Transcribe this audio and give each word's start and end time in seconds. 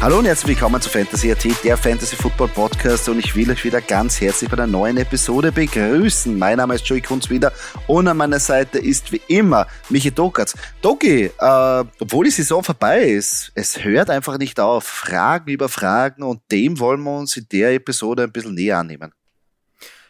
Hallo 0.00 0.20
und 0.20 0.26
herzlich 0.26 0.50
willkommen 0.56 0.80
zu 0.80 0.88
Fantasy 0.88 1.32
AT, 1.32 1.44
der 1.64 1.76
Fantasy 1.76 2.14
Football 2.14 2.46
Podcast 2.46 3.08
und 3.08 3.18
ich 3.18 3.34
will 3.34 3.50
euch 3.50 3.64
wieder 3.64 3.80
ganz 3.80 4.20
herzlich 4.20 4.48
bei 4.48 4.56
einer 4.56 4.68
neuen 4.68 4.96
Episode 4.96 5.50
begrüßen. 5.50 6.38
Mein 6.38 6.58
Name 6.58 6.76
ist 6.76 6.86
Joey 6.86 7.00
Kunz 7.00 7.28
wieder 7.28 7.52
und 7.88 8.06
an 8.06 8.16
meiner 8.16 8.38
Seite 8.38 8.78
ist 8.78 9.10
wie 9.10 9.20
immer 9.26 9.66
Michi 9.88 10.12
Dokatz. 10.12 10.56
Doki, 10.82 11.24
äh, 11.24 11.84
obwohl 11.98 12.26
die 12.26 12.30
Saison 12.30 12.62
vorbei 12.62 13.02
ist, 13.02 13.50
es 13.56 13.82
hört 13.82 14.08
einfach 14.08 14.38
nicht 14.38 14.60
auf. 14.60 14.84
Fragen 14.84 15.50
über 15.50 15.68
Fragen 15.68 16.22
und 16.22 16.42
dem 16.52 16.78
wollen 16.78 17.02
wir 17.02 17.18
uns 17.18 17.36
in 17.36 17.48
der 17.50 17.74
Episode 17.74 18.22
ein 18.22 18.32
bisschen 18.32 18.54
näher 18.54 18.78
annehmen. 18.78 19.12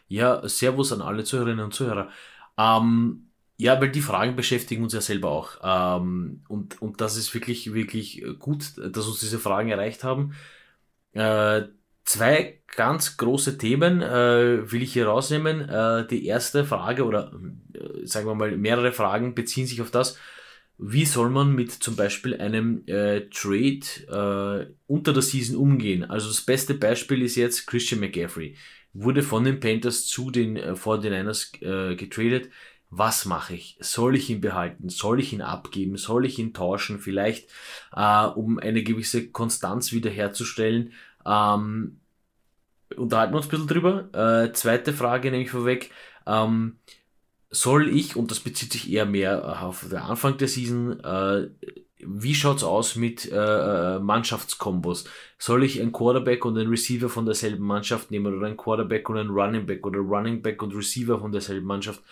Ja, 0.06 0.46
Servus 0.46 0.92
an 0.92 1.00
alle 1.00 1.24
Zuhörerinnen 1.24 1.64
und 1.64 1.72
Zuhörer. 1.72 2.10
Ähm, 2.58 3.27
ja, 3.60 3.80
weil 3.80 3.90
die 3.90 4.00
Fragen 4.00 4.36
beschäftigen 4.36 4.84
uns 4.84 4.94
ja 4.94 5.00
selber 5.00 5.30
auch. 5.30 5.58
Ähm, 6.00 6.42
und, 6.48 6.80
und 6.80 7.00
das 7.00 7.16
ist 7.16 7.34
wirklich, 7.34 7.74
wirklich 7.74 8.24
gut, 8.38 8.64
dass 8.78 9.06
uns 9.06 9.18
diese 9.20 9.40
Fragen 9.40 9.70
erreicht 9.70 10.04
haben. 10.04 10.34
Äh, 11.12 11.62
zwei 12.04 12.60
ganz 12.76 13.16
große 13.16 13.58
Themen 13.58 14.00
äh, 14.00 14.70
will 14.70 14.82
ich 14.82 14.92
hier 14.92 15.08
rausnehmen. 15.08 15.68
Äh, 15.68 16.06
die 16.06 16.24
erste 16.26 16.64
Frage 16.64 17.04
oder 17.04 17.32
sagen 18.04 18.28
wir 18.28 18.36
mal 18.36 18.56
mehrere 18.56 18.92
Fragen 18.92 19.34
beziehen 19.34 19.66
sich 19.66 19.82
auf 19.82 19.90
das, 19.90 20.16
wie 20.78 21.04
soll 21.04 21.28
man 21.28 21.52
mit 21.52 21.72
zum 21.72 21.96
Beispiel 21.96 22.40
einem 22.40 22.86
Trade 22.86 24.76
unter 24.86 25.12
der 25.12 25.22
Season 25.22 25.56
umgehen? 25.56 26.04
Also 26.04 26.28
das 26.28 26.42
beste 26.42 26.74
Beispiel 26.74 27.22
ist 27.22 27.34
jetzt 27.34 27.66
Christian 27.66 28.00
McCaffrey. 28.00 28.56
Wurde 28.92 29.24
von 29.24 29.42
den 29.42 29.58
Panthers 29.58 30.06
zu 30.06 30.30
den 30.30 30.56
äh, 30.56 30.74
49ers 30.74 31.62
äh, 31.62 31.96
getradet 31.96 32.50
was 32.90 33.26
mache 33.26 33.54
ich? 33.54 33.76
Soll 33.80 34.16
ich 34.16 34.30
ihn 34.30 34.40
behalten? 34.40 34.88
Soll 34.88 35.20
ich 35.20 35.32
ihn 35.32 35.42
abgeben? 35.42 35.96
Soll 35.96 36.24
ich 36.24 36.38
ihn 36.38 36.54
tauschen? 36.54 36.98
Vielleicht, 36.98 37.50
äh, 37.94 38.26
um 38.26 38.58
eine 38.58 38.82
gewisse 38.82 39.28
Konstanz 39.30 39.92
wiederherzustellen. 39.92 40.92
Ähm, 41.26 42.00
unterhalten 42.96 43.32
wir 43.32 43.36
uns 43.38 43.46
ein 43.46 43.50
bisschen 43.50 43.66
drüber. 43.66 44.44
Äh, 44.44 44.52
zweite 44.52 44.92
Frage 44.92 45.30
nehme 45.30 45.44
ich 45.44 45.50
vorweg. 45.50 45.90
Ähm, 46.26 46.78
soll 47.50 47.88
ich, 47.88 48.16
und 48.16 48.30
das 48.30 48.40
bezieht 48.40 48.72
sich 48.72 48.90
eher 48.90 49.06
mehr 49.06 49.62
auf 49.62 49.86
den 49.88 49.98
Anfang 49.98 50.36
der 50.38 50.48
Season, 50.48 51.00
äh, 51.00 51.48
wie 52.00 52.34
schaut's 52.34 52.62
aus 52.62 52.94
mit 52.94 53.30
äh, 53.30 53.36
äh, 53.96 53.98
Mannschaftskombos? 53.98 55.04
Soll 55.36 55.64
ich 55.64 55.80
einen 55.80 55.92
Quarterback 55.92 56.44
und 56.44 56.56
einen 56.56 56.70
Receiver 56.70 57.08
von 57.08 57.24
derselben 57.24 57.64
Mannschaft 57.64 58.10
nehmen 58.10 58.34
oder 58.34 58.46
einen 58.46 58.56
Quarterback 58.56 59.08
und 59.08 59.18
einen 59.18 59.30
Running 59.30 59.66
Back 59.66 59.84
oder 59.84 59.98
Running 59.98 60.40
Back 60.40 60.62
und 60.62 60.74
Receiver 60.74 61.18
von 61.18 61.32
derselben 61.32 61.66
Mannschaft? 61.66 62.02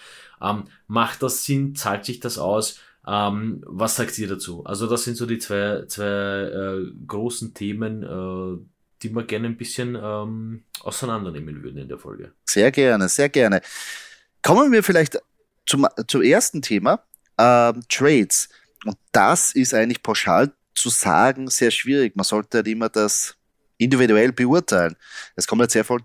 Ähm, 0.40 0.64
macht 0.86 1.22
das 1.22 1.44
Sinn? 1.44 1.74
Zahlt 1.74 2.04
sich 2.04 2.20
das 2.20 2.38
aus? 2.38 2.78
Ähm, 3.06 3.62
was 3.66 3.96
sagt 3.96 4.18
ihr 4.18 4.28
dazu? 4.28 4.64
Also 4.64 4.86
das 4.86 5.04
sind 5.04 5.16
so 5.16 5.26
die 5.26 5.38
zwei, 5.38 5.84
zwei 5.86 6.04
äh, 6.04 6.92
großen 7.06 7.54
Themen, 7.54 8.02
äh, 8.02 8.58
die 9.02 9.10
wir 9.14 9.24
gerne 9.24 9.48
ein 9.48 9.56
bisschen 9.56 9.96
ähm, 10.00 10.64
auseinandernehmen 10.80 11.62
würden 11.62 11.78
in 11.78 11.88
der 11.88 11.98
Folge. 11.98 12.32
Sehr 12.44 12.70
gerne, 12.72 13.08
sehr 13.08 13.28
gerne. 13.28 13.60
Kommen 14.42 14.72
wir 14.72 14.82
vielleicht 14.82 15.20
zum, 15.66 15.86
zum 16.06 16.22
ersten 16.22 16.62
Thema, 16.62 17.02
ähm, 17.38 17.82
Trades. 17.88 18.48
Und 18.84 18.96
das 19.12 19.54
ist 19.54 19.74
eigentlich 19.74 20.02
pauschal 20.02 20.52
zu 20.74 20.88
sagen 20.90 21.48
sehr 21.48 21.70
schwierig. 21.70 22.16
Man 22.16 22.24
sollte 22.24 22.58
halt 22.58 22.68
immer 22.68 22.88
das 22.88 23.36
individuell 23.78 24.32
beurteilen. 24.32 24.96
Es 25.34 25.46
kommt 25.46 25.60
halt 25.60 25.70
sehr 25.70 25.84
voll, 25.84 26.00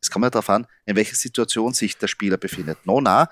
es 0.00 0.10
kommt 0.10 0.24
halt 0.24 0.34
darauf 0.34 0.50
an, 0.50 0.66
in 0.86 0.96
welcher 0.96 1.16
Situation 1.16 1.72
sich 1.74 1.96
der 1.98 2.08
Spieler 2.08 2.36
befindet. 2.36 2.78
Nona, 2.86 3.28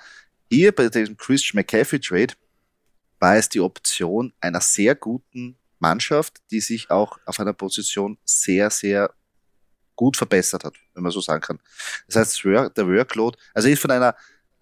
hier 0.50 0.72
bei 0.72 0.88
dem 0.88 1.16
Christian 1.16 1.56
McCaffrey 1.56 2.00
Trade 2.00 2.34
war 3.19 3.37
es 3.37 3.49
die 3.49 3.61
Option 3.61 4.33
einer 4.41 4.61
sehr 4.61 4.94
guten 4.94 5.56
Mannschaft, 5.78 6.38
die 6.50 6.61
sich 6.61 6.91
auch 6.91 7.19
auf 7.27 7.41
einer 7.41 7.53
Position 7.53 8.19
sehr, 8.25 8.71
sehr 8.71 9.12
gut 9.94 10.16
verbessert 10.16 10.65
hat, 10.65 10.75
wenn 10.94 11.03
man 11.03 11.12
so 11.12 11.21
sagen 11.21 11.43
kann. 11.43 11.59
Das 12.06 12.16
heißt, 12.16 12.44
der 12.44 12.89
Workload, 12.89 13.39
also 13.55 13.69
ist 13.69 13.81
von 13.81 13.91
einer 13.91 14.15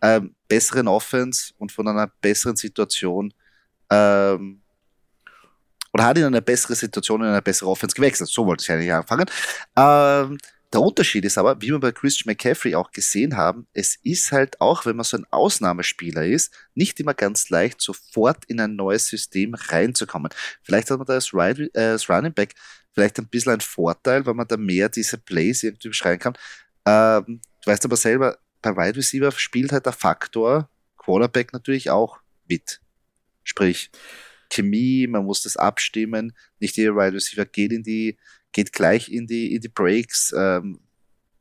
ähm, 0.02 0.34
besseren 0.48 0.88
Offense 0.88 1.52
und 1.58 1.72
von 1.72 1.86
einer 1.88 2.08
besseren 2.20 2.56
Situation 2.56 3.32
ähm, 3.90 4.60
oder 5.92 6.04
hat 6.04 6.18
in 6.18 6.24
eine 6.24 6.42
bessere 6.42 6.74
Situation, 6.74 7.22
in 7.22 7.28
eine 7.28 7.42
bessere 7.42 7.70
Offense 7.70 7.94
gewechselt. 7.94 8.28
So 8.30 8.46
wollte 8.46 8.62
ich 8.62 8.70
eigentlich 8.70 8.92
anfangen. 8.92 9.26
Ähm, 9.76 10.38
der 10.72 10.80
Unterschied 10.82 11.24
ist 11.24 11.38
aber, 11.38 11.60
wie 11.62 11.70
wir 11.70 11.80
bei 11.80 11.92
Christian 11.92 12.30
McCaffrey 12.30 12.74
auch 12.74 12.90
gesehen 12.90 13.36
haben, 13.36 13.66
es 13.72 13.96
ist 14.02 14.32
halt 14.32 14.60
auch, 14.60 14.84
wenn 14.84 14.96
man 14.96 15.04
so 15.04 15.16
ein 15.16 15.26
Ausnahmespieler 15.30 16.26
ist, 16.26 16.52
nicht 16.74 17.00
immer 17.00 17.14
ganz 17.14 17.48
leicht, 17.48 17.80
sofort 17.80 18.44
in 18.46 18.60
ein 18.60 18.76
neues 18.76 19.06
System 19.06 19.54
reinzukommen. 19.54 20.30
Vielleicht 20.62 20.90
hat 20.90 20.98
man 20.98 21.06
da 21.06 21.14
als, 21.14 21.32
Ride, 21.32 21.70
äh, 21.74 21.92
als 21.92 22.10
Running 22.10 22.34
Back 22.34 22.54
vielleicht 22.92 23.18
ein 23.18 23.28
bisschen 23.28 23.52
einen 23.52 23.60
Vorteil, 23.60 24.26
weil 24.26 24.34
man 24.34 24.46
da 24.46 24.56
mehr 24.56 24.88
diese 24.88 25.16
Plays 25.16 25.62
irgendwie 25.62 25.88
beschreiben 25.88 26.20
kann. 26.20 26.36
Ähm, 26.84 27.40
du 27.64 27.70
weißt 27.70 27.84
aber 27.86 27.96
selber, 27.96 28.38
bei 28.60 28.76
Wide 28.76 28.96
Receiver 28.96 29.32
spielt 29.32 29.72
halt 29.72 29.86
der 29.86 29.92
Faktor 29.92 30.68
Quarterback 30.96 31.52
natürlich 31.52 31.90
auch 31.90 32.18
mit. 32.46 32.80
Sprich, 33.42 33.90
Chemie, 34.50 35.06
man 35.06 35.24
muss 35.24 35.42
das 35.42 35.56
abstimmen. 35.56 36.34
Nicht 36.58 36.76
jeder 36.76 36.96
Wide 36.96 37.14
Receiver 37.14 37.46
geht 37.46 37.72
in 37.72 37.82
die, 37.82 38.18
geht 38.52 38.72
gleich 38.72 39.10
in 39.10 39.26
die, 39.26 39.54
in 39.54 39.60
die 39.60 39.68
Breaks, 39.68 40.32
ähm, 40.36 40.80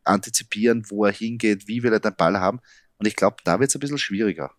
antizipieren, 0.07 0.85
wo 0.89 1.05
er 1.05 1.11
hingeht, 1.11 1.67
wie 1.67 1.83
will 1.83 1.93
er 1.93 1.99
den 1.99 2.15
Ball 2.15 2.39
haben. 2.39 2.59
Und 2.97 3.07
ich 3.07 3.15
glaube, 3.15 3.37
da 3.43 3.59
wird 3.59 3.69
es 3.69 3.75
ein 3.75 3.79
bisschen 3.79 3.97
schwieriger. 3.97 4.51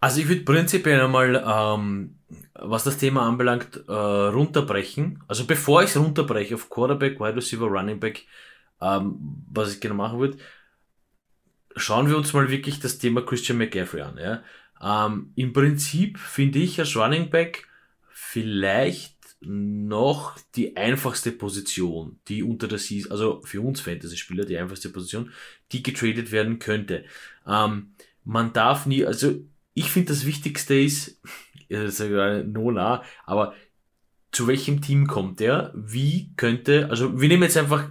Also 0.00 0.20
ich 0.20 0.28
würde 0.28 0.42
prinzipiell 0.42 1.00
einmal, 1.00 1.44
ähm, 1.46 2.18
was 2.54 2.84
das 2.84 2.96
Thema 2.96 3.28
anbelangt, 3.28 3.84
äh, 3.86 3.92
runterbrechen. 3.92 5.22
Also 5.28 5.46
bevor 5.46 5.82
ich 5.82 5.90
es 5.90 5.96
runterbreche 5.96 6.54
auf 6.54 6.70
Quarterback, 6.70 7.20
Wide 7.20 7.36
Receiver, 7.36 7.66
Running 7.66 8.00
Back, 8.00 8.24
ähm, 8.80 9.44
was 9.50 9.74
ich 9.74 9.80
gerne 9.80 9.94
machen 9.94 10.18
würde, 10.18 10.38
schauen 11.76 12.08
wir 12.08 12.16
uns 12.16 12.32
mal 12.32 12.50
wirklich 12.50 12.80
das 12.80 12.98
Thema 12.98 13.22
Christian 13.22 13.58
McCaffrey 13.58 14.00
an. 14.00 14.18
Ja? 14.18 14.42
Ähm, 14.82 15.32
Im 15.36 15.52
Prinzip 15.52 16.18
finde 16.18 16.60
ich 16.60 16.78
als 16.78 16.96
Running 16.96 17.28
Back 17.28 17.68
vielleicht 18.10 19.19
noch 19.40 20.38
die 20.54 20.76
einfachste 20.76 21.32
Position, 21.32 22.20
die 22.28 22.42
unter 22.42 22.68
der 22.68 22.78
Season, 22.78 23.10
also 23.10 23.40
für 23.44 23.62
uns 23.62 23.80
Fantasy-Spieler 23.80 24.44
die 24.44 24.58
einfachste 24.58 24.90
Position, 24.90 25.32
die 25.72 25.82
getradet 25.82 26.30
werden 26.30 26.58
könnte. 26.58 27.04
Ähm, 27.46 27.92
man 28.24 28.52
darf 28.52 28.86
nie, 28.86 29.04
also 29.04 29.34
ich 29.72 29.90
finde 29.90 30.12
das 30.12 30.26
Wichtigste 30.26 30.74
ist, 30.78 31.20
ist 31.68 32.00
Nola, 32.00 33.02
aber 33.24 33.54
zu 34.30 34.46
welchem 34.46 34.82
Team 34.82 35.06
kommt 35.06 35.40
der? 35.40 35.72
Wie 35.74 36.32
könnte, 36.36 36.88
also 36.90 37.20
wir 37.20 37.28
nehmen 37.28 37.42
jetzt 37.44 37.56
einfach, 37.56 37.88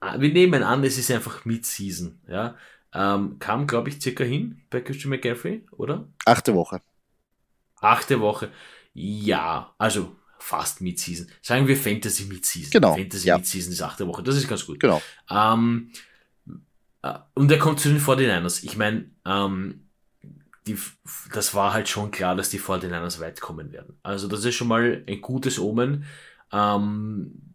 wir 0.00 0.32
nehmen 0.32 0.62
an, 0.62 0.84
es 0.84 0.98
ist 0.98 1.10
einfach 1.10 1.44
Mid-Season, 1.44 2.20
ja. 2.28 2.56
Ähm, 2.92 3.38
kam, 3.38 3.68
glaube 3.68 3.88
ich, 3.88 4.02
circa 4.02 4.24
hin 4.24 4.62
bei 4.68 4.80
Christian 4.80 5.10
McCaffrey, 5.10 5.64
oder? 5.70 6.08
Achte 6.24 6.54
Woche. 6.54 6.82
Achte 7.76 8.20
Woche. 8.20 8.50
Ja, 8.92 9.72
also 9.78 10.16
fast 10.40 10.80
Mid-Season. 10.80 11.28
Sagen 11.42 11.66
wir 11.68 11.76
Fantasy 11.76 12.24
Mid-Season. 12.24 12.70
Genau. 12.70 12.94
Fantasy 12.94 13.28
ja. 13.28 13.36
Mid-Season 13.36 13.72
ist 13.72 13.82
achte 13.82 14.06
Woche. 14.06 14.22
Das 14.22 14.36
ist 14.36 14.48
ganz 14.48 14.66
gut. 14.66 14.80
Genau. 14.80 15.00
Ähm, 15.30 15.92
äh, 17.02 17.14
und 17.34 17.50
er 17.50 17.58
kommt 17.58 17.80
zu 17.80 17.88
den 17.88 18.00
49ers. 18.00 18.64
Ich 18.64 18.76
meine, 18.76 19.10
ähm, 19.24 19.86
die, 20.66 20.76
das 21.32 21.54
war 21.54 21.72
halt 21.72 21.88
schon 21.88 22.10
klar, 22.10 22.34
dass 22.34 22.50
die 22.50 22.60
49ers 22.60 23.20
weit 23.20 23.40
kommen 23.40 23.72
werden. 23.72 23.98
Also 24.02 24.28
das 24.28 24.44
ist 24.44 24.54
schon 24.54 24.68
mal 24.68 25.04
ein 25.06 25.20
gutes 25.20 25.58
Omen. 25.58 26.04
Ähm, 26.52 27.54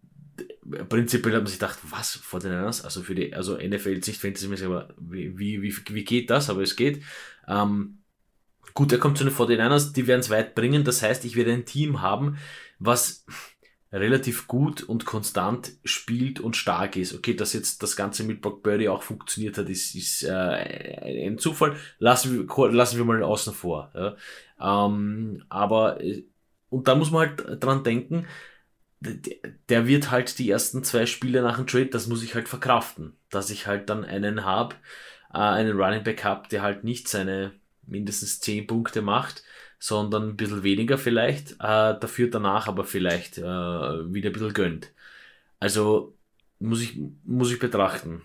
prinzipiell 0.89 1.35
hat 1.35 1.43
man 1.43 1.47
sich 1.47 1.59
gedacht, 1.59 1.79
was 1.83 2.15
vor 2.15 2.39
den 2.39 2.51
Niners? 2.51 2.83
Also 2.83 3.01
für 3.01 3.15
die, 3.15 3.33
also 3.33 3.57
NFL 3.57 3.95
nicht 3.95 4.17
Fantasy, 4.17 4.65
aber 4.65 4.89
wie, 4.97 5.37
wie, 5.37 5.61
wie, 5.61 5.75
wie 5.89 6.03
geht 6.03 6.29
das? 6.29 6.49
Aber 6.49 6.61
es 6.61 6.75
geht. 6.75 7.03
Ähm, 7.47 7.99
gut, 8.73 8.91
er 8.91 8.99
kommt 8.99 9.17
zu 9.17 9.23
den 9.23 9.33
49ers, 9.33 9.93
die 9.93 10.07
werden 10.07 10.21
es 10.21 10.29
weit 10.29 10.55
bringen. 10.55 10.83
Das 10.83 11.01
heißt, 11.01 11.25
ich 11.25 11.35
werde 11.35 11.53
ein 11.53 11.65
Team 11.65 12.01
haben, 12.01 12.37
was 12.79 13.25
relativ 13.91 14.47
gut 14.47 14.83
und 14.83 15.05
konstant 15.05 15.71
spielt 15.85 16.39
und 16.39 16.57
stark 16.57 16.97
ist. 16.97 17.13
Okay, 17.13 17.33
dass 17.33 17.53
jetzt 17.53 17.81
das 17.81 17.95
Ganze 17.95 18.23
mit 18.23 18.41
Brock 18.41 18.61
Birdie 18.61 18.89
auch 18.89 19.03
funktioniert 19.03 19.57
hat, 19.57 19.69
ist, 19.69 19.95
ist 19.95 20.23
äh, 20.23 21.27
ein 21.27 21.37
Zufall. 21.37 21.75
Lassen 21.99 22.47
wir, 22.47 22.71
lassen 22.71 22.97
wir 22.97 23.05
mal 23.05 23.23
außen 23.23 23.53
vor. 23.53 23.91
Ja. 23.93 24.15
Ähm, 24.87 25.43
aber 25.49 26.01
äh, 26.01 26.25
und 26.69 26.87
da 26.87 26.95
muss 26.95 27.11
man 27.11 27.29
halt 27.29 27.63
dran 27.63 27.83
denken, 27.83 28.27
der 29.69 29.87
wird 29.87 30.11
halt 30.11 30.39
die 30.39 30.49
ersten 30.49 30.83
zwei 30.83 31.05
Spiele 31.05 31.41
nach 31.41 31.57
dem 31.57 31.67
Trade, 31.67 31.87
das 31.87 32.07
muss 32.07 32.23
ich 32.23 32.35
halt 32.35 32.49
verkraften, 32.49 33.15
dass 33.29 33.49
ich 33.49 33.67
halt 33.67 33.89
dann 33.89 34.03
einen 34.03 34.43
habe, 34.43 34.75
äh, 35.33 35.37
einen 35.37 35.79
Running 35.79 36.03
Back 36.03 36.23
habe, 36.23 36.47
der 36.49 36.63
halt 36.63 36.83
nicht 36.83 37.07
seine 37.07 37.53
mindestens 37.87 38.39
10 38.41 38.67
Punkte 38.67 39.01
macht, 39.01 39.43
sondern 39.79 40.29
ein 40.29 40.37
bisschen 40.37 40.63
weniger 40.63 40.97
vielleicht, 40.97 41.53
äh, 41.53 41.97
dafür 41.99 42.29
danach 42.29 42.67
aber 42.67 42.83
vielleicht 42.85 43.37
äh, 43.37 43.41
wieder 43.41 44.29
ein 44.29 44.33
bisschen 44.33 44.53
gönnt. 44.53 44.91
Also 45.59 46.15
muss 46.59 46.81
ich, 46.81 46.97
muss 47.23 47.51
ich 47.51 47.59
betrachten. 47.59 48.21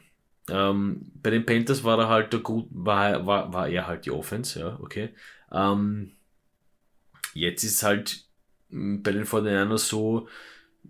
Ähm, 0.49 1.11
bei 1.15 1.31
den 1.31 1.47
Panthers 1.47 1.85
war 1.85 1.99
er 1.99 2.09
halt 2.09 2.33
der 2.33 2.41
gut, 2.41 2.67
war, 2.71 3.27
war, 3.27 3.53
war 3.53 3.69
er 3.69 3.87
halt 3.87 4.07
die 4.07 4.11
Offense, 4.11 4.59
ja, 4.59 4.79
okay. 4.81 5.11
Ähm, 5.53 6.13
jetzt 7.35 7.65
ist 7.65 7.83
halt 7.83 8.25
hm, 8.71 9.03
bei 9.03 9.13
den 9.13 9.25
49ers 9.25 9.79
so, 9.79 10.29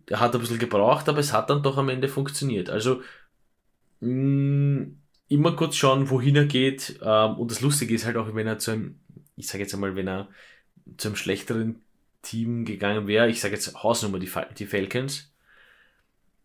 er 0.06 0.20
hat 0.20 0.34
ein 0.34 0.40
bisschen 0.40 0.58
gebraucht, 0.58 1.08
aber 1.08 1.18
es 1.18 1.32
hat 1.32 1.50
dann 1.50 1.62
doch 1.62 1.76
am 1.78 1.88
Ende 1.88 2.08
funktioniert. 2.08 2.70
Also 2.70 3.02
mh, 4.00 4.08
hm, 4.08 4.99
immer 5.30 5.54
kurz 5.54 5.76
schauen, 5.76 6.10
wohin 6.10 6.36
er 6.36 6.44
geht. 6.44 6.98
Ähm, 7.02 7.36
und 7.36 7.50
das 7.50 7.62
Lustige 7.62 7.94
ist 7.94 8.04
halt 8.04 8.16
auch, 8.16 8.34
wenn 8.34 8.46
er 8.46 8.58
zu 8.58 8.72
einem, 8.72 9.00
ich 9.36 9.46
sage 9.46 9.62
jetzt 9.62 9.72
einmal, 9.72 9.96
wenn 9.96 10.08
er 10.08 10.28
zu 10.98 11.08
einem 11.08 11.16
schlechteren 11.16 11.82
Team 12.20 12.64
gegangen 12.66 13.06
wäre, 13.06 13.30
ich 13.30 13.40
sage 13.40 13.54
jetzt 13.54 13.82
Hausnummer 13.82 14.18
die, 14.18 14.30
die 14.58 14.66
Falcons, 14.66 15.32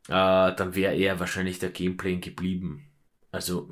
äh, 0.07 0.55
dann 0.55 0.75
wäre 0.75 0.95
er 0.95 1.19
wahrscheinlich 1.19 1.59
der 1.59 1.71
Gameplay 1.71 2.17
geblieben. 2.17 2.87
Also 3.31 3.69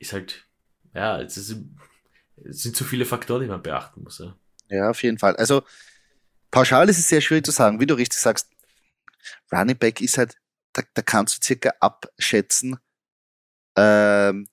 ist 0.00 0.12
halt, 0.12 0.46
ja, 0.92 1.20
es, 1.20 1.36
ist, 1.36 1.56
es 2.44 2.62
sind 2.62 2.76
zu 2.76 2.84
viele 2.84 3.06
Faktoren, 3.06 3.42
die 3.42 3.48
man 3.48 3.62
beachten 3.62 4.02
muss. 4.02 4.18
Ja, 4.18 4.36
ja 4.68 4.90
auf 4.90 5.02
jeden 5.04 5.18
Fall. 5.18 5.36
Also 5.36 5.62
pauschal 6.50 6.88
ist 6.88 6.98
es 6.98 7.08
sehr 7.08 7.20
schwierig 7.20 7.46
zu 7.46 7.52
sagen, 7.52 7.78
wie 7.78 7.86
du 7.86 7.94
richtig 7.94 8.18
sagst. 8.18 8.50
Running 9.52 9.78
Back 9.78 10.00
ist 10.00 10.18
halt, 10.18 10.36
da, 10.72 10.82
da 10.92 11.02
kannst 11.02 11.38
du 11.38 11.46
circa 11.46 11.72
abschätzen, 11.78 12.78
ähm, 13.76 14.48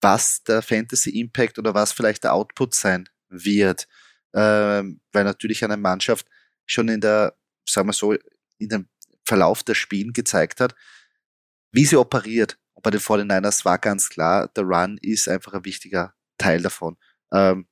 was 0.00 0.42
der 0.44 0.62
Fantasy 0.62 1.18
Impact 1.18 1.58
oder 1.58 1.74
was 1.74 1.92
vielleicht 1.92 2.24
der 2.24 2.34
Output 2.34 2.74
sein 2.74 3.08
wird. 3.28 3.88
Ähm, 4.34 5.00
weil 5.12 5.24
natürlich 5.24 5.64
eine 5.64 5.76
Mannschaft 5.76 6.26
schon 6.66 6.88
in 6.88 7.00
der, 7.00 7.36
sagen 7.68 7.88
wir 7.88 7.92
so, 7.92 8.14
in 8.58 8.68
dem 8.68 8.88
Verlauf 9.24 9.62
der 9.62 9.74
Spielen 9.74 10.12
gezeigt 10.12 10.60
hat, 10.60 10.74
wie 11.72 11.84
sie 11.84 11.96
operiert. 11.96 12.58
Und 12.74 12.82
bei 12.82 12.90
den 12.90 13.00
49ers 13.00 13.64
war 13.64 13.78
ganz 13.78 14.08
klar, 14.08 14.48
der 14.48 14.64
Run 14.64 14.98
ist 15.02 15.28
einfach 15.28 15.54
ein 15.54 15.64
wichtiger 15.64 16.14
Teil 16.38 16.62
davon. 16.62 16.96
Ähm, 17.32 17.66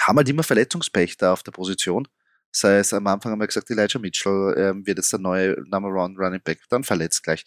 haben 0.00 0.16
halt 0.18 0.28
immer 0.28 0.42
Verletzungspech 0.42 1.16
da 1.16 1.32
auf 1.32 1.42
der 1.42 1.52
Position. 1.52 2.06
Sei 2.52 2.78
es 2.78 2.92
am 2.92 3.06
Anfang 3.06 3.32
haben 3.32 3.40
wir 3.40 3.46
gesagt, 3.46 3.70
Elijah 3.70 3.98
Mitchell 3.98 4.54
ähm, 4.56 4.86
wird 4.86 4.98
jetzt 4.98 5.12
der 5.12 5.20
neue 5.20 5.56
Number 5.68 5.88
One 5.88 6.16
Running 6.16 6.40
Back, 6.42 6.60
dann 6.68 6.84
verletzt 6.84 7.22
gleich. 7.22 7.44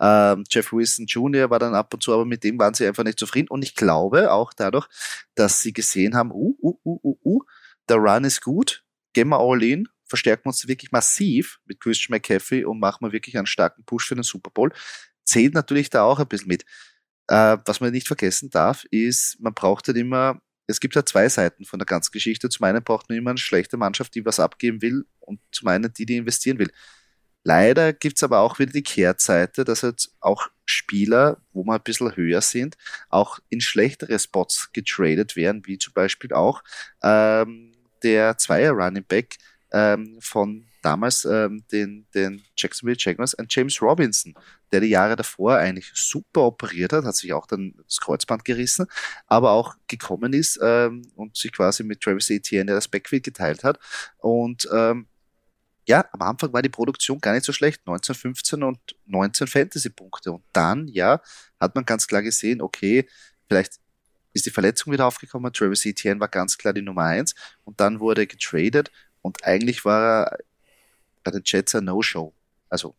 Ähm, 0.00 0.44
Jeff 0.50 0.72
Wilson 0.72 1.06
Jr. 1.06 1.50
war 1.50 1.58
dann 1.58 1.74
ab 1.74 1.92
und 1.92 2.02
zu, 2.02 2.12
aber 2.12 2.24
mit 2.24 2.42
dem 2.42 2.58
waren 2.58 2.74
sie 2.74 2.86
einfach 2.86 3.04
nicht 3.04 3.18
zufrieden. 3.18 3.48
Und 3.48 3.62
ich 3.62 3.74
glaube 3.74 4.32
auch 4.32 4.52
dadurch, 4.54 4.88
dass 5.34 5.60
sie 5.60 5.72
gesehen 5.72 6.14
haben, 6.14 6.30
uh, 6.32 6.56
uh, 6.62 6.78
uh, 6.84 7.00
uh, 7.04 7.18
uh, 7.24 7.40
der 7.88 7.96
Run 7.96 8.24
ist 8.24 8.40
gut, 8.40 8.84
gehen 9.12 9.28
wir 9.28 9.38
all 9.38 9.62
in, 9.62 9.88
verstärken 10.06 10.48
uns 10.48 10.66
wirklich 10.66 10.90
massiv 10.90 11.60
mit 11.66 11.80
Christian 11.80 12.16
McCaffrey 12.16 12.64
und 12.64 12.80
machen 12.80 13.06
wir 13.06 13.12
wirklich 13.12 13.36
einen 13.36 13.46
starken 13.46 13.84
Push 13.84 14.08
für 14.08 14.14
den 14.14 14.24
Super 14.24 14.50
Bowl. 14.50 14.72
Zählt 15.24 15.54
natürlich 15.54 15.90
da 15.90 16.02
auch 16.02 16.18
ein 16.18 16.28
bisschen 16.28 16.48
mit. 16.48 16.64
Äh, 17.28 17.58
was 17.64 17.80
man 17.80 17.92
nicht 17.92 18.08
vergessen 18.08 18.50
darf, 18.50 18.84
ist, 18.90 19.38
man 19.38 19.54
braucht 19.54 19.86
halt 19.86 19.96
immer, 19.96 20.40
es 20.66 20.80
gibt 20.80 20.96
ja 20.96 21.04
zwei 21.04 21.28
Seiten 21.28 21.64
von 21.64 21.78
der 21.78 21.86
ganzen 21.86 22.10
Geschichte. 22.10 22.48
Zum 22.48 22.64
einen 22.64 22.82
braucht 22.82 23.08
man 23.08 23.18
immer 23.18 23.30
eine 23.30 23.38
schlechte 23.38 23.76
Mannschaft, 23.76 24.14
die 24.14 24.24
was 24.24 24.40
abgeben 24.40 24.82
will 24.82 25.04
und 25.20 25.40
zum 25.52 25.68
einen 25.68 25.92
die, 25.92 26.06
die 26.06 26.16
investieren 26.16 26.58
will. 26.58 26.70
Leider 27.42 27.92
gibt's 27.92 28.22
aber 28.22 28.40
auch 28.40 28.58
wieder 28.58 28.72
die 28.72 28.82
Kehrseite, 28.82 29.64
dass 29.64 29.82
jetzt 29.82 30.14
auch 30.20 30.48
Spieler, 30.66 31.38
wo 31.52 31.64
wir 31.64 31.74
ein 31.74 31.82
bisschen 31.82 32.14
höher 32.14 32.42
sind, 32.42 32.76
auch 33.08 33.38
in 33.48 33.60
schlechtere 33.60 34.18
Spots 34.18 34.72
getradet 34.72 35.36
werden, 35.36 35.62
wie 35.66 35.78
zum 35.78 35.94
Beispiel 35.94 36.32
auch 36.32 36.62
ähm, 37.02 37.72
der 38.02 38.36
Zweier 38.36 38.72
Running 38.72 39.04
Back 39.04 39.36
ähm, 39.72 40.18
von 40.20 40.66
damals 40.82 41.24
ähm, 41.24 41.64
den, 41.72 42.06
den 42.14 42.42
Jacksonville 42.56 42.96
Jaguars, 42.98 43.34
ein 43.34 43.46
James 43.48 43.80
Robinson, 43.82 44.34
der 44.72 44.80
die 44.80 44.88
Jahre 44.88 45.16
davor 45.16 45.56
eigentlich 45.56 45.90
super 45.94 46.42
operiert 46.42 46.92
hat, 46.92 47.04
hat 47.04 47.16
sich 47.16 47.32
auch 47.32 47.46
dann 47.46 47.74
das 47.84 47.98
Kreuzband 48.00 48.44
gerissen, 48.44 48.86
aber 49.26 49.50
auch 49.50 49.76
gekommen 49.88 50.32
ist 50.32 50.58
ähm, 50.62 51.02
und 51.16 51.36
sich 51.36 51.52
quasi 51.52 51.84
mit 51.84 52.00
Travis 52.00 52.30
Etienne 52.30 52.72
das 52.72 52.88
Backfield 52.88 53.24
geteilt 53.24 53.64
hat. 53.64 53.78
Und 54.18 54.68
ähm, 54.72 55.06
ja, 55.90 56.08
am 56.12 56.22
Anfang 56.22 56.52
war 56.52 56.62
die 56.62 56.68
Produktion 56.68 57.20
gar 57.20 57.32
nicht 57.34 57.44
so 57.44 57.52
schlecht, 57.52 57.84
19, 57.84 58.14
15 58.14 58.62
und 58.62 58.78
19 59.06 59.48
Fantasy-Punkte. 59.48 60.30
Und 60.30 60.44
dann, 60.52 60.86
ja, 60.86 61.20
hat 61.58 61.74
man 61.74 61.84
ganz 61.84 62.06
klar 62.06 62.22
gesehen, 62.22 62.62
okay, 62.62 63.08
vielleicht 63.48 63.80
ist 64.32 64.46
die 64.46 64.50
Verletzung 64.50 64.92
wieder 64.92 65.06
aufgekommen, 65.06 65.52
Travis 65.52 65.84
Etienne 65.84 66.20
war 66.20 66.28
ganz 66.28 66.56
klar 66.56 66.72
die 66.72 66.82
Nummer 66.82 67.02
1 67.02 67.34
und 67.64 67.80
dann 67.80 67.98
wurde 67.98 68.22
er 68.22 68.26
getradet 68.26 68.92
und 69.20 69.44
eigentlich 69.44 69.84
war 69.84 70.28
er 70.28 70.38
bei 71.24 71.32
den 71.32 71.42
Jets 71.44 71.74
ein 71.74 71.84
No-Show. 71.84 72.32
Also, 72.68 72.94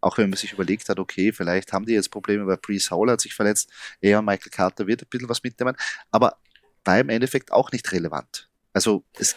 auch 0.00 0.18
wenn 0.18 0.30
man 0.30 0.36
sich 0.36 0.52
überlegt 0.52 0.88
hat, 0.88 0.98
okay, 0.98 1.30
vielleicht 1.32 1.72
haben 1.72 1.86
die 1.86 1.92
jetzt 1.92 2.10
Probleme, 2.10 2.44
weil 2.48 2.56
Brees 2.56 2.90
Hall 2.90 3.08
hat 3.08 3.20
sich 3.20 3.34
verletzt, 3.34 3.70
er 4.00 4.20
Michael 4.20 4.50
Carter 4.50 4.88
wird 4.88 5.02
ein 5.02 5.08
bisschen 5.08 5.28
was 5.28 5.44
mitnehmen, 5.44 5.76
aber 6.10 6.38
war 6.84 6.98
im 6.98 7.08
Endeffekt 7.08 7.52
auch 7.52 7.70
nicht 7.70 7.92
relevant. 7.92 8.50
Also, 8.72 9.04
es 9.16 9.36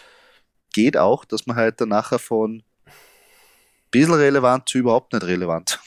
geht 0.73 0.97
auch, 0.97 1.23
dass 1.23 1.45
man 1.45 1.55
halt 1.55 1.79
dann 1.79 1.89
nachher 1.89 2.19
von 2.19 2.63
bisschen 3.91 4.13
relevant 4.13 4.67
zu 4.67 4.79
überhaupt 4.79 5.13
nicht 5.13 5.23
relevant. 5.23 5.79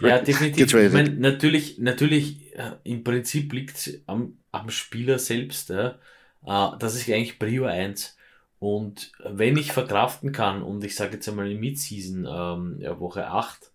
Ja, 0.00 0.18
definitiv. 0.18 0.66
Getradet. 0.66 0.88
Ich 0.88 0.92
meine, 0.92 1.10
natürlich, 1.10 1.78
natürlich, 1.78 2.54
äh, 2.56 2.72
im 2.84 3.04
Prinzip 3.04 3.52
liegt 3.52 3.76
es 3.76 4.00
am, 4.06 4.38
am 4.50 4.70
Spieler 4.70 5.18
selbst. 5.18 5.68
Ja. 5.68 5.98
Äh, 6.44 6.78
das 6.78 6.96
ist 6.96 7.08
eigentlich 7.08 7.38
Prio 7.38 7.66
1. 7.66 8.16
Und 8.58 9.12
wenn 9.24 9.56
ich 9.56 9.72
verkraften 9.72 10.32
kann, 10.32 10.62
und 10.62 10.82
ich 10.82 10.96
sage 10.96 11.14
jetzt 11.14 11.28
einmal 11.28 11.50
in 11.50 11.60
Midseason, 11.60 12.26
ähm, 12.28 12.80
ja, 12.80 12.98
Woche 12.98 13.28
8, 13.28 13.70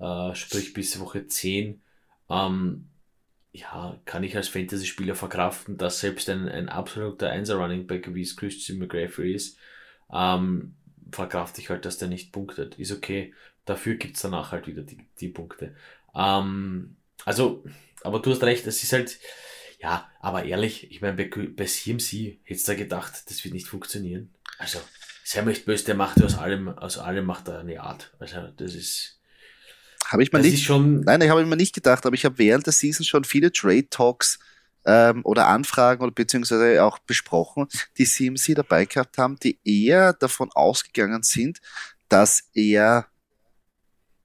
äh, 0.00 0.34
sprich 0.34 0.72
bis 0.72 0.98
Woche 0.98 1.28
10, 1.28 1.80
ähm, 2.28 2.88
ja, 3.56 3.98
kann 4.04 4.24
ich 4.24 4.36
als 4.36 4.48
Fantasy-Spieler 4.48 5.14
verkraften, 5.14 5.78
dass 5.78 6.00
selbst 6.00 6.28
ein, 6.28 6.48
ein 6.48 6.68
absoluter 6.68 7.30
Einser-Running-Back, 7.30 8.14
wie 8.14 8.22
es 8.22 8.36
Christian 8.36 8.78
McGraffrey 8.78 9.32
ist, 9.32 9.58
ähm, 10.12 10.74
verkrafte 11.10 11.60
ich 11.60 11.70
halt, 11.70 11.84
dass 11.84 11.98
der 11.98 12.08
nicht 12.08 12.32
punktet. 12.32 12.78
Ist 12.78 12.92
okay. 12.92 13.32
Dafür 13.64 13.94
gibt's 13.94 14.22
danach 14.22 14.52
halt 14.52 14.66
wieder 14.66 14.82
die, 14.82 14.98
die 15.20 15.28
Punkte. 15.28 15.74
Ähm, 16.14 16.96
also, 17.24 17.64
aber 18.02 18.20
du 18.20 18.30
hast 18.30 18.42
recht, 18.42 18.66
es 18.66 18.82
ist 18.82 18.92
halt, 18.92 19.18
ja, 19.80 20.10
aber 20.20 20.44
ehrlich, 20.44 20.90
ich 20.90 21.00
meine, 21.00 21.16
bei, 21.16 21.48
bei 21.48 21.64
CMC 21.64 22.38
hättest 22.44 22.68
du 22.68 22.76
gedacht, 22.76 23.30
das 23.30 23.44
wird 23.44 23.54
nicht 23.54 23.68
funktionieren. 23.68 24.34
Also, 24.58 24.80
mal 25.36 25.46
nicht 25.46 25.64
böse, 25.64 25.84
der 25.84 25.94
macht 25.94 26.22
aus 26.22 26.38
allem, 26.38 26.68
aus 26.68 26.98
allem 26.98 27.24
macht 27.24 27.48
er 27.48 27.60
eine 27.60 27.80
Art. 27.80 28.12
Also, 28.18 28.48
das 28.56 28.74
ist, 28.74 29.20
habe 30.06 30.22
ich 30.22 30.30
das 30.30 30.42
nicht. 30.42 30.64
Schon 30.64 31.00
nein, 31.00 31.20
ich 31.20 31.30
habe 31.30 31.44
mir 31.44 31.56
nicht 31.56 31.74
gedacht, 31.74 32.06
aber 32.06 32.14
ich 32.14 32.24
habe 32.24 32.38
während 32.38 32.66
der 32.66 32.72
Season 32.72 33.04
schon 33.04 33.24
viele 33.24 33.52
Trade 33.52 33.88
Talks 33.88 34.38
ähm, 34.84 35.20
oder 35.24 35.48
Anfragen 35.48 36.02
oder 36.02 36.12
beziehungsweise 36.12 36.82
auch 36.82 36.98
besprochen, 37.00 37.66
die 37.98 38.06
CMC 38.06 38.54
dabei 38.54 38.84
gehabt 38.84 39.18
haben, 39.18 39.36
die 39.36 39.58
eher 39.64 40.12
davon 40.12 40.50
ausgegangen 40.52 41.22
sind, 41.22 41.60
dass 42.08 42.48
er 42.54 43.06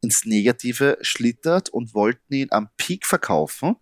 ins 0.01 0.25
Negative 0.25 0.97
schlittert 1.01 1.69
und 1.69 1.93
wollten 1.93 2.33
ihn 2.33 2.47
am 2.51 2.69
Peak 2.77 3.05
verkaufen 3.05 3.75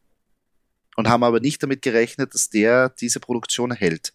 und 0.96 1.08
haben 1.08 1.24
aber 1.24 1.40
nicht 1.40 1.64
damit 1.64 1.82
gerechnet, 1.82 2.34
dass 2.34 2.50
der 2.50 2.90
diese 2.90 3.20
Produktion 3.20 3.72
hält. 3.72 4.14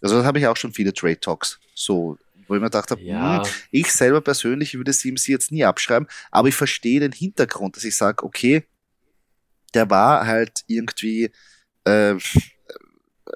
Also 0.00 0.16
das 0.16 0.26
habe 0.26 0.38
ich 0.38 0.46
auch 0.46 0.56
schon 0.56 0.72
viele 0.72 0.92
Trade 0.92 1.20
Talks 1.20 1.60
so 1.74 2.18
wo 2.48 2.54
ich 2.54 2.60
mir 2.60 2.66
gedacht 2.66 2.90
habe, 2.90 3.02
ja. 3.02 3.44
Hm, 3.44 3.52
ich 3.70 3.92
selber 3.92 4.20
persönlich 4.20 4.74
würde 4.74 4.92
CMC 4.92 5.28
jetzt 5.28 5.52
nie 5.52 5.64
abschreiben, 5.64 6.08
aber 6.30 6.48
ich 6.48 6.54
verstehe 6.54 7.00
den 7.00 7.12
Hintergrund, 7.12 7.76
dass 7.76 7.84
ich 7.84 7.96
sage, 7.96 8.24
okay, 8.24 8.64
der 9.74 9.90
war 9.90 10.26
halt 10.26 10.64
irgendwie 10.66 11.30
äh, 11.84 12.16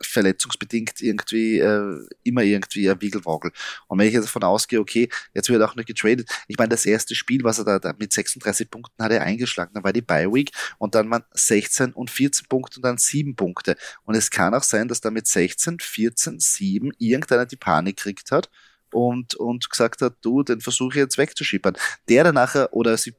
verletzungsbedingt 0.02 1.00
irgendwie 1.00 1.58
äh, 1.58 2.06
immer 2.22 2.42
irgendwie 2.42 2.90
ein 2.90 3.00
Wiegelwagel. 3.00 3.52
Und 3.86 3.98
wenn 3.98 4.06
ich 4.06 4.14
jetzt 4.14 4.26
davon 4.26 4.44
ausgehe, 4.44 4.80
okay, 4.80 5.08
jetzt 5.34 5.48
wird 5.48 5.60
er 5.60 5.68
auch 5.68 5.76
noch 5.76 5.84
getradet. 5.84 6.28
Ich 6.46 6.58
meine, 6.58 6.70
das 6.70 6.86
erste 6.86 7.14
Spiel, 7.14 7.42
was 7.44 7.58
er 7.58 7.64
da, 7.64 7.78
da 7.78 7.94
mit 7.98 8.12
36 8.12 8.70
Punkten 8.70 9.02
hat 9.02 9.12
er 9.12 9.22
eingeschlagen, 9.22 9.72
dann 9.74 9.84
war 9.84 9.92
die 9.92 10.02
Bye 10.02 10.32
Week 10.32 10.50
und 10.78 10.94
dann 10.94 11.10
waren 11.10 11.24
16 11.32 11.92
und 11.92 12.10
14 12.10 12.46
Punkte 12.48 12.78
und 12.78 12.82
dann 12.82 12.98
7 12.98 13.34
Punkte. 13.36 13.76
Und 14.04 14.14
es 14.14 14.30
kann 14.30 14.54
auch 14.54 14.62
sein, 14.62 14.88
dass 14.88 15.00
da 15.00 15.10
mit 15.10 15.26
16, 15.26 15.80
14, 15.80 16.38
7 16.40 16.92
irgendeiner 16.98 17.46
die 17.46 17.56
Panik 17.56 17.96
kriegt 17.96 18.30
hat 18.30 18.50
und, 18.92 19.34
und 19.34 19.70
gesagt 19.70 20.02
hat, 20.02 20.14
du, 20.22 20.42
den 20.42 20.60
versuche 20.60 20.90
ich 20.90 20.96
jetzt 20.96 21.18
wegzuschippern. 21.18 21.76
Der 22.08 22.24
dann 22.24 22.34
nachher, 22.34 22.72
oder 22.72 22.96
sie 22.96 23.14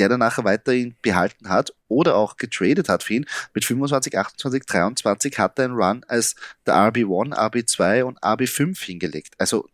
der 0.00 0.08
dann 0.08 0.20
nachher 0.20 0.44
weiterhin 0.44 0.96
behalten 1.02 1.48
hat 1.48 1.74
oder 1.88 2.16
auch 2.16 2.36
getradet 2.36 2.88
hat 2.88 3.02
für 3.02 3.14
ihn. 3.14 3.26
Mit 3.54 3.64
25, 3.64 4.16
28, 4.16 4.64
23 4.64 5.38
hat 5.38 5.58
er 5.58 5.66
einen 5.66 5.74
Run 5.74 6.04
als 6.08 6.36
der 6.66 6.74
RB1, 6.74 7.34
RB2 7.34 8.04
und 8.04 8.18
RB5 8.20 8.82
hingelegt. 8.82 9.34
Also, 9.38 9.68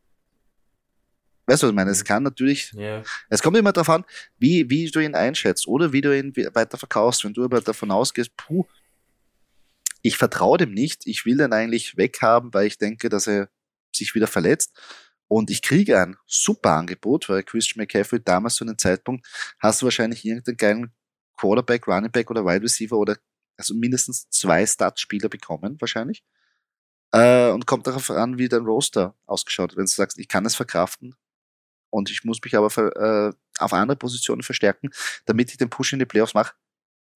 weißt 1.47 1.63
du, 1.63 1.67
was 1.67 1.71
ich 1.71 1.77
meine? 1.77 1.91
Es 1.91 2.05
kann 2.05 2.25
natürlich, 2.25 2.75
yeah. 2.75 3.05
es 3.29 3.41
kommt 3.41 3.57
immer 3.57 3.73
darauf 3.73 3.91
an, 3.91 4.05
wie, 4.39 4.69
wie 4.69 4.91
du 4.91 4.99
ihn 4.99 5.15
einschätzt 5.15 5.69
oder 5.69 5.93
wie 5.93 6.01
du 6.01 6.17
ihn 6.17 6.35
weiter 6.55 6.77
verkaufst. 6.77 7.25
Wenn 7.25 7.35
du 7.35 7.45
aber 7.45 7.61
davon 7.61 7.93
ausgehst, 7.93 8.37
puh, 8.37 8.65
ich 10.03 10.17
vertraue 10.17 10.59
dem 10.59 10.73
nicht, 10.73 11.07
ich 11.07 11.25
will 11.25 11.37
den 11.37 11.53
eigentlich 11.53 11.97
weghaben, 11.97 12.53
weil 12.53 12.67
ich 12.67 12.79
denke, 12.79 13.09
dass 13.09 13.27
er 13.27 13.49
sich 13.95 14.15
wieder 14.15 14.27
verletzt 14.27 14.73
und 15.29 15.51
ich 15.51 15.63
kriege 15.63 16.01
ein 16.01 16.17
super 16.27 16.73
Angebot, 16.73 17.29
weil 17.29 17.43
Christian 17.43 17.83
McCaffrey 17.83 18.23
damals 18.23 18.57
zu 18.57 18.65
einem 18.65 18.79
Zeitpunkt 18.79 19.27
hast 19.59 19.83
du 19.83 19.87
wahrscheinlich 19.87 20.25
irgendeinen 20.25 20.57
geilen 20.57 20.93
Quarterback, 21.37 21.87
Running 21.89 22.13
Back 22.13 22.31
oder 22.31 22.45
Wide 22.45 22.63
Receiver 22.63 22.97
oder 22.97 23.17
also 23.57 23.75
mindestens 23.75 24.29
zwei 24.31 24.67
Startspieler 24.67 25.29
bekommen, 25.29 25.77
wahrscheinlich. 25.81 26.23
Äh, 27.13 27.51
und 27.51 27.67
kommt 27.67 27.87
darauf 27.87 28.11
an, 28.11 28.39
wie 28.39 28.49
dein 28.49 28.65
Roster 28.65 29.17
ausgeschaut. 29.27 29.77
Wenn 29.77 29.85
du 29.87 29.91
sagst, 29.91 30.19
ich 30.19 30.29
kann 30.29 30.47
es 30.47 30.55
verkraften 30.55 31.15
und 31.91 32.11
ich 32.11 32.25
muss 32.25 32.41
mich 32.45 32.57
aber 32.57 32.69
äh, 32.97 33.33
auf 33.59 33.73
andere 33.73 33.97
Positionen 33.97 34.43
verstärken, 34.43 34.91
damit 35.25 35.51
ich 35.51 35.57
den 35.57 35.71
Push 35.71 35.93
in 35.93 35.99
die 35.99 36.07
Playoffs 36.07 36.35
mache, 36.35 36.55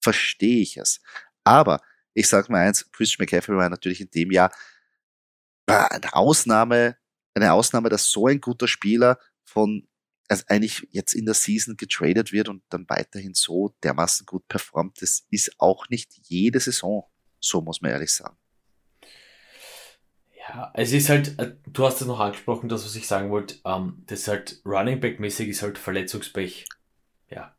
verstehe 0.00 0.62
ich 0.62 0.76
es. 0.76 1.00
Aber 1.44 1.80
ich 2.14 2.28
sage 2.28 2.50
mal 2.50 2.66
eins, 2.66 2.90
Christian 2.92 3.24
McCaffrey 3.24 3.56
war 3.56 3.68
natürlich 3.68 4.00
in 4.00 4.10
dem 4.10 4.30
Jahr 4.30 4.52
eine 5.66 6.14
Ausnahme, 6.14 6.96
eine 7.40 7.52
Ausnahme, 7.52 7.88
dass 7.88 8.10
so 8.10 8.26
ein 8.26 8.40
guter 8.40 8.68
Spieler 8.68 9.18
von 9.44 9.86
also 10.30 10.44
eigentlich 10.46 10.86
jetzt 10.92 11.12
in 11.12 11.24
der 11.24 11.34
Season 11.34 11.76
getradet 11.76 12.30
wird 12.30 12.48
und 12.48 12.62
dann 12.70 12.88
weiterhin 12.88 13.34
so 13.34 13.74
dermaßen 13.82 14.26
gut 14.26 14.46
performt. 14.46 15.02
Das 15.02 15.26
ist 15.30 15.52
auch 15.58 15.88
nicht 15.88 16.12
jede 16.28 16.60
Saison, 16.60 17.04
so 17.40 17.60
muss 17.60 17.82
man 17.82 17.90
ehrlich 17.90 18.12
sagen. 18.12 18.36
Ja, 20.38 20.70
es 20.74 20.92
ist 20.92 21.08
halt, 21.08 21.38
äh, 21.40 21.56
du 21.66 21.84
hast 21.84 22.00
es 22.00 22.06
noch 22.06 22.20
angesprochen, 22.20 22.68
das, 22.68 22.84
was 22.84 22.94
ich 22.94 23.08
sagen 23.08 23.30
wollte, 23.30 23.56
ähm, 23.64 24.04
das 24.06 24.20
ist 24.20 24.28
halt 24.28 24.62
Running 24.64 25.00
Back-mäßig 25.00 25.48
ist 25.48 25.62
halt 25.62 25.78
Verletzungspech. 25.78 26.66
Ja. 27.28 27.56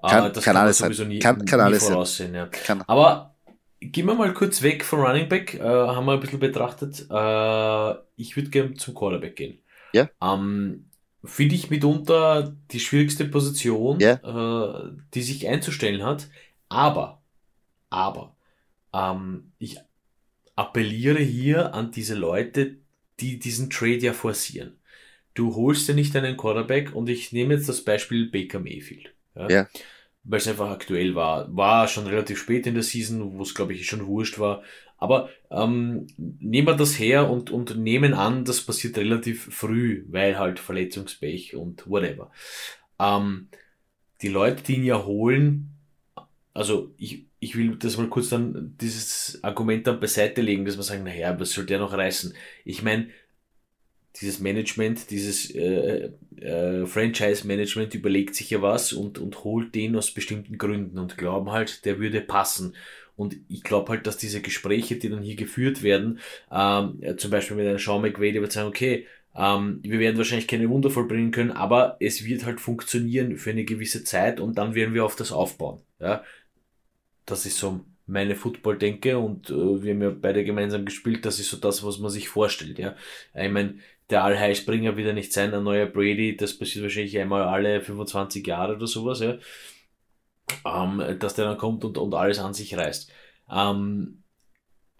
Kann, 0.00 0.26
äh, 0.26 0.32
das 0.32 0.44
kann, 0.44 0.54
kann 0.54 0.62
alles 0.62 0.78
sowieso 0.78 1.04
nie, 1.04 1.18
kann, 1.18 1.44
kann 1.44 1.58
nie 1.58 1.64
alles 1.66 1.84
voraussehen. 1.84 2.34
Ja. 2.34 2.46
Kann. 2.46 2.82
Aber 2.82 3.33
Gehen 3.92 4.06
wir 4.06 4.14
mal 4.14 4.32
kurz 4.32 4.62
weg 4.62 4.84
von 4.84 5.00
Running 5.00 5.28
Back, 5.28 5.54
äh, 5.54 5.62
haben 5.62 6.06
wir 6.06 6.12
ein 6.12 6.20
bisschen 6.20 6.40
betrachtet. 6.40 7.06
Äh, 7.10 7.94
ich 8.16 8.36
würde 8.36 8.50
gerne 8.50 8.74
zum 8.74 8.94
Quarterback 8.94 9.36
gehen. 9.36 9.58
Ja. 9.92 10.10
Ähm, 10.22 10.86
Finde 11.24 11.54
ich 11.54 11.70
mitunter 11.70 12.54
die 12.70 12.80
schwierigste 12.80 13.24
Position, 13.24 13.98
ja. 14.00 14.14
äh, 14.14 14.92
die 15.14 15.22
sich 15.22 15.48
einzustellen 15.48 16.02
hat. 16.02 16.28
Aber, 16.68 17.22
aber, 17.90 18.36
ähm, 18.92 19.52
ich 19.58 19.78
appelliere 20.56 21.20
hier 21.20 21.74
an 21.74 21.90
diese 21.90 22.14
Leute, 22.14 22.76
die 23.20 23.38
diesen 23.38 23.70
Trade 23.70 23.98
ja 23.98 24.12
forcieren. 24.12 24.78
Du 25.34 25.56
holst 25.56 25.88
ja 25.88 25.94
nicht 25.94 26.14
einen 26.14 26.36
Quarterback 26.36 26.94
und 26.94 27.08
ich 27.08 27.32
nehme 27.32 27.54
jetzt 27.54 27.68
das 27.68 27.84
Beispiel 27.84 28.30
Baker 28.30 28.60
Mayfield. 28.60 29.14
Ja. 29.34 29.48
ja 29.48 29.68
weil 30.24 30.38
es 30.38 30.48
einfach 30.48 30.70
aktuell 30.70 31.14
war. 31.14 31.54
War 31.54 31.86
schon 31.86 32.06
relativ 32.06 32.38
spät 32.38 32.66
in 32.66 32.74
der 32.74 32.82
Season, 32.82 33.38
wo 33.38 33.42
es, 33.42 33.54
glaube 33.54 33.74
ich, 33.74 33.86
schon 33.86 34.06
wurscht 34.06 34.38
war. 34.38 34.62
Aber 34.96 35.28
ähm, 35.50 36.06
nehmen 36.16 36.66
wir 36.66 36.74
das 36.74 36.98
her 36.98 37.30
und, 37.30 37.50
und 37.50 37.76
nehmen 37.76 38.14
an, 38.14 38.44
das 38.44 38.62
passiert 38.62 38.96
relativ 38.96 39.54
früh, 39.54 40.04
weil 40.08 40.38
halt 40.38 40.58
Verletzungspech 40.58 41.56
und 41.56 41.88
whatever. 41.88 42.30
Ähm, 42.98 43.48
die 44.22 44.28
Leute, 44.28 44.62
die 44.62 44.76
ihn 44.76 44.84
ja 44.84 45.04
holen, 45.04 45.70
also 46.54 46.94
ich, 46.96 47.26
ich 47.40 47.56
will 47.56 47.76
das 47.76 47.98
mal 47.98 48.08
kurz 48.08 48.30
dann, 48.30 48.76
dieses 48.80 49.40
Argument 49.42 49.86
dann 49.86 50.00
beiseite 50.00 50.40
legen, 50.40 50.64
dass 50.64 50.76
man 50.76 50.84
sagen, 50.84 51.04
naja, 51.04 51.38
was 51.38 51.52
soll 51.52 51.66
der 51.66 51.80
noch 51.80 51.92
reißen? 51.92 52.32
Ich 52.64 52.82
meine, 52.82 53.08
dieses 54.20 54.38
Management, 54.38 55.10
dieses 55.10 55.50
äh, 55.54 56.10
äh, 56.36 56.86
Franchise-Management 56.86 57.94
überlegt 57.94 58.34
sich 58.34 58.50
ja 58.50 58.62
was 58.62 58.92
und, 58.92 59.18
und 59.18 59.44
holt 59.44 59.74
den 59.74 59.96
aus 59.96 60.12
bestimmten 60.12 60.56
Gründen 60.58 60.98
und 60.98 61.18
glauben 61.18 61.50
halt, 61.50 61.84
der 61.84 61.98
würde 61.98 62.20
passen. 62.20 62.74
Und 63.16 63.36
ich 63.48 63.62
glaube 63.62 63.90
halt, 63.90 64.06
dass 64.06 64.16
diese 64.16 64.40
Gespräche, 64.40 64.96
die 64.96 65.08
dann 65.08 65.22
hier 65.22 65.36
geführt 65.36 65.82
werden, 65.82 66.18
ähm, 66.50 67.00
zum 67.16 67.30
Beispiel 67.30 67.56
mit 67.56 67.66
einem 67.66 67.78
Sean 67.78 68.02
McVay, 68.02 68.32
der 68.32 68.42
wird 68.42 68.52
sagen, 68.52 68.68
okay, 68.68 69.06
ähm, 69.36 69.80
wir 69.82 69.98
werden 69.98 70.16
wahrscheinlich 70.16 70.48
keine 70.48 70.68
Wunder 70.68 70.90
vollbringen 70.90 71.30
können, 71.32 71.50
aber 71.50 71.96
es 72.00 72.24
wird 72.24 72.44
halt 72.44 72.60
funktionieren 72.60 73.36
für 73.36 73.50
eine 73.50 73.64
gewisse 73.64 74.04
Zeit 74.04 74.40
und 74.40 74.58
dann 74.58 74.74
werden 74.74 74.94
wir 74.94 75.04
auf 75.04 75.16
das 75.16 75.32
aufbauen. 75.32 75.80
Ja? 76.00 76.24
Das 77.26 77.46
ist 77.46 77.58
so 77.58 77.84
meine 78.06 78.36
Football-Denke 78.36 79.18
und 79.18 79.50
äh, 79.50 79.82
wir 79.82 79.94
haben 79.94 80.02
ja 80.02 80.10
beide 80.10 80.44
gemeinsam 80.44 80.84
gespielt, 80.84 81.24
das 81.24 81.40
ist 81.40 81.50
so 81.50 81.56
das, 81.56 81.82
was 81.84 81.98
man 81.98 82.10
sich 82.10 82.28
vorstellt. 82.28 82.78
Ja? 82.78 82.96
Ich 83.34 83.50
meine, 83.50 83.78
der 84.10 84.24
Allheilsbringer 84.24 84.96
wieder 84.96 85.12
nicht 85.12 85.32
sein, 85.32 85.54
ein 85.54 85.64
neuer 85.64 85.86
Brady, 85.86 86.36
das 86.36 86.58
passiert 86.58 86.82
wahrscheinlich 86.82 87.18
einmal 87.18 87.42
alle 87.42 87.80
25 87.80 88.46
Jahre 88.46 88.76
oder 88.76 88.86
sowas, 88.86 89.20
ja. 89.20 89.38
Ähm, 90.66 91.18
dass 91.18 91.34
der 91.34 91.46
dann 91.46 91.58
kommt 91.58 91.84
und, 91.84 91.96
und 91.96 92.14
alles 92.14 92.38
an 92.38 92.54
sich 92.54 92.76
reißt. 92.76 93.10
Ähm, 93.50 94.22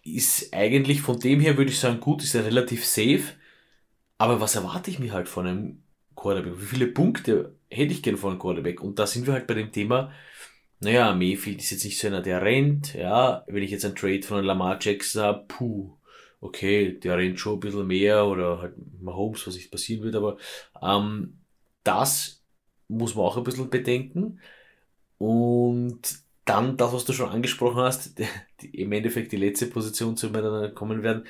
ist 0.03 0.53
eigentlich 0.53 1.01
von 1.01 1.19
dem 1.19 1.39
her, 1.39 1.57
würde 1.57 1.71
ich 1.71 1.79
sagen, 1.79 1.99
gut, 1.99 2.23
ist 2.23 2.35
er 2.35 2.45
relativ 2.45 2.85
safe. 2.85 3.23
Aber 4.17 4.39
was 4.39 4.55
erwarte 4.55 4.91
ich 4.91 4.99
mir 4.99 5.13
halt 5.13 5.27
von 5.27 5.47
einem 5.47 5.83
Quarterback? 6.15 6.59
Wie 6.59 6.65
viele 6.65 6.87
Punkte 6.87 7.55
hätte 7.69 7.93
ich 7.93 8.03
gern 8.03 8.17
von 8.17 8.31
einem 8.31 8.39
Quarterback? 8.39 8.81
Und 8.81 8.99
da 8.99 9.07
sind 9.07 9.25
wir 9.25 9.33
halt 9.33 9.47
bei 9.47 9.55
dem 9.55 9.71
Thema, 9.71 10.11
naja, 10.79 11.13
Mayfield 11.13 11.61
ist 11.61 11.71
jetzt 11.71 11.85
nicht 11.85 11.99
so 11.99 12.07
einer, 12.07 12.21
der 12.21 12.41
rennt, 12.41 12.93
ja. 12.93 13.43
Wenn 13.47 13.63
ich 13.63 13.71
jetzt 13.71 13.85
einen 13.85 13.95
Trade 13.95 14.23
von 14.23 14.37
einem 14.37 14.47
Lamar 14.47 14.77
Jackson 14.79 15.23
habe, 15.23 15.45
puh, 15.47 15.97
okay, 16.45 16.99
der 16.99 17.17
rennt 17.17 17.39
schon 17.39 17.55
ein 17.55 17.59
bisschen 17.59 17.87
mehr 17.87 18.25
oder 18.25 18.61
halt 18.61 18.75
Mahomes, 19.01 19.45
was 19.47 19.55
nicht 19.55 19.71
passieren 19.71 20.03
wird, 20.03 20.15
aber 20.15 20.37
ähm, 20.81 21.39
das 21.83 22.43
muss 22.87 23.15
man 23.15 23.25
auch 23.25 23.37
ein 23.37 23.43
bisschen 23.43 23.69
bedenken. 23.69 24.39
Und 25.17 26.01
dann 26.45 26.77
das, 26.77 26.93
was 26.93 27.05
du 27.05 27.13
schon 27.13 27.29
angesprochen 27.29 27.81
hast, 27.81 28.19
die, 28.61 28.81
im 28.81 28.91
Endeffekt 28.91 29.31
die 29.31 29.37
letzte 29.37 29.67
Position, 29.67 30.17
zu 30.17 30.29
der 30.29 30.43
wir 30.43 30.61
dann 30.61 30.75
kommen 30.75 31.03
werden, 31.03 31.25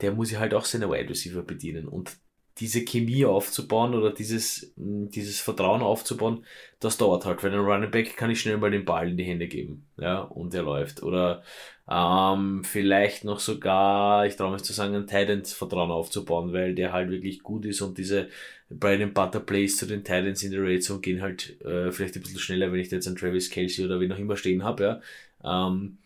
der 0.00 0.12
muss 0.12 0.30
ja 0.30 0.40
halt 0.40 0.54
auch 0.54 0.64
seine 0.64 0.90
Wide 0.90 1.08
Receiver 1.10 1.42
bedienen. 1.42 1.88
Und 1.88 2.18
diese 2.58 2.84
Chemie 2.84 3.24
aufzubauen 3.26 3.94
oder 3.94 4.12
dieses, 4.12 4.72
hm, 4.76 5.10
dieses 5.10 5.40
Vertrauen 5.40 5.82
aufzubauen, 5.82 6.44
das 6.80 6.96
dauert 6.96 7.26
halt. 7.26 7.42
Weil 7.42 7.52
ein 7.52 7.60
Running 7.60 7.90
Back 7.90 8.16
kann 8.16 8.30
ich 8.30 8.40
schnell 8.40 8.56
mal 8.56 8.70
den 8.70 8.84
Ball 8.84 9.10
in 9.10 9.16
die 9.16 9.24
Hände 9.24 9.46
geben, 9.48 9.86
ja, 9.98 10.20
und 10.20 10.54
er 10.54 10.62
läuft. 10.62 11.02
Oder 11.02 11.42
ähm, 11.88 12.64
vielleicht 12.64 13.24
noch 13.24 13.40
sogar, 13.40 14.26
ich 14.26 14.36
traue 14.36 14.52
mich 14.52 14.62
zu 14.62 14.72
sagen, 14.72 14.94
ein 14.94 15.06
Titans 15.06 15.52
Vertrauen 15.52 15.90
aufzubauen, 15.90 16.52
weil 16.52 16.74
der 16.74 16.92
halt 16.92 17.10
wirklich 17.10 17.42
gut 17.42 17.66
ist 17.66 17.80
und 17.82 17.98
diese 17.98 18.28
Brian 18.70 19.12
Butter 19.12 19.40
Plays 19.40 19.76
zu 19.76 19.86
den 19.86 20.02
Titans 20.02 20.42
in 20.42 20.50
der 20.50 20.62
Red 20.62 20.82
Zone 20.82 21.00
gehen 21.00 21.22
halt 21.22 21.60
äh, 21.62 21.92
vielleicht 21.92 22.16
ein 22.16 22.22
bisschen 22.22 22.40
schneller, 22.40 22.72
wenn 22.72 22.80
ich 22.80 22.90
jetzt 22.90 23.06
einen 23.06 23.16
Travis 23.16 23.50
Kelsey 23.50 23.84
oder 23.84 24.00
wie 24.00 24.08
noch 24.08 24.18
immer 24.18 24.36
stehen 24.36 24.64
habe, 24.64 25.00
ja. 25.44 25.68
Ähm, 25.68 25.98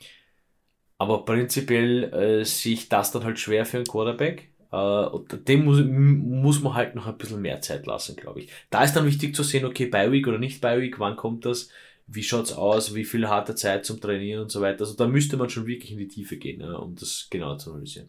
aber 0.99 1.25
prinzipiell 1.25 2.13
äh, 2.13 2.45
sehe 2.45 2.75
ich 2.75 2.89
das 2.91 3.11
dann 3.11 3.25
halt 3.25 3.39
schwer 3.39 3.65
für 3.65 3.79
einen 3.79 3.87
Quarterback 3.87 4.50
Uh, 4.73 5.25
dem 5.49 5.65
muss, 5.65 5.81
muss 5.85 6.63
man 6.63 6.75
halt 6.75 6.95
noch 6.95 7.09
ein 7.09 7.19
bisschen 7.19 7.43
mehr 7.43 7.61
Zeit 7.61 7.87
lassen, 7.87 8.15
glaube 8.15 8.41
ich. 8.41 8.53
Da 8.71 8.85
ist 8.85 8.95
dann 8.95 9.05
wichtig 9.05 9.35
zu 9.35 9.43
sehen, 9.43 9.65
okay, 9.65 9.87
Bi-Week 9.87 10.29
oder 10.29 10.39
nicht 10.39 10.61
Bi-Week, 10.61 11.01
wann 11.01 11.17
kommt 11.17 11.45
das, 11.45 11.71
wie 12.07 12.23
schaut's 12.23 12.53
aus, 12.53 12.95
wie 12.95 13.05
viel 13.05 13.29
hat 13.29 13.49
er 13.49 13.57
Zeit 13.57 13.85
zum 13.85 14.01
Trainieren 14.01 14.43
und 14.43 14.51
so 14.53 14.61
weiter. 14.61 14.81
Also 14.81 14.95
da 14.95 15.09
müsste 15.09 15.37
man 15.37 15.51
schon 15.51 15.67
wirklich 15.67 15.91
in 15.91 15.99
die 15.99 16.07
Tiefe 16.07 16.37
gehen, 16.37 16.61
ja, 16.61 16.75
um 16.75 16.95
das 16.95 17.27
genau 17.31 17.57
zu 17.57 17.71
analysieren. 17.73 18.07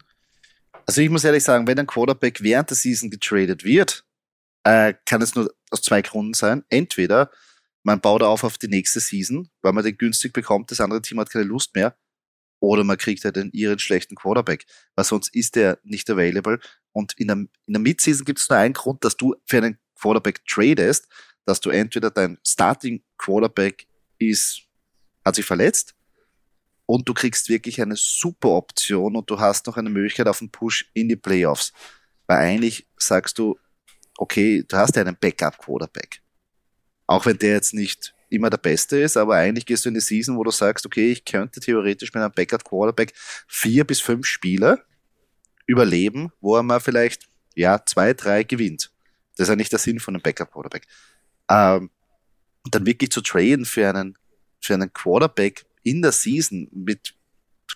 Also 0.86 1.00
ich 1.00 1.10
muss 1.10 1.24
ehrlich 1.24 1.42
sagen, 1.42 1.66
wenn 1.66 1.78
ein 1.78 1.86
Quarterback 1.86 2.42
während 2.42 2.70
der 2.70 2.76
Season 2.76 3.10
getradet 3.10 3.64
wird, 3.64 4.04
äh, 4.64 4.94
kann 5.04 5.22
es 5.22 5.34
nur 5.34 5.52
aus 5.70 5.82
zwei 5.82 6.02
Gründen 6.02 6.34
sein. 6.34 6.64
Entweder 6.68 7.30
man 7.82 8.00
baut 8.00 8.22
auf 8.22 8.44
auf 8.44 8.58
die 8.58 8.68
nächste 8.68 9.00
Season, 9.00 9.48
weil 9.62 9.72
man 9.72 9.84
den 9.84 9.96
günstig 9.96 10.32
bekommt, 10.32 10.70
das 10.70 10.80
andere 10.80 11.02
Team 11.02 11.18
hat 11.18 11.30
keine 11.30 11.44
Lust 11.44 11.74
mehr, 11.74 11.96
oder 12.62 12.84
man 12.84 12.96
kriegt 12.96 13.24
halt 13.24 13.36
ihren 13.52 13.78
schlechten 13.80 14.14
Quarterback, 14.14 14.66
weil 14.94 15.04
sonst 15.04 15.34
ist 15.34 15.56
der 15.56 15.80
nicht 15.82 16.08
available. 16.08 16.60
Und 16.92 17.12
in 17.18 17.26
der, 17.26 17.36
in 17.36 17.50
der 17.66 17.80
Midseason 17.80 18.24
gibt 18.24 18.38
es 18.38 18.48
nur 18.48 18.58
einen 18.58 18.72
Grund, 18.72 19.04
dass 19.04 19.16
du 19.16 19.34
für 19.46 19.56
einen 19.56 19.78
Quarterback 20.00 20.46
tradest, 20.46 21.08
dass 21.44 21.58
du 21.58 21.70
entweder 21.70 22.12
dein 22.12 22.38
Starting 22.46 23.02
Quarterback 23.18 23.88
ist, 24.18 24.62
hat 25.24 25.34
sich 25.34 25.44
verletzt 25.44 25.96
und 26.86 27.08
du 27.08 27.14
kriegst 27.14 27.48
wirklich 27.48 27.82
eine 27.82 27.96
super 27.96 28.50
Option 28.50 29.16
und 29.16 29.28
du 29.28 29.40
hast 29.40 29.66
noch 29.66 29.76
eine 29.76 29.90
Möglichkeit 29.90 30.28
auf 30.28 30.40
einen 30.40 30.50
Push 30.50 30.88
in 30.94 31.08
die 31.08 31.16
Playoffs. 31.16 31.72
Weil 32.28 32.38
eigentlich 32.38 32.86
sagst 32.96 33.38
du, 33.38 33.58
okay, 34.18 34.62
du 34.62 34.76
hast 34.76 34.94
ja 34.94 35.02
einen 35.02 35.16
Backup 35.20 35.58
Quarterback. 35.58 36.22
Auch 37.08 37.26
wenn 37.26 37.38
der 37.38 37.54
jetzt 37.54 37.74
nicht 37.74 38.14
immer 38.32 38.50
der 38.50 38.58
Beste 38.58 38.98
ist, 38.98 39.16
aber 39.16 39.36
eigentlich 39.36 39.66
gehst 39.66 39.84
du 39.84 39.88
in 39.88 39.94
die 39.94 40.00
Season, 40.00 40.36
wo 40.36 40.44
du 40.44 40.50
sagst, 40.50 40.86
okay, 40.86 41.12
ich 41.12 41.24
könnte 41.24 41.60
theoretisch 41.60 42.12
mit 42.14 42.22
einem 42.22 42.32
Backup 42.32 42.64
Quarterback 42.64 43.12
vier 43.46 43.84
bis 43.84 44.00
fünf 44.00 44.26
Spiele 44.26 44.84
überleben, 45.66 46.32
wo 46.40 46.56
er 46.56 46.62
mal 46.62 46.80
vielleicht, 46.80 47.28
ja, 47.54 47.84
zwei, 47.84 48.14
drei 48.14 48.42
gewinnt. 48.42 48.90
Das 49.36 49.44
ist 49.44 49.48
ja 49.50 49.56
nicht 49.56 49.72
der 49.72 49.78
Sinn 49.78 50.00
von 50.00 50.14
einem 50.14 50.22
Backup 50.22 50.52
Quarterback. 50.52 50.86
Ähm, 51.48 51.90
dann 52.70 52.86
wirklich 52.86 53.10
zu 53.10 53.20
traden 53.20 53.64
für 53.64 53.88
einen, 53.88 54.16
für 54.60 54.74
einen 54.74 54.92
Quarterback 54.92 55.64
in 55.82 56.02
der 56.02 56.12
Season 56.12 56.68
mit 56.72 57.14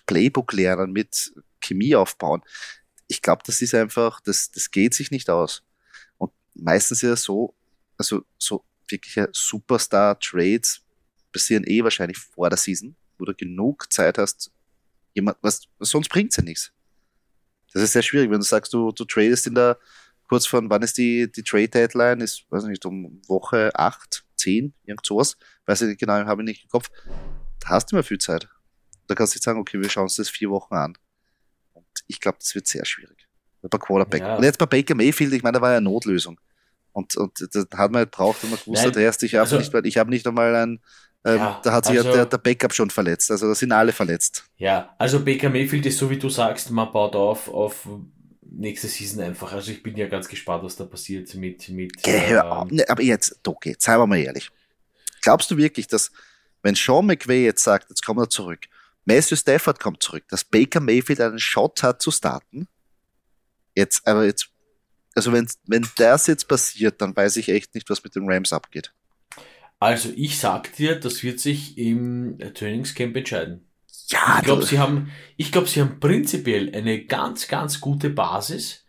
Playbook 0.05 0.53
lernen, 0.53 0.91
mit 0.91 1.33
Chemie 1.59 1.95
aufbauen. 1.95 2.41
Ich 3.07 3.21
glaube, 3.21 3.43
das 3.45 3.61
ist 3.61 3.73
einfach, 3.73 4.21
das, 4.21 4.51
das 4.51 4.71
geht 4.71 4.93
sich 4.93 5.11
nicht 5.11 5.29
aus. 5.29 5.63
Und 6.17 6.31
meistens 6.55 7.01
ja 7.01 7.15
so, 7.15 7.53
also 7.97 8.23
so 8.37 8.63
wirkliche 8.89 9.29
Superstar-Trades 9.31 10.81
passieren 11.31 11.63
eh 11.65 11.83
wahrscheinlich 11.83 12.17
vor 12.17 12.49
der 12.49 12.57
Season, 12.57 12.95
wo 13.17 13.25
du 13.25 13.33
genug 13.33 13.91
Zeit 13.91 14.17
hast, 14.17 14.51
jemand, 15.13 15.37
was, 15.41 15.67
sonst 15.79 16.09
bringt's 16.09 16.37
ja 16.37 16.43
nichts. 16.43 16.71
Das 17.73 17.83
ist 17.83 17.93
sehr 17.93 18.01
schwierig, 18.01 18.29
wenn 18.29 18.39
du 18.39 18.45
sagst, 18.45 18.73
du, 18.73 18.91
du 18.91 19.05
tradest 19.05 19.47
in 19.47 19.55
der, 19.55 19.77
kurz 20.27 20.47
von, 20.47 20.69
wann 20.69 20.81
ist 20.81 20.97
die, 20.97 21.31
die 21.31 21.43
Trade-Deadline, 21.43 22.21
ist, 22.21 22.45
weiß 22.49 22.63
nicht, 22.65 22.85
um 22.85 23.21
Woche 23.27 23.71
8, 23.73 24.25
10, 24.35 24.73
irgend 24.85 25.05
sowas, 25.05 25.37
weiß 25.65 25.81
ich 25.81 25.87
nicht 25.89 25.99
genau, 25.99 26.13
habe 26.13 26.41
ich 26.41 26.45
nicht 26.45 26.63
im 26.63 26.69
Kopf. 26.69 26.89
Da 27.59 27.69
hast 27.69 27.91
du 27.91 27.95
immer 27.95 28.03
viel 28.03 28.19
Zeit. 28.19 28.47
Da 29.07 29.15
kannst 29.15 29.33
du 29.33 29.37
jetzt 29.37 29.45
sagen, 29.45 29.59
okay, 29.59 29.79
wir 29.79 29.89
schauen 29.89 30.03
uns 30.03 30.15
das 30.15 30.29
vier 30.29 30.49
Wochen 30.49 30.73
an. 30.73 30.97
Und 31.73 31.85
ich 32.07 32.19
glaube, 32.19 32.37
das 32.39 32.53
wird 32.55 32.67
sehr 32.67 32.85
schwierig. 32.85 33.27
Bei 33.61 33.77
Quarterback. 33.77 34.21
Ja. 34.21 34.37
Und 34.37 34.43
jetzt 34.43 34.59
bei 34.59 34.65
Baker 34.65 34.95
Mayfield, 34.95 35.33
ich 35.33 35.43
meine, 35.43 35.55
da 35.55 35.61
war 35.61 35.71
ja 35.71 35.77
eine 35.77 35.89
Notlösung. 35.89 36.39
Und, 36.97 37.15
und 37.15 37.47
das 37.53 37.67
hat 37.75 37.91
man 37.91 37.99
halt 37.99 38.11
braucht, 38.11 38.41
wenn 38.41 38.49
man 38.49 38.59
gewusst 38.59 38.83
hat, 38.83 38.97
erst, 38.97 39.21
ich 39.21 39.35
habe 39.35 39.43
also, 39.43 39.57
nicht, 39.59 39.71
ich 39.85 39.97
habe 39.99 40.09
nicht 40.09 40.25
einmal 40.25 40.55
ein, 40.55 40.79
ähm, 41.25 41.37
ja, 41.37 41.61
da 41.63 41.71
hat 41.71 41.85
sich 41.85 41.95
also, 41.95 42.09
ja 42.09 42.15
der, 42.15 42.25
der 42.25 42.39
Backup 42.39 42.73
schon 42.73 42.89
verletzt. 42.89 43.29
Also 43.29 43.47
da 43.47 43.53
sind 43.53 43.71
alle 43.71 43.91
verletzt. 43.91 44.45
Ja, 44.57 44.95
also 44.97 45.23
Baker 45.23 45.51
Mayfield 45.51 45.85
ist 45.85 45.99
so 45.99 46.09
wie 46.09 46.17
du 46.17 46.27
sagst, 46.27 46.71
man 46.71 46.91
baut 46.91 47.15
auf 47.15 47.49
auf 47.49 47.87
nächste 48.41 48.87
Season 48.87 49.23
einfach. 49.23 49.53
Also 49.53 49.71
ich 49.71 49.83
bin 49.83 49.95
ja 49.95 50.07
ganz 50.07 50.27
gespannt, 50.27 50.63
was 50.63 50.75
da 50.75 50.85
passiert 50.85 51.31
mit. 51.35 51.69
mit 51.69 52.01
Geh, 52.01 52.33
ähm, 52.33 52.67
ne, 52.71 52.89
aber 52.89 53.03
jetzt, 53.03 53.39
Doki, 53.43 53.75
seien 53.77 53.99
wir 53.99 54.07
mal 54.07 54.17
ehrlich. 54.17 54.49
Glaubst 55.21 55.51
du 55.51 55.57
wirklich, 55.57 55.85
dass, 55.85 56.11
wenn 56.63 56.73
Sean 56.73 57.05
McVay 57.05 57.45
jetzt 57.45 57.63
sagt, 57.63 57.89
jetzt 57.89 58.03
kommt 58.03 58.19
er 58.21 58.29
zurück, 58.29 58.61
Matthew 59.05 59.35
Stafford 59.35 59.79
kommt 59.79 60.01
zurück, 60.01 60.23
dass 60.29 60.43
Baker 60.43 60.79
Mayfield 60.79 61.21
einen 61.21 61.37
Shot 61.37 61.83
hat 61.83 62.01
zu 62.01 62.09
starten? 62.09 62.67
Jetzt, 63.75 64.07
aber 64.07 64.25
jetzt, 64.25 64.49
also 65.17 65.33
wenn, 65.33 65.47
wenn 65.65 65.87
das 65.95 66.27
jetzt 66.27 66.47
passiert, 66.47 67.01
dann 67.01 67.15
weiß 67.15 67.37
ich 67.37 67.49
echt 67.49 67.73
nicht, 67.73 67.89
was 67.89 68.03
mit 68.03 68.15
den 68.15 68.31
Rams 68.31 68.53
abgeht. 68.53 68.93
Also 69.79 70.09
ich 70.15 70.37
sag 70.37 70.75
dir, 70.75 70.99
das 70.99 71.23
wird 71.23 71.39
sich 71.39 71.75
im 71.75 72.37
Trainingscamp 72.37 73.15
entscheiden. 73.15 73.65
Ja, 74.09 74.37
ich 74.37 74.45
glaube, 74.45 74.63
sie 74.63 74.77
haben, 74.77 75.11
ich 75.35 75.51
glaube, 75.51 75.67
sie 75.67 75.81
haben 75.81 75.99
prinzipiell 75.99 76.73
eine 76.73 77.03
ganz, 77.05 77.47
ganz 77.47 77.81
gute 77.81 78.11
Basis. 78.11 78.85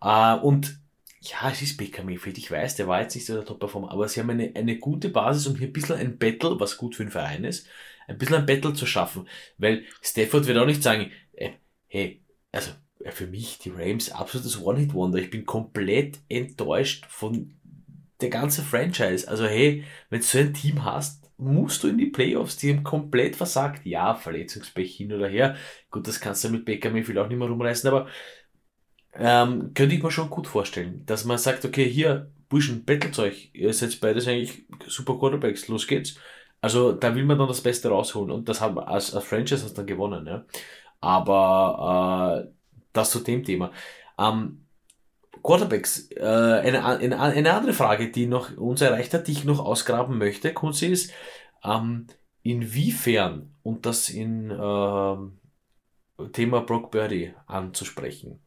Äh, 0.00 0.36
und 0.36 0.78
ja, 1.20 1.50
es 1.50 1.62
ist 1.62 1.76
Baker 1.76 2.04
Mayfield, 2.04 2.38
ich 2.38 2.50
weiß, 2.50 2.76
der 2.76 2.86
war 2.86 3.00
jetzt 3.00 3.16
nicht 3.16 3.26
so 3.26 3.34
der 3.34 3.44
Top-Performer, 3.44 3.90
aber 3.90 4.08
sie 4.08 4.20
haben 4.20 4.30
eine, 4.30 4.52
eine 4.54 4.78
gute 4.78 5.08
Basis, 5.08 5.48
um 5.48 5.56
hier 5.56 5.66
ein 5.66 5.72
bisschen 5.72 5.96
ein 5.96 6.16
Battle, 6.16 6.60
was 6.60 6.76
gut 6.76 6.94
für 6.94 7.04
den 7.04 7.10
Verein 7.10 7.42
ist, 7.42 7.66
ein 8.06 8.18
bisschen 8.18 8.36
ein 8.36 8.46
Battle 8.46 8.72
zu 8.72 8.86
schaffen. 8.86 9.28
Weil 9.58 9.84
Stafford 10.00 10.46
wird 10.46 10.58
auch 10.58 10.66
nicht 10.66 10.84
sagen, 10.84 11.10
äh, 11.32 11.54
hey, 11.88 12.22
also 12.52 12.70
für 13.10 13.26
mich 13.26 13.58
die 13.58 13.70
Rams 13.70 14.12
absolutes 14.12 14.60
One-Hit-Wonder. 14.62 15.18
Ich 15.18 15.30
bin 15.30 15.44
komplett 15.44 16.20
enttäuscht 16.28 17.06
von 17.08 17.54
der 18.20 18.30
ganzen 18.30 18.64
Franchise. 18.64 19.28
Also 19.28 19.46
hey, 19.46 19.84
wenn 20.10 20.20
du 20.20 20.26
so 20.26 20.38
ein 20.38 20.54
Team 20.54 20.84
hast, 20.84 21.30
musst 21.36 21.82
du 21.82 21.88
in 21.88 21.98
die 21.98 22.06
Playoffs, 22.06 22.56
die 22.56 22.72
haben 22.72 22.84
komplett 22.84 23.36
versagt. 23.36 23.84
Ja, 23.84 24.14
Verletzungspech 24.14 24.96
hin 24.96 25.12
oder 25.12 25.28
her. 25.28 25.56
Gut, 25.90 26.06
das 26.06 26.20
kannst 26.20 26.44
du 26.44 26.50
mit 26.50 26.64
Baker 26.64 26.90
Mayfield 26.90 27.18
auch 27.18 27.28
nicht 27.28 27.38
mehr 27.38 27.48
rumreißen, 27.48 27.88
aber 27.88 28.06
ähm, 29.14 29.72
könnte 29.74 29.94
ich 29.94 30.02
mir 30.02 30.10
schon 30.10 30.30
gut 30.30 30.46
vorstellen, 30.46 31.04
dass 31.04 31.24
man 31.24 31.38
sagt, 31.38 31.64
okay, 31.64 31.88
hier, 31.88 32.30
Burschen, 32.48 32.84
euch, 33.18 33.50
ihr 33.54 33.72
seid 33.72 33.98
beides 34.00 34.28
eigentlich 34.28 34.66
super 34.86 35.18
Quarterbacks, 35.18 35.68
los 35.68 35.86
geht's. 35.86 36.16
Also 36.60 36.92
da 36.92 37.14
will 37.14 37.24
man 37.24 37.38
dann 37.38 37.48
das 37.48 37.60
Beste 37.60 37.88
rausholen 37.88 38.30
und 38.30 38.48
das 38.48 38.60
haben 38.60 38.78
als, 38.78 39.14
als 39.14 39.24
Franchise 39.24 39.74
dann 39.74 39.86
gewonnen, 39.86 40.26
ja. 40.26 40.44
Aber 41.00 42.46
äh, 42.46 42.61
das 42.92 43.10
zu 43.10 43.20
dem 43.20 43.44
Thema. 43.44 43.72
Ähm, 44.18 44.66
Quarterbacks, 45.42 46.10
äh, 46.12 46.22
eine, 46.22 46.84
eine, 46.84 47.18
eine 47.20 47.52
andere 47.52 47.72
Frage, 47.72 48.10
die 48.10 48.26
noch 48.26 48.56
uns 48.56 48.80
erreicht 48.80 49.12
hat, 49.14 49.26
die 49.26 49.32
ich 49.32 49.44
noch 49.44 49.58
ausgraben 49.58 50.18
möchte, 50.18 50.52
Kunzi, 50.52 50.86
ist, 50.86 51.12
ähm, 51.64 52.06
inwiefern, 52.42 53.54
und 53.62 53.86
das 53.86 54.08
in 54.08 54.50
äh, 54.50 55.16
Thema 56.32 56.60
Brock 56.60 56.90
Birdie 56.90 57.32
anzusprechen, 57.46 58.40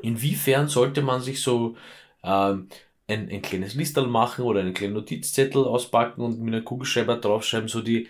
inwiefern 0.00 0.68
sollte 0.68 1.02
man 1.02 1.20
sich 1.22 1.40
so 1.40 1.76
ähm, 2.22 2.68
ein, 3.08 3.28
ein 3.30 3.42
kleines 3.42 3.74
Listel 3.74 4.06
machen 4.06 4.44
oder 4.44 4.60
einen 4.60 4.74
kleinen 4.74 4.94
Notizzettel 4.94 5.64
auspacken 5.64 6.22
und 6.22 6.40
mit 6.40 6.54
einem 6.54 6.64
Kugelschreiber 6.64 7.16
draufschreiben, 7.16 7.68
so 7.68 7.80
die, 7.80 8.08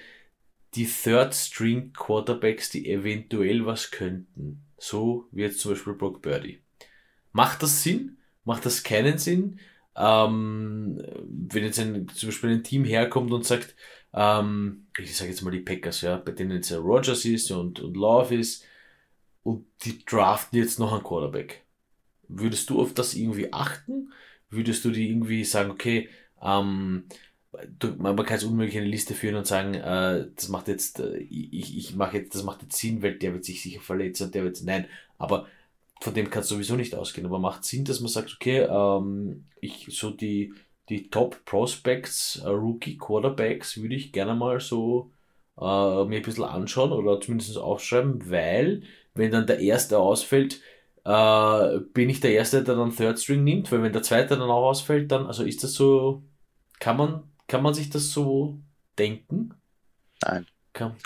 die 0.75 0.87
Third 0.87 1.35
String 1.35 1.93
Quarterbacks, 1.93 2.71
die 2.71 2.91
eventuell 2.91 3.67
was 3.67 3.91
könnten. 3.91 4.65
So 4.83 5.29
wie 5.31 5.43
jetzt 5.43 5.61
zum 5.61 5.71
Beispiel 5.71 5.93
Brock 5.93 6.21
Birdie. 6.23 6.59
Macht 7.31 7.63
das 7.63 7.85
Sinn? 7.85 8.17
Macht 8.45 8.67
das 8.67 8.83
keinen 8.83 9.17
Sinn? 9.17 9.61
Ähm, 9.95 11.01
wenn 11.25 11.63
jetzt 11.63 11.79
ein, 11.79 12.09
zum 12.09 12.31
Beispiel 12.31 12.51
ein 12.51 12.65
Team 12.65 12.85
herkommt 12.85 13.31
und 13.31 13.47
sagt, 13.47 13.77
ähm, 14.13 14.89
ich 14.99 15.17
sage 15.17 15.31
jetzt 15.31 15.43
mal 15.43 15.53
die 15.53 15.61
Packers, 15.61 16.01
ja, 16.01 16.17
bei 16.17 16.33
denen 16.33 16.51
jetzt 16.51 16.73
Rogers 16.73 17.25
ist 17.25 17.53
und, 17.53 17.79
und 17.79 17.97
Love 17.97 18.35
ist 18.35 18.65
und 19.45 19.67
die 19.85 20.05
draften 20.05 20.59
jetzt 20.59 20.81
noch 20.81 20.93
einen 20.93 21.05
Quarterback. 21.05 21.63
Würdest 22.27 22.69
du 22.69 22.81
auf 22.81 22.93
das 22.93 23.15
irgendwie 23.15 23.53
achten? 23.53 24.13
Würdest 24.51 24.85
du 24.85 24.91
die 24.91 25.09
irgendwie 25.09 25.45
sagen, 25.45 25.71
okay, 25.71 26.09
ähm, 26.43 27.05
man 27.99 28.17
kann 28.17 28.37
es 28.37 28.45
unmöglich 28.45 28.79
eine 28.79 28.87
Liste 28.87 29.15
führen 29.15 29.37
und 29.37 29.47
sagen, 29.47 29.75
äh, 29.75 30.27
das 30.35 30.49
macht 30.49 30.69
jetzt, 30.69 31.01
äh, 31.01 31.19
ich, 31.19 31.77
ich 31.77 31.95
mache 31.95 32.19
jetzt, 32.19 32.35
das 32.35 32.45
macht 32.45 32.63
jetzt 32.63 32.79
Sinn, 32.79 33.03
weil 33.03 33.17
der 33.17 33.35
wird 33.35 33.45
sich 33.45 33.63
sicher 33.63 33.81
verletzen 33.81 34.25
und 34.25 34.35
der 34.35 34.45
wird, 34.45 34.63
nein, 34.65 34.87
aber 35.19 35.47
von 36.01 36.15
dem 36.15 36.31
kann 36.31 36.43
es 36.43 36.49
sowieso 36.49 36.77
nicht 36.77 36.95
ausgehen, 36.95 37.27
aber 37.27 37.39
macht 37.39 37.65
Sinn, 37.65 37.85
dass 37.85 38.01
man 38.01 38.09
sagt, 38.09 38.35
okay, 38.35 38.61
ähm, 38.61 39.45
ich 39.61 39.87
so 39.91 40.11
die, 40.11 40.55
die 40.89 41.11
Top 41.11 41.45
Prospects, 41.45 42.43
äh, 42.45 42.49
Rookie 42.49 42.97
Quarterbacks 42.97 43.77
würde 43.81 43.95
ich 43.95 44.13
gerne 44.13 44.35
mal 44.35 44.59
so 44.61 45.11
äh, 45.59 46.05
mir 46.05 46.17
ein 46.17 46.23
bisschen 46.23 46.45
anschauen 46.45 46.93
oder 46.93 47.21
zumindest 47.21 47.57
aufschreiben, 47.59 48.31
weil 48.31 48.83
wenn 49.15 49.31
dann 49.31 49.47
der 49.47 49.61
erste 49.61 49.99
ausfällt, 49.99 50.61
äh, 51.05 51.79
bin 51.93 52.09
ich 52.11 52.21
der 52.21 52.33
Erste, 52.33 52.65
der 52.65 52.77
dann 52.77 52.95
Third 52.97 53.19
String 53.19 53.45
nimmt, 53.45 53.71
weil 53.73 53.83
wenn 53.83 53.93
der 53.93 54.03
zweite 54.03 54.37
dann 54.39 54.51
auch 54.51 54.69
ausfällt, 54.69 55.11
dann, 55.13 55.27
also 55.27 55.45
ist 55.45 55.63
das 55.63 55.75
so, 55.75 56.23
kann 56.81 56.97
man, 56.97 57.23
kann 57.53 57.63
man 57.63 57.75
sich 57.75 57.91
das 57.91 58.11
so 58.11 58.59
denken? 58.99 59.53
Nein. 60.25 60.47
Kann. 60.73 60.97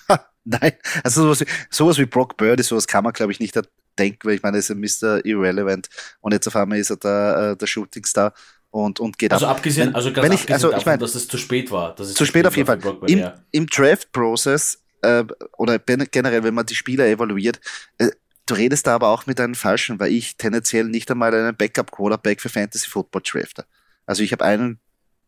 Nein, 0.45 0.75
also 1.03 1.23
sowas 1.23 1.41
wie, 1.41 1.47
sowas 1.71 1.99
wie 1.99 2.07
Brock 2.07 2.37
Birdie, 2.37 2.63
sowas 2.63 2.87
kann 2.87 3.03
man, 3.03 3.13
glaube 3.13 3.33
ich, 3.33 3.41
nicht 3.41 3.61
denke, 3.99 4.29
weil 4.29 4.37
ich 4.37 4.43
meine, 4.45 4.59
er 4.59 4.61
ist 4.61 4.71
ein 4.71 4.79
Mr. 4.79 5.25
Irrelevant 5.25 5.89
und 6.21 6.33
jetzt 6.33 6.47
auf 6.47 6.55
einmal 6.55 6.79
ist 6.79 6.91
er 6.91 6.99
der, 6.99 7.51
äh, 7.51 7.57
der 7.57 7.67
Shootingstar 7.67 8.33
und, 8.71 9.01
und 9.01 9.19
geht 9.19 9.33
also 9.33 9.47
ab. 9.47 9.57
Abgesehen, 9.57 9.93
also 9.93 10.13
ganz 10.13 10.25
wenn 10.25 10.33
ich, 10.35 10.53
also 10.53 10.69
davon, 10.69 10.81
ich 10.81 10.87
mein, 10.87 11.01
dass 11.01 11.17
es 11.17 11.27
zu 11.27 11.37
spät 11.37 11.73
war. 11.73 11.97
Dass 11.97 12.11
es 12.11 12.15
zu, 12.15 12.25
spät, 12.25 12.43
spät 12.43 12.47
auf 12.47 12.57
jeden 12.57 12.69
Fall. 12.69 12.77
Brockman, 12.77 13.11
Im, 13.11 13.19
ja. 13.19 13.35
im 13.51 13.67
Draft-Prozess 13.67 14.85
äh, 15.03 15.25
oder 15.59 15.81
generell, 15.81 16.45
wenn 16.45 16.55
man 16.55 16.67
die 16.67 16.77
Spieler 16.77 17.09
evaluiert, 17.09 17.61
äh, 17.99 18.11
du 18.47 18.55
redest 18.55 18.87
da 18.87 18.95
aber 18.95 19.09
auch 19.09 19.27
mit 19.27 19.41
einem 19.41 19.57
Falschen, 19.57 19.99
weil 19.99 20.13
ich 20.13 20.37
tendenziell 20.37 20.85
nicht 20.85 21.11
einmal 21.11 21.35
einen 21.35 21.57
Backup-Quarterback 21.57 22.41
für 22.41 22.51
Fantasy 22.51 22.89
Football 22.89 23.23
drafte. 23.25 23.67
Also 24.07 24.23
ich 24.23 24.31
habe 24.31 24.45
einen 24.45 24.79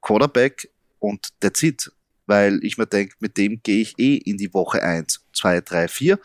Quarterback 0.00 0.70
und 0.98 1.28
der 1.42 1.54
zieht, 1.54 1.92
weil 2.26 2.60
ich 2.62 2.78
mir 2.78 2.86
denke, 2.86 3.14
mit 3.20 3.36
dem 3.36 3.62
gehe 3.62 3.80
ich 3.82 3.98
eh 3.98 4.16
in 4.16 4.36
die 4.36 4.52
Woche 4.52 4.82
eins, 4.82 5.24
zwei, 5.32 5.60
drei, 5.60 5.88
vier 5.88 6.18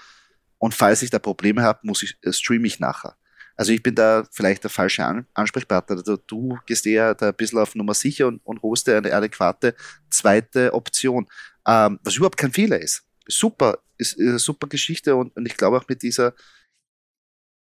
und 0.57 0.73
falls 0.73 1.01
ich 1.01 1.09
da 1.09 1.19
Probleme 1.19 1.61
habe, 1.61 1.79
muss 1.83 2.03
ich, 2.03 2.17
äh, 2.21 2.31
streame 2.31 2.67
ich 2.67 2.79
nachher. 2.79 3.17
Also 3.55 3.71
ich 3.71 3.83
bin 3.83 3.95
da 3.95 4.25
vielleicht 4.31 4.63
der 4.63 4.71
falsche 4.71 5.05
An 5.05 5.27
Ansprechpartner. 5.33 5.97
Also 5.97 6.17
du 6.17 6.57
gehst 6.65 6.85
eher 6.87 7.13
da 7.13 7.29
ein 7.29 7.35
bisschen 7.35 7.59
auf 7.59 7.75
Nummer 7.75 7.93
sicher 7.93 8.27
und, 8.27 8.39
und 8.45 8.61
holst 8.63 8.87
dir 8.87 8.97
eine 8.97 9.13
adäquate 9.13 9.75
zweite 10.09 10.73
Option. 10.73 11.27
Ähm, 11.67 11.99
was 12.03 12.15
überhaupt 12.15 12.37
kein 12.37 12.51
Fehler 12.51 12.79
ist. 12.79 13.03
Super, 13.27 13.79
ist, 13.97 14.13
ist 14.13 14.27
eine 14.27 14.39
super 14.39 14.67
Geschichte 14.67 15.15
und, 15.15 15.35
und 15.35 15.45
ich 15.45 15.55
glaube 15.55 15.77
auch 15.77 15.87
mit 15.87 16.01
dieser, 16.01 16.33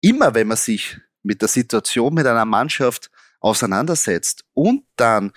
immer 0.02 0.34
wenn 0.36 0.48
man 0.48 0.58
sich 0.58 0.98
mit 1.24 1.41
der 1.41 1.50
Situation 1.50 2.13
mit 2.13 2.26
einer 2.26 2.45
Mannschaft 2.45 3.10
auseinandersetzt 3.39 4.45
und 4.54 4.86
dann, 4.95 5.32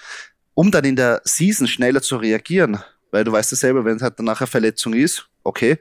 um 0.55 0.71
dann 0.71 0.85
in 0.85 0.97
der 0.97 1.21
Season 1.25 1.67
schneller 1.67 2.03
zu 2.03 2.17
reagieren, 2.17 2.79
weil 3.11 3.25
du 3.25 3.33
weißt 3.33 3.53
ja 3.53 3.57
selber, 3.57 3.85
wenn 3.85 3.97
es 3.97 4.03
halt 4.03 4.19
danach 4.19 4.41
eine 4.41 4.47
Verletzung 4.47 4.95
ist, 4.95 5.29
okay, 5.43 5.79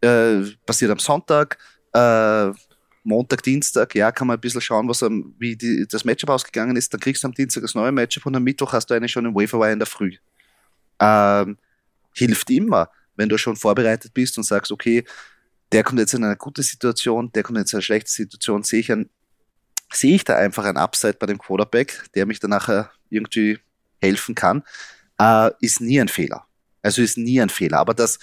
äh, 0.00 0.42
passiert 0.66 0.90
am 0.90 0.98
Sonntag, 0.98 1.58
äh, 1.92 2.50
Montag, 3.04 3.42
Dienstag, 3.42 3.94
ja, 3.94 4.12
kann 4.12 4.26
man 4.28 4.36
ein 4.36 4.40
bisschen 4.40 4.60
schauen, 4.60 4.88
was 4.88 5.02
wie 5.02 5.56
die, 5.56 5.86
das 5.88 6.04
Matchup 6.04 6.30
ausgegangen 6.30 6.76
ist. 6.76 6.92
Dann 6.92 7.00
kriegst 7.00 7.24
du 7.24 7.28
am 7.28 7.34
Dienstag 7.34 7.62
das 7.62 7.74
neue 7.74 7.90
Matchup 7.90 8.26
und 8.26 8.36
am 8.36 8.44
Mittwoch 8.44 8.72
hast 8.72 8.86
du 8.86 8.94
eine 8.94 9.08
schon 9.08 9.26
im 9.26 9.34
Waferwire 9.34 9.72
in 9.72 9.80
der 9.80 9.86
Früh. 9.86 10.16
Ähm, 11.00 11.58
hilft 12.14 12.50
immer, 12.50 12.90
wenn 13.16 13.28
du 13.28 13.38
schon 13.38 13.56
vorbereitet 13.56 14.14
bist 14.14 14.38
und 14.38 14.44
sagst, 14.44 14.70
okay, 14.70 15.04
der 15.72 15.82
kommt 15.82 15.98
jetzt 15.98 16.14
in 16.14 16.22
eine 16.22 16.36
gute 16.36 16.62
Situation, 16.62 17.32
der 17.32 17.42
kommt 17.42 17.58
jetzt 17.58 17.72
in 17.72 17.78
eine 17.78 17.82
schlechte 17.82 18.10
Situation, 18.10 18.62
sehe 18.62 18.80
ich, 18.80 18.92
ein, 18.92 19.10
sehe 19.92 20.14
ich 20.14 20.24
da 20.24 20.36
einfach 20.36 20.64
ein 20.64 20.76
Upside 20.76 21.14
bei 21.18 21.26
dem 21.26 21.38
Quarterback, 21.38 22.04
der 22.14 22.26
mich 22.26 22.38
dann 22.40 22.50
nachher 22.50 22.90
irgendwie 23.08 23.58
helfen 24.02 24.34
kann. 24.34 24.62
äh, 25.18 25.50
ist 25.60 25.80
nie 25.80 26.00
ein 26.00 26.08
Fehler. 26.08 26.46
Also 26.82 27.02
ist 27.02 27.16
nie 27.16 27.40
ein 27.40 27.48
Fehler. 27.48 27.78
Aber 27.78 27.94
das, 27.94 28.18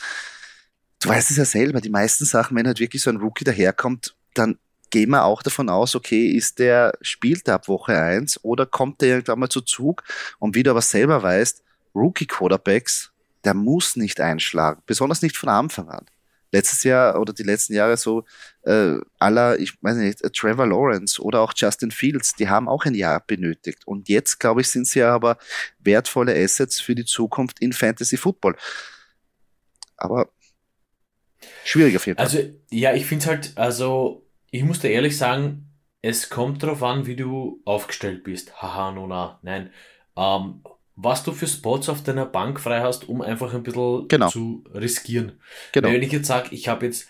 du 0.99 1.09
weißt 1.09 1.31
es 1.31 1.37
ja 1.37 1.45
selber, 1.45 1.81
die 1.81 1.89
meisten 1.89 2.25
Sachen, 2.25 2.57
wenn 2.57 2.67
halt 2.67 2.79
wirklich 2.79 3.01
so 3.01 3.09
ein 3.09 3.17
Rookie 3.17 3.45
daherkommt, 3.45 4.15
dann 4.33 4.57
gehen 4.89 5.11
wir 5.11 5.23
auch 5.23 5.43
davon 5.43 5.69
aus, 5.69 5.95
okay, 5.95 6.31
ist 6.31 6.59
der, 6.59 6.93
spielt 7.01 7.47
der 7.47 7.55
ab 7.55 7.67
Woche 7.67 7.97
eins 7.97 8.43
oder 8.43 8.65
kommt 8.65 9.01
der 9.01 9.09
irgendwann 9.09 9.39
mal 9.39 9.49
zu 9.49 9.61
Zug? 9.61 10.03
Und 10.39 10.55
wie 10.55 10.63
du 10.63 10.71
aber 10.71 10.81
selber 10.81 11.21
weißt, 11.21 11.63
Rookie-Quarterbacks, 11.95 13.11
der 13.43 13.53
muss 13.53 13.95
nicht 13.95 14.19
einschlagen, 14.19 14.81
besonders 14.85 15.21
nicht 15.21 15.37
von 15.37 15.49
Anfang 15.49 15.89
an. 15.89 16.05
Letztes 16.51 16.83
Jahr 16.83 17.19
oder 17.19 17.33
die 17.33 17.43
letzten 17.43 17.73
Jahre 17.73 17.95
so 17.97 18.25
äh, 18.63 18.95
aller, 19.19 19.59
ich 19.59 19.81
weiß 19.81 19.97
nicht, 19.97 20.23
äh, 20.23 20.29
Trevor 20.31 20.67
Lawrence 20.67 21.21
oder 21.21 21.41
auch 21.41 21.53
Justin 21.55 21.91
Fields, 21.91 22.33
die 22.35 22.49
haben 22.49 22.67
auch 22.67 22.85
ein 22.85 22.95
Jahr 22.95 23.19
benötigt. 23.25 23.85
Und 23.85 24.09
jetzt, 24.09 24.39
glaube 24.39 24.61
ich, 24.61 24.69
sind 24.69 24.87
sie 24.87 25.03
aber 25.03 25.37
wertvolle 25.79 26.35
Assets 26.35 26.79
für 26.79 26.95
die 26.95 27.05
Zukunft 27.05 27.59
in 27.59 27.73
Fantasy 27.73 28.17
Football. 28.17 28.55
Aber 29.97 30.29
schwierig 31.63 31.95
auf 31.95 32.07
jeden 32.07 32.17
Fall. 32.17 32.25
Also, 32.25 32.39
ja, 32.71 32.93
ich 32.93 33.05
finde 33.05 33.23
es 33.23 33.29
halt, 33.29 33.57
also 33.57 34.25
ich 34.51 34.63
muss 34.63 34.79
dir 34.79 34.89
ehrlich 34.89 35.17
sagen, 35.17 35.69
es 36.01 36.29
kommt 36.29 36.63
darauf 36.63 36.81
an, 36.81 37.05
wie 37.05 37.15
du 37.15 37.61
aufgestellt 37.65 38.23
bist. 38.23 38.61
Haha, 38.61 38.91
nona, 38.91 39.39
nein. 39.43 39.71
Ähm, 40.15 40.63
was 41.01 41.23
du 41.23 41.31
für 41.31 41.47
Spots 41.47 41.89
auf 41.89 42.03
deiner 42.03 42.25
Bank 42.25 42.59
frei 42.59 42.81
hast, 42.81 43.07
um 43.07 43.21
einfach 43.21 43.53
ein 43.53 43.63
bisschen 43.63 44.07
genau. 44.07 44.27
zu 44.29 44.63
riskieren. 44.73 45.33
Genau. 45.71 45.89
Wenn 45.89 46.03
ich 46.03 46.11
jetzt 46.11 46.27
sage, 46.27 46.49
ich 46.51 46.67
habe 46.67 46.85
jetzt 46.85 47.07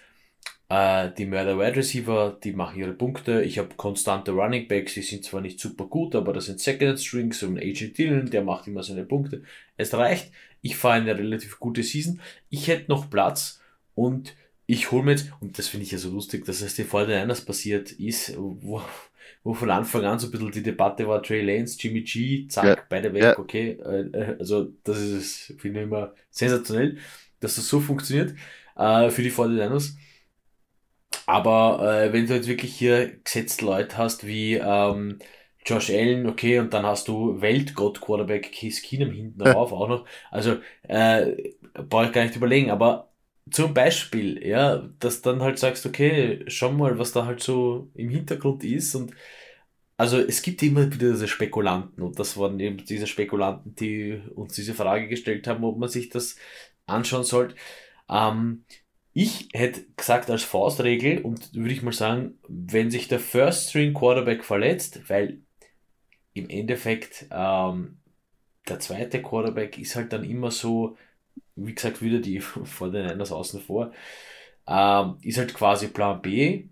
äh, 0.69 1.09
die 1.17 1.25
Mörder 1.25 1.57
Wide 1.57 1.75
Receiver, 1.75 2.37
die 2.43 2.53
machen 2.53 2.79
ihre 2.79 2.93
Punkte, 2.93 3.41
ich 3.41 3.57
habe 3.57 3.69
konstante 3.75 4.31
Running 4.31 4.67
Backs, 4.67 4.93
die 4.93 5.01
sind 5.01 5.25
zwar 5.25 5.41
nicht 5.41 5.59
super 5.59 5.85
gut, 5.85 6.15
aber 6.15 6.33
das 6.33 6.45
sind 6.45 6.59
Second 6.59 6.99
Strings 6.99 7.41
und 7.41 7.57
AJ 7.57 7.93
Dillon, 7.93 8.29
der 8.29 8.43
macht 8.43 8.67
immer 8.67 8.83
seine 8.83 9.05
Punkte. 9.05 9.43
Es 9.75 9.93
reicht, 9.93 10.31
ich 10.61 10.75
fahre 10.75 11.01
eine 11.01 11.17
relativ 11.17 11.59
gute 11.59 11.81
Season, 11.81 12.21
ich 12.49 12.67
hätte 12.67 12.91
noch 12.91 13.09
Platz 13.09 13.59
und 13.95 14.35
ich 14.67 14.91
hole 14.91 15.01
mir 15.01 15.11
jetzt, 15.11 15.31
und 15.39 15.57
das 15.57 15.67
finde 15.67 15.87
ich 15.87 15.91
ja 15.91 15.97
so 15.97 16.11
lustig, 16.11 16.45
dass 16.45 16.61
es 16.61 16.75
die 16.75 16.83
Fortinanders 16.83 17.43
passiert 17.43 17.91
ist, 17.93 18.35
wo, 18.37 18.83
wo 19.43 19.53
von 19.53 19.69
Anfang 19.69 20.05
an 20.05 20.19
so 20.19 20.27
ein 20.27 20.31
bisschen 20.31 20.51
die 20.51 20.63
Debatte 20.63 21.07
war, 21.07 21.23
Trey 21.23 21.41
Lance, 21.41 21.77
Jimmy 21.79 22.01
G, 22.01 22.47
zack, 22.47 22.65
ja. 22.65 22.77
beide 22.89 23.13
weg, 23.13 23.23
ja. 23.23 23.39
okay. 23.39 23.79
Äh, 23.83 24.01
äh, 24.17 24.35
also 24.39 24.69
das 24.83 24.99
ist, 24.99 25.55
finde 25.59 25.79
ich 25.79 25.85
immer 25.85 26.13
sensationell, 26.29 26.97
dass 27.39 27.55
das 27.55 27.67
so 27.67 27.79
funktioniert 27.79 28.33
äh, 28.75 29.09
für 29.09 29.21
die 29.21 29.31
49ers. 29.31 29.95
Aber 31.25 31.79
äh, 31.81 32.13
wenn 32.13 32.27
du 32.27 32.33
jetzt 32.33 32.47
wirklich 32.47 32.73
hier 32.75 33.19
gesetzt 33.23 33.61
Leute 33.61 33.97
hast 33.97 34.25
wie 34.25 34.55
ähm, 34.55 35.19
Josh 35.65 35.89
Allen, 35.89 36.27
okay, 36.27 36.59
und 36.59 36.73
dann 36.73 36.85
hast 36.85 37.07
du 37.07 37.39
Weltgott-Quarterback 37.41 38.51
Case 38.51 38.81
Keenum 38.81 39.11
hinten 39.11 39.39
drauf 39.39 39.71
auch 39.71 39.87
noch. 39.87 40.05
Also 40.31 40.57
äh, 40.83 41.53
brauche 41.87 42.05
ich 42.05 42.11
gar 42.11 42.23
nicht 42.23 42.35
überlegen, 42.35 42.71
aber 42.71 43.08
zum 43.51 43.73
Beispiel, 43.73 44.45
ja, 44.45 44.77
dass 44.99 45.21
dann 45.21 45.41
halt 45.41 45.59
sagst, 45.59 45.85
okay, 45.85 46.43
schau 46.47 46.71
mal, 46.71 46.97
was 46.99 47.11
da 47.11 47.25
halt 47.25 47.41
so 47.41 47.89
im 47.95 48.09
Hintergrund 48.09 48.63
ist 48.63 48.95
und 48.95 49.13
also 49.97 50.17
es 50.17 50.41
gibt 50.41 50.63
immer 50.63 50.85
wieder 50.85 51.11
diese 51.11 51.27
Spekulanten 51.27 52.03
und 52.03 52.19
das 52.19 52.37
waren 52.37 52.59
eben 52.59 52.77
diese 52.85 53.05
Spekulanten, 53.07 53.75
die 53.75 54.21
uns 54.35 54.55
diese 54.55 54.73
Frage 54.73 55.09
gestellt 55.09 55.45
haben, 55.47 55.63
ob 55.65 55.77
man 55.77 55.89
sich 55.89 56.09
das 56.09 56.37
anschauen 56.85 57.25
sollte. 57.25 57.55
Ähm, 58.09 58.63
ich 59.13 59.49
hätte 59.53 59.85
gesagt 59.97 60.29
als 60.29 60.43
Faustregel 60.43 61.21
und 61.21 61.53
würde 61.53 61.73
ich 61.73 61.81
mal 61.81 61.91
sagen, 61.93 62.39
wenn 62.47 62.91
sich 62.91 63.09
der 63.09 63.19
First 63.19 63.69
String 63.69 63.93
Quarterback 63.93 64.45
verletzt, 64.45 65.09
weil 65.09 65.41
im 66.33 66.49
Endeffekt 66.49 67.25
ähm, 67.31 67.99
der 68.69 68.79
zweite 68.79 69.21
Quarterback 69.21 69.77
ist 69.77 69.95
halt 69.95 70.13
dann 70.13 70.23
immer 70.23 70.51
so, 70.51 70.97
wie 71.55 71.75
gesagt, 71.75 72.01
wieder 72.01 72.19
die 72.19 72.39
vor 72.41 72.91
den 72.91 73.07
Niners 73.07 73.31
außen 73.31 73.61
vor, 73.61 73.91
ähm, 74.67 75.17
ist 75.21 75.37
halt 75.37 75.53
quasi 75.53 75.87
Plan 75.89 76.21
B. 76.21 76.65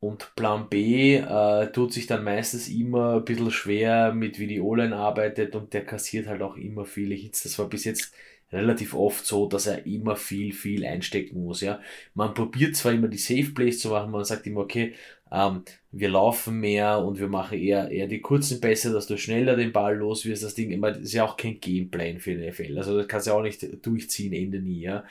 Und 0.00 0.34
Plan 0.36 0.68
B 0.68 1.16
äh, 1.16 1.72
tut 1.72 1.92
sich 1.92 2.06
dann 2.06 2.22
meistens 2.22 2.68
immer 2.68 3.16
ein 3.16 3.24
bisschen 3.24 3.50
schwer 3.50 4.12
mit, 4.12 4.38
wie 4.38 4.46
die 4.46 4.60
O-Line 4.60 4.94
arbeitet 4.94 5.56
und 5.56 5.72
der 5.72 5.84
kassiert 5.86 6.26
halt 6.28 6.42
auch 6.42 6.56
immer 6.56 6.84
viele 6.84 7.14
Hits. 7.14 7.42
Das 7.44 7.58
war 7.58 7.68
bis 7.68 7.84
jetzt 7.84 8.12
relativ 8.52 8.94
oft 8.94 9.26
so, 9.26 9.48
dass 9.48 9.66
er 9.66 9.86
immer 9.86 10.16
viel, 10.16 10.52
viel 10.52 10.84
einstecken 10.84 11.42
muss. 11.44 11.60
Ja, 11.62 11.80
man 12.14 12.34
probiert 12.34 12.76
zwar 12.76 12.92
immer 12.92 13.08
die 13.08 13.18
Safe 13.18 13.50
Plays 13.54 13.80
zu 13.80 13.88
machen, 13.88 14.10
man 14.10 14.24
sagt 14.24 14.46
immer, 14.46 14.60
okay, 14.60 14.94
ähm, 15.32 15.62
wir 15.90 16.08
laufen 16.08 16.60
mehr 16.60 16.98
und 17.04 17.18
wir 17.18 17.28
machen 17.28 17.58
eher, 17.58 17.90
eher 17.90 18.06
die 18.06 18.20
kurzen 18.20 18.60
Pässe, 18.60 18.92
dass 18.92 19.06
du 19.06 19.16
schneller 19.16 19.56
den 19.56 19.72
Ball 19.72 19.96
los 19.96 20.24
wirst. 20.24 20.44
Das 20.44 20.54
Ding, 20.54 20.80
das 20.80 20.98
ist 20.98 21.14
ja 21.14 21.24
auch 21.24 21.36
kein 21.36 21.58
Gameplan 21.58 22.20
für 22.20 22.34
den 22.34 22.48
NFL. 22.48 22.78
Also 22.78 22.96
das 22.96 23.08
kannst 23.08 23.26
du 23.26 23.30
ja 23.30 23.36
auch 23.36 23.42
nicht 23.42 23.66
durchziehen, 23.84 24.32
Ende 24.32 24.60
nie. 24.60 24.82
Ja. 24.82 25.04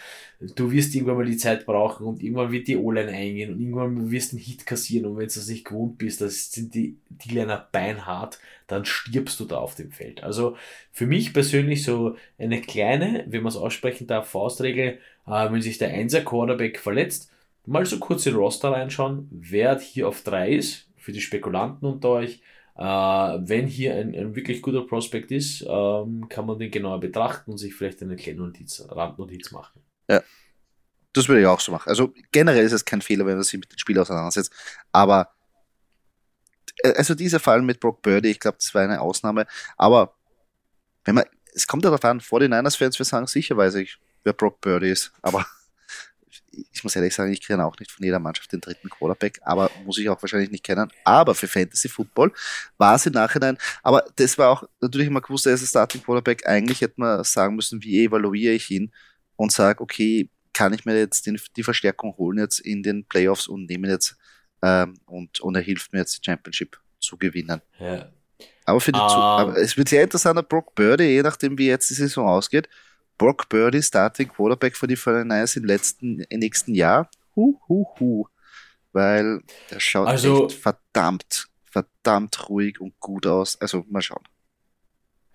Du 0.56 0.72
wirst 0.72 0.96
irgendwann 0.96 1.18
mal 1.18 1.26
die 1.26 1.38
Zeit 1.38 1.66
brauchen 1.66 2.06
und 2.06 2.24
irgendwann 2.24 2.52
wird 2.52 2.68
die 2.68 2.78
O-Line 2.78 3.12
eingehen 3.12 3.54
und 3.54 3.60
irgendwann 3.60 4.12
wirst 4.12 4.32
du 4.32 4.38
einen 4.38 4.46
Hit 4.46 4.66
kassieren 4.66 5.06
und 5.08 5.18
wenn 5.18 5.28
du 5.28 5.34
das 5.34 5.48
nicht 5.48 5.66
gewohnt 5.66 5.98
bist, 5.98 6.22
das 6.22 6.52
sind 6.52 6.76
die, 6.76 6.98
die 7.10 7.34
Liner 7.34 7.68
beinhart, 7.72 8.40
dann 8.68 8.86
stirbst 8.86 9.40
du 9.40 9.46
da 9.46 9.58
auf 9.58 9.76
dem 9.76 9.92
Feld. 9.92 10.24
Also 10.24 10.56
für 10.92 11.08
mich 11.08 11.34
persönlich 11.34 11.84
so 11.84 12.16
eine 12.38 12.62
kleine, 12.62 13.26
wenn 13.28 13.44
man 13.44 13.50
es 13.50 13.58
aussprechen 13.58 14.08
darf, 14.08 14.30
Faustregel, 14.30 15.00
äh, 15.28 15.52
wenn 15.52 15.62
sich 15.62 15.78
der 15.78 15.90
Einser 15.90 16.22
Quarterback 16.22 16.80
verletzt, 16.80 17.32
mal 17.66 17.86
so 17.86 18.00
kurz 18.00 18.26
in 18.26 18.36
Roster 18.36 18.72
reinschauen, 18.72 19.28
wer 19.32 19.80
hier 19.80 20.08
auf 20.08 20.24
3 20.24 20.52
ist, 20.52 20.88
für 20.98 21.12
die 21.12 21.22
Spekulanten 21.22 21.88
unter 21.88 22.10
euch. 22.10 22.42
Äh, 22.78 22.84
wenn 22.84 23.68
hier 23.68 23.96
ein, 23.96 24.14
ein, 24.14 24.36
wirklich 24.36 24.62
guter 24.62 24.82
Prospekt 24.82 25.32
ist, 25.32 25.66
ähm, 25.68 26.28
kann 26.28 26.46
man 26.46 26.60
den 26.60 26.72
genauer 26.72 27.00
betrachten 27.00 27.52
und 27.52 27.58
sich 27.58 27.74
vielleicht 27.74 28.02
eine 28.02 28.18
kleine 28.18 28.40
Notiz, 28.40 28.86
Randnotiz 28.90 29.52
machen. 29.52 29.82
Ja, 30.10 30.22
das 31.14 31.30
würde 31.30 31.42
ich 31.42 31.48
auch 31.48 31.62
so 31.62 31.72
machen. 31.72 31.88
Also 31.88 32.14
generell 32.32 32.66
ist 32.66 32.74
es 32.74 32.84
kein 32.84 33.02
Fehler, 33.02 33.26
wenn 33.26 33.36
man 33.36 33.44
sich 33.44 33.60
mit 33.60 33.72
dem 33.72 33.78
Spiel 33.78 33.98
auseinandersetzt, 33.98 34.52
aber 34.92 35.30
äh, 36.84 36.94
also 36.98 37.16
dieser 37.16 37.40
Fall 37.40 37.62
mit 37.62 37.80
Brock 37.80 38.02
Birdie, 38.02 38.32
ich 38.32 38.40
glaube, 38.42 38.58
das 38.60 38.74
war 38.76 38.82
eine 38.82 39.00
Ausnahme, 39.00 39.48
aber 39.78 40.14
wenn 41.06 41.16
man, 41.16 41.26
es 41.54 41.68
kommt 41.68 41.86
darauf 41.86 42.04
an, 42.04 42.20
vor 42.20 42.42
den 42.42 42.52
Niners-Fans, 42.52 43.00
wir 43.00 43.06
sagen 43.06 43.28
sicher 43.28 43.56
weiß 43.56 43.76
ich, 43.76 43.98
wer 44.26 44.34
Brock 44.34 44.60
Birdie 44.60 44.90
ist, 44.90 45.14
aber 45.22 45.46
ich 46.72 46.84
muss 46.84 46.96
ehrlich 46.96 47.14
sagen, 47.14 47.32
ich 47.32 47.46
kenne 47.46 47.66
auch 47.66 47.78
nicht 47.80 47.92
von 47.92 48.04
jeder 48.04 48.20
Mannschaft 48.20 48.52
den 48.52 48.62
dritten 48.62 48.90
Quarterback, 48.90 49.40
aber 49.44 49.70
muss 49.86 49.98
ich 49.98 50.10
auch 50.10 50.22
wahrscheinlich 50.22 50.52
nicht 50.52 50.64
kennen. 50.64 50.92
Aber 51.04 51.36
für 51.36 51.48
Fantasy 51.48 51.90
Football 51.90 52.32
war 52.78 52.96
es 52.96 53.06
im 53.06 53.14
Nachhinein, 53.14 53.58
aber 53.84 54.06
das 54.16 54.38
war 54.38 54.50
auch 54.50 54.64
natürlich 54.82 55.08
immer 55.08 55.22
gewusst, 55.22 55.48
er 55.48 55.54
ist 55.54 55.64
ein 55.64 55.68
Starting 55.68 56.04
Quarterback. 56.04 56.48
Eigentlich 56.48 56.82
hätte 56.82 56.96
man 56.98 57.24
sagen 57.24 57.56
müssen, 57.56 57.84
wie 57.84 58.06
evaluiere 58.06 58.54
ich 58.54 58.70
ihn 58.72 58.92
und 59.36 59.52
sage, 59.52 59.82
okay, 59.82 60.30
kann 60.54 60.74
ich 60.74 60.86
mir 60.86 60.98
jetzt 60.98 61.26
den, 61.26 61.40
die 61.56 61.64
Verstärkung 61.64 62.16
holen 62.18 62.40
jetzt 62.40 62.60
in 62.60 62.82
den 62.82 63.06
Playoffs 63.06 63.48
und 63.48 63.66
nehme 63.66 63.90
jetzt 63.90 64.16
ähm, 64.62 64.96
und, 65.06 65.40
und 65.42 65.56
er 65.56 65.62
hilft 65.62 65.92
mir 65.92 66.00
jetzt 66.00 66.18
die 66.18 66.26
Championship 66.26 66.80
zu 67.00 67.18
gewinnen. 67.18 67.62
Ja. 67.80 68.10
Aber 68.66 68.82
für 68.82 68.92
die 68.92 69.00
um. 69.00 69.06
aber 69.06 69.58
es 69.58 69.78
wird 69.78 69.90
sehr 69.90 70.04
interessant, 70.04 70.48
Brock 70.50 70.74
Birdie, 70.74 71.04
je 71.04 71.22
nachdem 71.22 71.58
wie 71.58 71.68
jetzt 71.68 71.90
die 71.90 71.94
Saison 71.94 72.28
ausgeht, 72.28 72.68
Brock 73.18 73.50
Birdie, 73.50 73.82
Starting 73.82 74.28
Quarterback 74.28 74.76
für 74.76 74.88
die 74.88 74.98
49ers 74.98 75.58
im 75.58 75.66
letzten, 75.66 76.20
im 76.22 76.40
nächsten 76.40 76.76
Jahr. 76.76 77.10
Hu, 77.36 77.60
hu, 77.68 77.86
hu. 78.00 78.28
Weil 78.92 79.42
der 79.70 79.80
schaut 79.80 80.08
also, 80.08 80.48
echt 80.48 80.58
verdammt, 80.58 81.48
verdammt 81.66 82.50
ruhig 82.50 82.80
und 82.80 83.00
gut 83.00 83.26
aus. 83.28 83.60
Also 83.60 83.86
mal 83.90 84.02
schauen. 84.02 84.24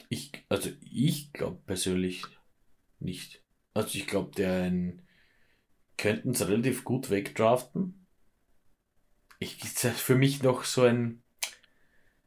Ich, 0.09 0.33
also 0.49 0.71
ich 0.81 1.33
glaube 1.33 1.61
persönlich 1.67 2.25
nicht. 2.99 3.43
Also 3.75 3.99
ich 3.99 4.07
glaube, 4.07 4.33
der 4.35 4.73
könnten 5.97 6.31
es 6.31 6.49
relativ 6.49 6.85
gut 6.85 7.11
wegdraften. 7.11 8.07
Ich, 9.39 9.63
ist 9.63 9.87
für 10.01 10.17
mich 10.17 10.43
noch 10.43 10.65
so 10.65 10.83
ein 10.83 11.23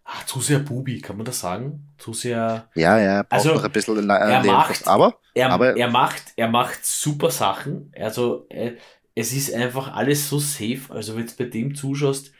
ah, 0.04 0.26
zu 0.26 0.42
sehr 0.42 0.60
Bubi, 0.60 1.02
kann 1.02 1.18
man 1.18 1.26
das 1.26 1.39
sagen? 1.39 1.94
Zu 1.98 2.13
sehr. 2.13 2.70
Ja, 2.76 3.00
ja, 3.00 3.24
braucht 3.24 3.34
also, 3.34 3.54
noch 3.54 3.63
ein 3.63 3.72
bisschen 3.72 4.10
er 4.10 4.44
macht, 4.44 4.88
aber, 4.88 5.20
er, 5.34 5.50
aber 5.50 5.76
er 5.76 5.89
macht, 5.89 6.34
er 6.36 6.48
macht 6.48 6.86
super 6.86 7.32
Sachen. 7.32 7.92
Also 7.98 8.46
äh, 8.50 8.74
es 9.16 9.34
ist 9.34 9.54
einfach 9.54 9.94
alles 9.94 10.30
so 10.30 10.39
safe. 10.39 10.82
Also 10.89 11.16
wenn 11.16 11.28
du 11.28 11.34
bei 11.38 11.46
dem 11.46 11.76
zuschaust, 11.76 12.32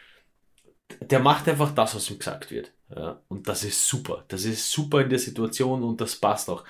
der 1.02 1.20
macht 1.20 1.48
einfach 1.48 1.74
das, 1.74 1.96
was 1.96 2.10
ihm 2.10 2.20
gesagt 2.20 2.52
wird. 2.52 2.72
Ja, 2.96 3.22
und 3.28 3.48
das 3.48 3.64
ist 3.64 3.88
super. 3.88 4.26
Das 4.28 4.46
ist 4.46 4.72
super 4.72 5.02
in 5.02 5.10
der 5.10 5.20
Situation 5.20 5.84
und 5.84 6.00
das 6.00 6.16
passt 6.16 6.50
auch. 6.50 6.64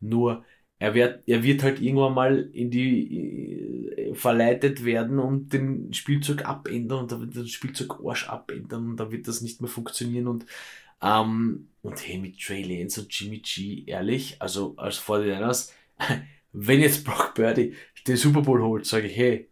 Nur 0.00 0.44
er 0.80 0.94
wird, 0.94 1.22
er 1.28 1.42
wird 1.42 1.62
halt 1.62 1.80
irgendwann 1.80 2.14
mal 2.14 2.50
in 2.54 2.70
die 2.70 3.90
äh, 3.96 4.14
verleitet 4.14 4.84
werden 4.84 5.18
und 5.18 5.52
den 5.52 5.92
Spielzeug 5.92 6.46
abändern 6.46 7.00
und 7.00 7.12
da 7.12 7.20
wird 7.20 7.36
das 7.36 7.50
Spielzeug 7.50 8.00
Arsch 8.02 8.28
abändern 8.28 8.88
und 8.90 8.96
da 8.96 9.12
wird 9.12 9.28
das 9.28 9.42
nicht 9.42 9.60
mehr 9.60 9.68
funktionieren 9.68 10.26
und 10.26 10.46
ähm, 11.02 11.68
und 11.82 12.06
hey, 12.06 12.18
mit 12.18 12.40
Trey 12.40 12.62
Lance 12.62 13.02
und 13.02 13.12
Jimmy 13.12 13.38
G, 13.38 13.84
ehrlich, 13.86 14.36
also 14.40 14.74
als 14.78 14.98
49ers, 14.98 15.70
wenn 16.52 16.80
jetzt 16.80 17.04
Brock 17.04 17.34
Birdie 17.34 17.74
den 18.06 18.16
Super 18.16 18.40
Bowl 18.40 18.62
holt, 18.62 18.86
sage 18.86 19.06
ich, 19.06 19.16
hey, 19.16 19.48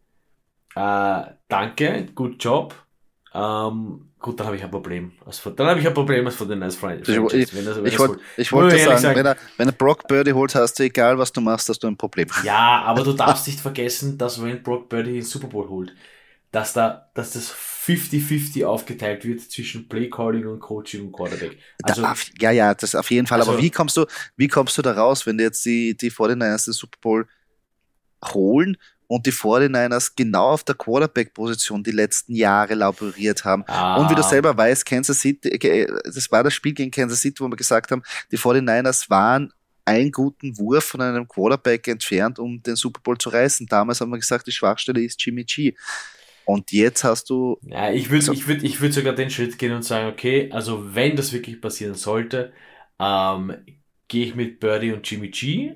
äh, 0.75 1.25
danke, 1.49 2.07
good 2.15 2.43
job, 2.43 2.75
ähm, 3.35 4.08
Gut, 4.21 4.41
dann 4.41 4.49
habe 4.49 4.57
ich 4.57 4.65
ein 4.65 4.71
Problem. 4.71 5.13
Also, 5.25 5.51
dann 5.51 5.69
habe 5.69 5.79
ich 5.79 5.87
ein 5.87 5.95
Problem 5.95 6.27
als 6.27 6.35
von 6.35 6.49
den 6.49 6.59
Nice 6.59 6.75
Friends. 6.75 7.09
Ich, 7.09 7.15
ich, 7.15 7.99
wollt, 7.99 8.21
ich 8.37 8.53
wollte 8.53 8.77
sagen, 8.77 8.99
sagen, 8.99 9.17
wenn 9.17 9.27
er, 9.27 9.37
wenn 9.57 9.69
er 9.69 9.73
Brock 9.73 10.09
Birdie 10.09 10.33
holt, 10.33 10.55
hast 10.57 10.79
du 10.79 10.83
egal, 10.83 11.17
was 11.19 11.33
du 11.33 11.41
machst, 11.41 11.69
hast 11.69 11.81
du 11.85 11.87
ein 11.87 11.97
Problem. 11.97 12.27
Ja, 12.43 12.83
aber 12.83 13.05
du 13.05 13.13
darfst 13.13 13.47
nicht 13.47 13.61
vergessen, 13.61 14.19
dass 14.19 14.43
wenn 14.43 14.61
Brock 14.63 14.89
Birdie 14.89 15.13
den 15.13 15.23
Super 15.23 15.47
Bowl 15.47 15.69
holt, 15.69 15.95
dass 16.51 16.73
da, 16.73 17.11
dass 17.15 17.33
das 17.33 17.55
50-50 17.55 18.65
aufgeteilt 18.65 19.25
wird 19.25 19.41
zwischen 19.41 19.89
Playcalling 19.89 20.47
und 20.47 20.59
Coaching 20.59 21.07
und 21.07 21.13
Quarterback. 21.13 21.57
Also, 21.85 22.03
da, 22.03 22.15
ja, 22.41 22.51
ja, 22.51 22.75
das 22.75 22.97
auf 22.97 23.11
jeden 23.13 23.29
Fall. 23.29 23.39
Also, 23.39 23.53
aber 23.53 23.63
wie 23.63 23.71
kommst 23.71 23.97
du, 23.97 24.07
wie 24.37 24.49
kommst 24.49 24.77
du 24.79 24.83
da 24.83 24.93
raus, 24.95 25.27
wenn 25.27 25.39
du 25.39 25.45
jetzt 25.45 25.65
die, 25.65 25.97
die 25.97 26.11
49ers 26.11 26.65
den 26.65 26.75
Super 26.75 26.99
Bowl 27.01 27.29
holen 28.33 28.77
und 29.09 29.27
die 29.27 29.33
49ers 29.33 30.13
genau 30.15 30.51
auf 30.51 30.63
der 30.63 30.77
Quarterback-Position 30.77 31.83
die 31.83 31.91
letzten 31.91 32.35
Jahre 32.35 32.75
laboriert 32.75 33.45
haben. 33.45 33.65
Ah. 33.67 33.97
Und 33.97 34.11
wie 34.11 34.15
du 34.15 34.23
selber 34.23 34.57
weißt, 34.57 34.85
Kansas 34.85 35.21
City, 35.21 35.49
äh, 35.49 35.87
das 36.05 36.31
war 36.31 36.45
das 36.45 36.55
Spiel 36.55 36.75
gegen 36.75 36.91
Kansas 36.91 37.21
City, 37.21 37.41
wo 37.41 37.49
wir 37.49 37.57
gesagt 37.57 37.91
haben, 37.91 38.03
die 38.31 38.39
49ers 38.39 39.11
waren 39.11 39.53
einen 39.87 40.13
guten 40.13 40.59
Wurf 40.59 40.85
von 40.85 41.01
einem 41.01 41.27
Quarterback 41.27 41.89
entfernt, 41.89 42.39
um 42.39 42.63
den 42.63 42.77
Super 42.77 43.01
Bowl 43.03 43.17
zu 43.17 43.31
reißen. 43.31 43.67
Damals 43.67 44.03
haben 44.03 44.11
wir 44.11 44.19
gesagt, 44.19 44.47
die 44.47 44.53
Schwachstelle 44.53 45.03
ist 45.03 45.25
Jimmy 45.25 45.45
G. 45.45 45.75
Und 46.45 46.71
jetzt 46.73 47.05
hast 47.05 47.31
du. 47.31 47.59
Ja, 47.63 47.91
ich 47.91 48.11
würde 48.11 48.33
ich 48.33 48.47
würd, 48.47 48.63
ich 48.63 48.81
würd 48.81 48.93
sogar 48.93 49.15
den 49.15 49.31
Schritt 49.31 49.59
gehen 49.59 49.73
und 49.73 49.83
sagen, 49.83 50.09
okay, 50.09 50.51
also 50.53 50.95
wenn 50.95 51.17
das 51.17 51.33
wirklich 51.33 51.61
passieren 51.61 51.95
sollte, 51.95 52.53
ähm, 52.99 53.55
gehe 54.09 54.27
ich 54.27 54.35
mit 54.35 54.61
Birdie 54.61 54.93
und 54.93 55.11
Jimmy 55.11 55.29
G 55.29 55.75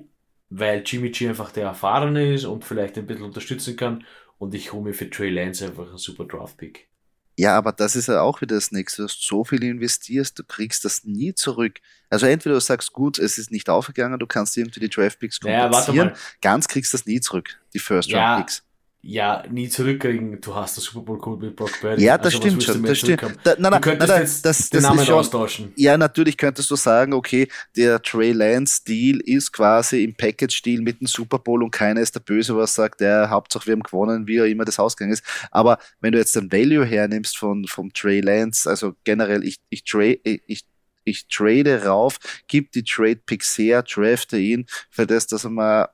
weil 0.55 0.83
Jimmy 0.85 1.09
G 1.09 1.29
einfach 1.29 1.51
der 1.51 1.65
Erfahrene 1.65 2.33
ist 2.33 2.45
und 2.45 2.63
vielleicht 2.63 2.97
ein 2.97 3.07
bisschen 3.07 3.25
unterstützen 3.25 3.75
kann. 3.75 4.05
Und 4.37 4.53
ich 4.53 4.73
hole 4.73 4.83
mir 4.83 4.93
für 4.93 5.09
Trey 5.09 5.29
Lance 5.29 5.65
einfach 5.65 5.87
einen 5.87 5.97
super 5.97 6.25
Draft-Pick. 6.25 6.87
Ja, 7.35 7.57
aber 7.57 7.71
das 7.71 7.95
ist 7.95 8.07
ja 8.07 8.21
auch 8.21 8.41
wieder 8.41 8.55
das 8.55 8.71
Nächste. 8.71 9.01
Du 9.01 9.07
hast 9.07 9.25
so 9.25 9.43
viel 9.43 9.63
investierst, 9.63 10.37
du 10.37 10.43
kriegst 10.43 10.85
das 10.85 11.03
nie 11.03 11.33
zurück. 11.33 11.79
Also 12.09 12.27
entweder 12.27 12.55
du 12.55 12.61
sagst, 12.61 12.93
gut, 12.93 13.17
es 13.17 13.39
ist 13.39 13.49
nicht 13.51 13.69
aufgegangen, 13.69 14.19
du 14.19 14.27
kannst 14.27 14.55
irgendwie 14.55 14.81
die 14.81 14.89
Draft-Picks 14.89 15.39
kompensieren. 15.39 16.09
Naja, 16.09 16.19
Ganz 16.41 16.67
kriegst 16.67 16.93
du 16.93 16.97
das 16.97 17.07
nie 17.07 17.19
zurück, 17.19 17.59
die 17.73 17.79
First-Round-Picks. 17.79 18.57
Ja, 18.57 18.63
ja 19.05 19.43
nie 19.49 19.67
zurückkriegen. 19.67 20.39
Du 20.39 20.55
hast 20.55 20.77
das 20.77 20.85
Super 20.85 21.01
Bowl 21.01 21.19
Cool 21.23 21.37
mit 21.37 21.55
Brock 21.57 21.77
Purdy. 21.81 22.03
Ja, 22.03 22.17
das 22.17 22.33
also, 22.33 22.37
stimmt 22.37 22.63
schon. 22.63 22.83
Das 22.83 22.97
stimmt. 22.97 23.21
Da, 23.43 23.55
na, 23.59 23.69
na, 23.69 23.77
du 23.77 23.81
könntest 23.81 24.09
na, 24.09 24.19
jetzt 24.19 24.45
das, 24.45 24.69
den 24.69 24.81
Namen 24.81 25.05
schon, 25.05 25.15
austauschen. 25.15 25.73
Ja, 25.75 25.97
natürlich 25.97 26.37
könntest 26.37 26.71
du 26.71 26.77
sagen, 26.77 27.13
okay, 27.13 27.49
der 27.75 28.01
Trey 28.01 28.31
Lance 28.31 28.81
Deal 28.87 29.19
ist 29.19 29.51
quasi 29.51 30.05
im 30.05 30.15
Package-Deal 30.15 30.81
mit 30.81 31.01
dem 31.01 31.07
Super 31.07 31.37
Bowl 31.37 31.61
und 31.63 31.71
keiner 31.71 31.99
ist 31.99 32.15
der 32.15 32.21
Böse, 32.21 32.55
was 32.55 32.75
sagt, 32.75 33.01
der 33.01 33.29
Hauptsache 33.29 33.67
wir 33.67 33.73
haben 33.73 33.83
gewonnen, 33.83 34.25
wie 34.25 34.41
auch 34.41 34.45
immer 34.45 34.63
das 34.63 34.79
Ausgang 34.79 35.11
ist. 35.11 35.23
Aber 35.51 35.79
wenn 35.99 36.13
du 36.13 36.17
jetzt 36.17 36.35
den 36.37 36.49
Value 36.49 36.85
hernimmst 36.85 37.37
von, 37.37 37.67
vom 37.67 37.91
Trey 37.91 38.21
Lance, 38.21 38.69
also 38.69 38.95
generell, 39.03 39.43
ich, 39.43 39.57
ich, 39.69 39.83
trade, 39.83 40.19
ich, 40.23 40.63
ich 41.03 41.27
trade 41.27 41.83
rauf, 41.83 42.19
gib 42.47 42.71
die 42.71 42.83
Trade-Picks 42.83 43.57
her, 43.57 43.83
drafte 43.83 44.37
ihn, 44.37 44.65
für 44.89 45.05
das, 45.05 45.27
dass 45.27 45.43
er 45.43 45.49
mal 45.49 45.89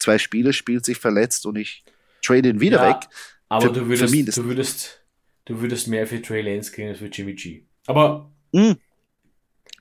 zwei 0.00 0.18
Spiele 0.18 0.52
spielt, 0.52 0.84
sich 0.84 0.98
verletzt 0.98 1.46
und 1.46 1.56
ich 1.56 1.84
trade 2.22 2.48
ihn 2.48 2.60
wieder 2.60 2.78
ja, 2.78 2.88
weg. 2.88 3.08
Aber 3.48 3.66
für, 3.66 3.72
du, 3.72 3.88
würdest, 3.88 4.36
du, 4.36 4.44
würdest, 4.44 5.04
du 5.44 5.60
würdest 5.60 5.88
mehr 5.88 6.06
für 6.06 6.20
Trey 6.20 6.42
Lance 6.42 6.72
kriegen 6.72 6.88
als 6.88 6.98
für 6.98 7.06
Jimmy 7.06 7.34
G. 7.34 7.62
Aber 7.86 8.30
mm, 8.52 8.72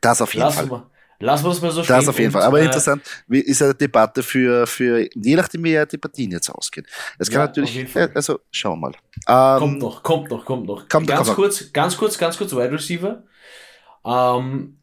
das 0.02 0.22
auf 0.22 0.34
jeden 0.34 0.52
Fall. 0.52 0.68
Mal, 0.68 0.90
lassen 1.20 1.46
wir 1.46 1.52
es 1.52 1.62
mal 1.62 1.72
so 1.72 1.84
stehen. 1.84 1.96
Das 1.96 2.08
auf 2.08 2.20
jeden 2.20 2.32
Fall. 2.32 2.44
Aber 2.44 2.60
äh, 2.60 2.66
interessant, 2.66 3.02
wie 3.28 3.40
ist 3.40 3.62
eine 3.62 3.74
Debatte 3.74 4.22
für, 4.22 4.68
für, 4.68 5.08
je 5.14 5.36
nachdem, 5.36 5.64
wie 5.64 5.84
die 5.92 5.98
Partien 5.98 6.32
jetzt 6.32 6.50
ausgehen. 6.50 6.86
Es 7.18 7.30
kann 7.30 7.42
ja, 7.42 7.46
natürlich, 7.48 7.88
also 8.14 8.40
schauen 8.52 8.80
wir 8.80 8.92
mal. 9.28 9.56
Ähm, 9.56 9.60
kommt 9.60 9.80
noch, 9.80 10.04
kommt 10.04 10.30
noch, 10.30 10.46
kommt 10.46 10.68
noch. 10.68 10.88
Kommt, 10.88 11.08
ganz 11.08 11.28
kommt 11.28 11.36
kurz, 11.36 11.62
noch. 11.62 11.74
ganz 11.74 11.98
kurz, 11.98 12.18
ganz 12.18 12.38
kurz 12.38 12.52
Wide 12.54 12.72
Receiver. 12.72 13.24
Ähm, 14.06 14.78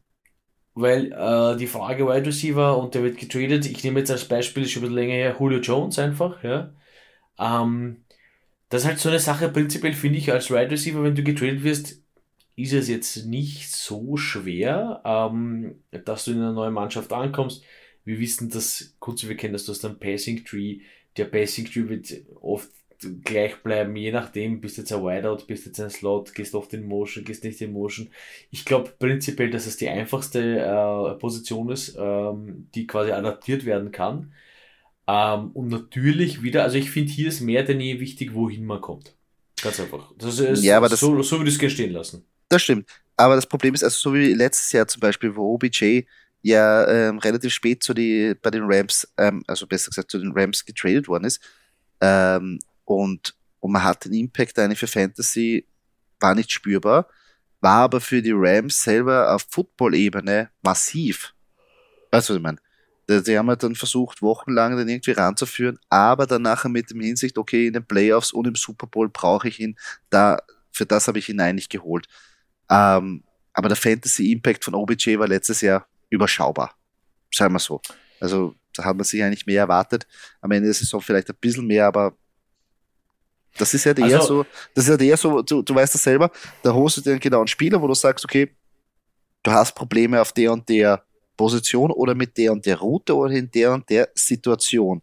weil 0.74 1.12
äh, 1.12 1.56
die 1.56 1.66
Frage 1.66 2.06
Wide 2.06 2.26
Receiver 2.26 2.78
und 2.78 2.94
der 2.94 3.02
wird 3.02 3.18
getradet, 3.18 3.66
ich 3.66 3.84
nehme 3.84 4.00
jetzt 4.00 4.10
als 4.10 4.24
Beispiel, 4.24 4.62
ist 4.62 4.72
schon 4.72 4.80
ein 4.80 4.88
bisschen 4.88 4.96
länger 4.96 5.14
her, 5.14 5.36
Julio 5.38 5.60
Jones 5.60 5.98
einfach, 5.98 6.42
ja. 6.42 6.72
Ähm, 7.38 8.04
das 8.68 8.82
ist 8.82 8.88
halt 8.88 8.98
so 8.98 9.08
eine 9.08 9.18
Sache, 9.18 9.48
prinzipiell 9.48 9.92
finde 9.92 10.18
ich 10.18 10.32
als 10.32 10.50
Wide 10.50 10.70
Receiver, 10.70 11.02
wenn 11.02 11.14
du 11.14 11.22
getradet 11.22 11.62
wirst, 11.62 12.00
ist 12.56 12.72
es 12.72 12.88
jetzt 12.88 13.26
nicht 13.26 13.70
so 13.70 14.16
schwer, 14.16 15.02
ähm, 15.04 15.76
dass 16.04 16.24
du 16.24 16.32
in 16.32 16.38
einer 16.38 16.52
neuen 16.52 16.74
Mannschaft 16.74 17.12
ankommst. 17.12 17.62
Wir 18.04 18.18
wissen, 18.18 18.50
dass, 18.50 18.94
kurz 18.98 19.26
wir 19.26 19.36
kennen 19.36 19.52
das, 19.52 19.64
du 19.64 19.72
hast 19.72 19.84
einen 19.84 19.98
Passing 19.98 20.44
Tree. 20.44 20.80
Der 21.16 21.26
Passing 21.26 21.66
Tree 21.66 21.88
wird 21.88 22.12
oft 22.40 22.70
gleich 23.24 23.56
bleiben, 23.62 23.96
je 23.96 24.12
nachdem, 24.12 24.60
bist 24.60 24.78
jetzt 24.78 24.92
ein 24.92 25.02
Wideout, 25.02 25.44
bist 25.46 25.66
jetzt 25.66 25.80
ein 25.80 25.90
Slot, 25.90 26.34
gehst 26.34 26.54
oft 26.54 26.72
in 26.72 26.86
Motion, 26.86 27.24
gehst 27.24 27.44
nicht 27.44 27.60
in 27.60 27.72
Motion. 27.72 28.08
Ich 28.50 28.64
glaube 28.64 28.92
prinzipiell, 28.98 29.50
dass 29.50 29.66
es 29.66 29.76
die 29.76 29.88
einfachste 29.88 30.60
äh, 30.60 31.18
Position 31.18 31.70
ist, 31.70 31.96
ähm, 31.98 32.68
die 32.74 32.86
quasi 32.86 33.10
adaptiert 33.12 33.64
werden 33.64 33.90
kann. 33.92 34.32
Ähm, 35.06 35.50
und 35.52 35.68
natürlich 35.68 36.42
wieder, 36.42 36.62
also 36.62 36.76
ich 36.76 36.90
finde, 36.90 37.12
hier 37.12 37.28
ist 37.28 37.40
mehr 37.40 37.62
denn 37.62 37.80
je 37.80 38.00
wichtig, 38.00 38.34
wohin 38.34 38.64
man 38.64 38.80
kommt. 38.80 39.14
Ganz 39.62 39.78
einfach. 39.80 40.12
Das 40.18 40.38
ist 40.38 40.62
ja, 40.62 40.76
aber 40.76 40.88
das, 40.88 41.00
so, 41.00 41.22
so 41.22 41.38
würde 41.38 41.48
ich 41.48 41.54
es 41.54 41.60
gerne 41.60 41.74
stehen 41.74 41.92
lassen. 41.92 42.24
Das 42.48 42.62
stimmt. 42.62 42.88
Aber 43.16 43.36
das 43.36 43.46
Problem 43.46 43.74
ist, 43.74 43.84
also 43.84 43.96
so 43.96 44.14
wie 44.14 44.32
letztes 44.32 44.72
Jahr 44.72 44.86
zum 44.86 45.00
Beispiel, 45.00 45.34
wo 45.34 45.54
OBJ 45.54 46.02
ja 46.42 46.86
ähm, 46.88 47.18
relativ 47.18 47.52
spät 47.52 47.82
zu 47.82 47.94
die, 47.94 48.34
bei 48.40 48.50
den 48.50 48.64
Rams, 48.64 49.06
ähm, 49.18 49.44
also 49.46 49.66
besser 49.66 49.90
gesagt 49.90 50.10
zu 50.10 50.18
den 50.18 50.32
Rams 50.32 50.64
getradet 50.64 51.06
worden 51.08 51.24
ist, 51.24 51.40
ähm, 52.00 52.58
und, 52.84 53.34
und 53.60 53.72
man 53.72 53.84
hat 53.84 54.04
den 54.04 54.14
Impact 54.14 54.58
eigentlich 54.58 54.80
für 54.80 54.88
Fantasy, 54.88 55.66
war 56.18 56.34
nicht 56.34 56.50
spürbar, 56.50 57.08
war 57.60 57.82
aber 57.82 58.00
für 58.00 58.20
die 58.20 58.32
Rams 58.34 58.82
selber 58.82 59.32
auf 59.32 59.46
Football-Ebene 59.48 60.50
massiv. 60.62 61.32
Weißt 62.10 62.28
du, 62.28 62.34
was 62.34 62.38
ich 62.38 62.42
meine? 62.42 62.58
Die 63.08 63.36
haben 63.36 63.48
halt 63.48 63.62
dann 63.62 63.74
versucht, 63.74 64.22
wochenlang 64.22 64.76
den 64.76 64.88
irgendwie 64.88 65.10
ranzuführen, 65.10 65.78
aber 65.88 66.26
dann 66.26 66.42
nachher 66.42 66.68
mit 66.68 66.90
dem 66.90 67.00
Hinsicht, 67.00 67.36
okay, 67.36 67.66
in 67.66 67.72
den 67.72 67.84
Playoffs 67.84 68.32
und 68.32 68.46
im 68.46 68.54
Super 68.54 68.86
Bowl 68.86 69.08
brauche 69.08 69.48
ich 69.48 69.58
ihn, 69.58 69.76
da, 70.08 70.38
für 70.70 70.86
das 70.86 71.08
habe 71.08 71.18
ich 71.18 71.28
ihn 71.28 71.40
eigentlich 71.40 71.68
geholt. 71.68 72.06
Ähm, 72.70 73.24
aber 73.52 73.68
der 73.68 73.76
Fantasy 73.76 74.32
Impact 74.32 74.64
von 74.64 74.74
OBJ 74.74 75.18
war 75.18 75.28
letztes 75.28 75.60
Jahr 75.60 75.86
überschaubar. 76.10 76.74
Sagen 77.30 77.54
wir 77.54 77.58
so. 77.58 77.80
Also, 78.20 78.54
da 78.74 78.84
hat 78.84 78.96
man 78.96 79.04
sich 79.04 79.22
eigentlich 79.22 79.46
mehr 79.46 79.60
erwartet. 79.60 80.06
Am 80.40 80.50
Ende 80.52 80.66
der 80.66 80.74
Saison 80.74 81.00
vielleicht 81.00 81.28
ein 81.28 81.36
bisschen 81.40 81.66
mehr, 81.66 81.86
aber 81.86 82.16
das 83.58 83.74
ist 83.74 83.84
ja 83.84 83.90
halt 83.90 83.98
eher 83.98 84.20
also, 84.20 84.42
so, 84.42 84.46
das 84.74 84.84
ist 84.84 84.88
ja 84.88 84.92
halt 84.92 85.02
eher 85.02 85.16
so, 85.16 85.42
du, 85.42 85.62
du 85.62 85.74
weißt 85.74 85.94
das 85.94 86.02
selber, 86.02 86.30
da 86.62 86.72
holst 86.72 86.96
du 86.96 87.00
dir 87.02 87.18
genau 87.18 87.38
einen 87.38 87.48
Spieler, 87.48 87.80
wo 87.82 87.86
du 87.86 87.94
sagst, 87.94 88.24
okay, 88.24 88.54
du 89.42 89.50
hast 89.50 89.74
Probleme 89.74 90.20
auf 90.20 90.32
der 90.32 90.52
und 90.52 90.68
der 90.68 91.04
Position 91.36 91.90
oder 91.90 92.14
mit 92.14 92.36
der 92.36 92.52
und 92.52 92.66
der 92.66 92.78
Route 92.78 93.16
oder 93.16 93.32
in 93.32 93.50
der 93.50 93.72
und 93.72 93.88
der 93.88 94.08
Situation. 94.14 95.02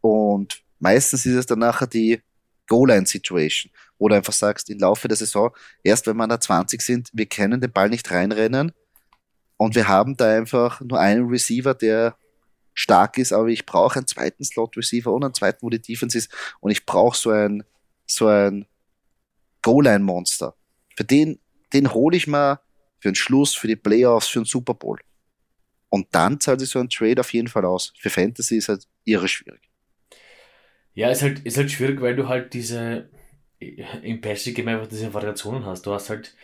Und 0.00 0.62
meistens 0.78 1.26
ist 1.26 1.34
es 1.34 1.46
dann 1.46 1.60
nachher 1.60 1.86
die 1.86 2.20
Goal-Line-Situation, 2.66 3.72
wo 3.98 4.08
du 4.08 4.14
einfach 4.14 4.32
sagst, 4.32 4.70
im 4.70 4.78
Laufe 4.78 5.08
der 5.08 5.16
Saison, 5.16 5.50
erst 5.82 6.06
wenn 6.06 6.16
wir 6.16 6.28
da 6.28 6.40
20 6.40 6.80
sind, 6.80 7.10
wir 7.12 7.26
können 7.26 7.60
den 7.60 7.72
Ball 7.72 7.88
nicht 7.88 8.10
reinrennen 8.10 8.72
und 9.56 9.74
wir 9.74 9.88
haben 9.88 10.16
da 10.16 10.36
einfach 10.36 10.80
nur 10.80 10.98
einen 10.98 11.28
Receiver, 11.28 11.74
der 11.74 12.16
stark 12.72 13.18
ist, 13.18 13.32
aber 13.32 13.48
ich 13.48 13.66
brauche 13.66 13.98
einen 13.98 14.06
zweiten 14.06 14.44
Slot-Receiver 14.44 15.12
und 15.12 15.24
einen 15.24 15.34
zweiten, 15.34 15.62
wo 15.62 15.70
die 15.70 15.82
Defense 15.82 16.16
ist 16.16 16.30
und 16.60 16.70
ich 16.70 16.86
brauche 16.86 17.16
so 17.16 17.30
ein, 17.30 17.64
so 18.06 18.28
ein 18.28 18.66
Goal-Line-Monster. 19.62 20.54
Für 20.96 21.04
den, 21.04 21.40
den 21.72 21.92
hole 21.92 22.16
ich 22.16 22.26
mal 22.26 22.60
für 23.00 23.10
den 23.10 23.14
Schluss, 23.14 23.54
für 23.54 23.66
die 23.66 23.76
Playoffs, 23.76 24.28
für 24.28 24.40
den 24.40 24.44
Super 24.44 24.74
Bowl. 24.74 24.98
Und 25.90 26.06
dann 26.12 26.40
zahlt 26.40 26.60
sich 26.60 26.70
so 26.70 26.78
ein 26.78 26.88
Trade 26.88 27.20
auf 27.20 27.32
jeden 27.32 27.48
Fall 27.48 27.64
aus. 27.64 27.92
Für 27.98 28.10
Fantasy 28.10 28.56
ist 28.56 28.68
halt 28.68 28.86
irre 29.04 29.28
schwierig. 29.28 29.60
Ja, 30.94 31.10
ist 31.10 31.22
halt, 31.22 31.40
ist 31.40 31.56
halt 31.56 31.70
schwierig, 31.70 32.00
weil 32.00 32.16
du 32.16 32.28
halt 32.28 32.54
diese, 32.54 33.08
im 33.58 34.20
Passing 34.20 34.54
Game 34.54 34.68
einfach 34.68 34.86
diese 34.86 35.12
Variationen 35.12 35.66
hast. 35.66 35.86
Du 35.86 35.92
hast 35.92 36.10
halt, 36.10 36.34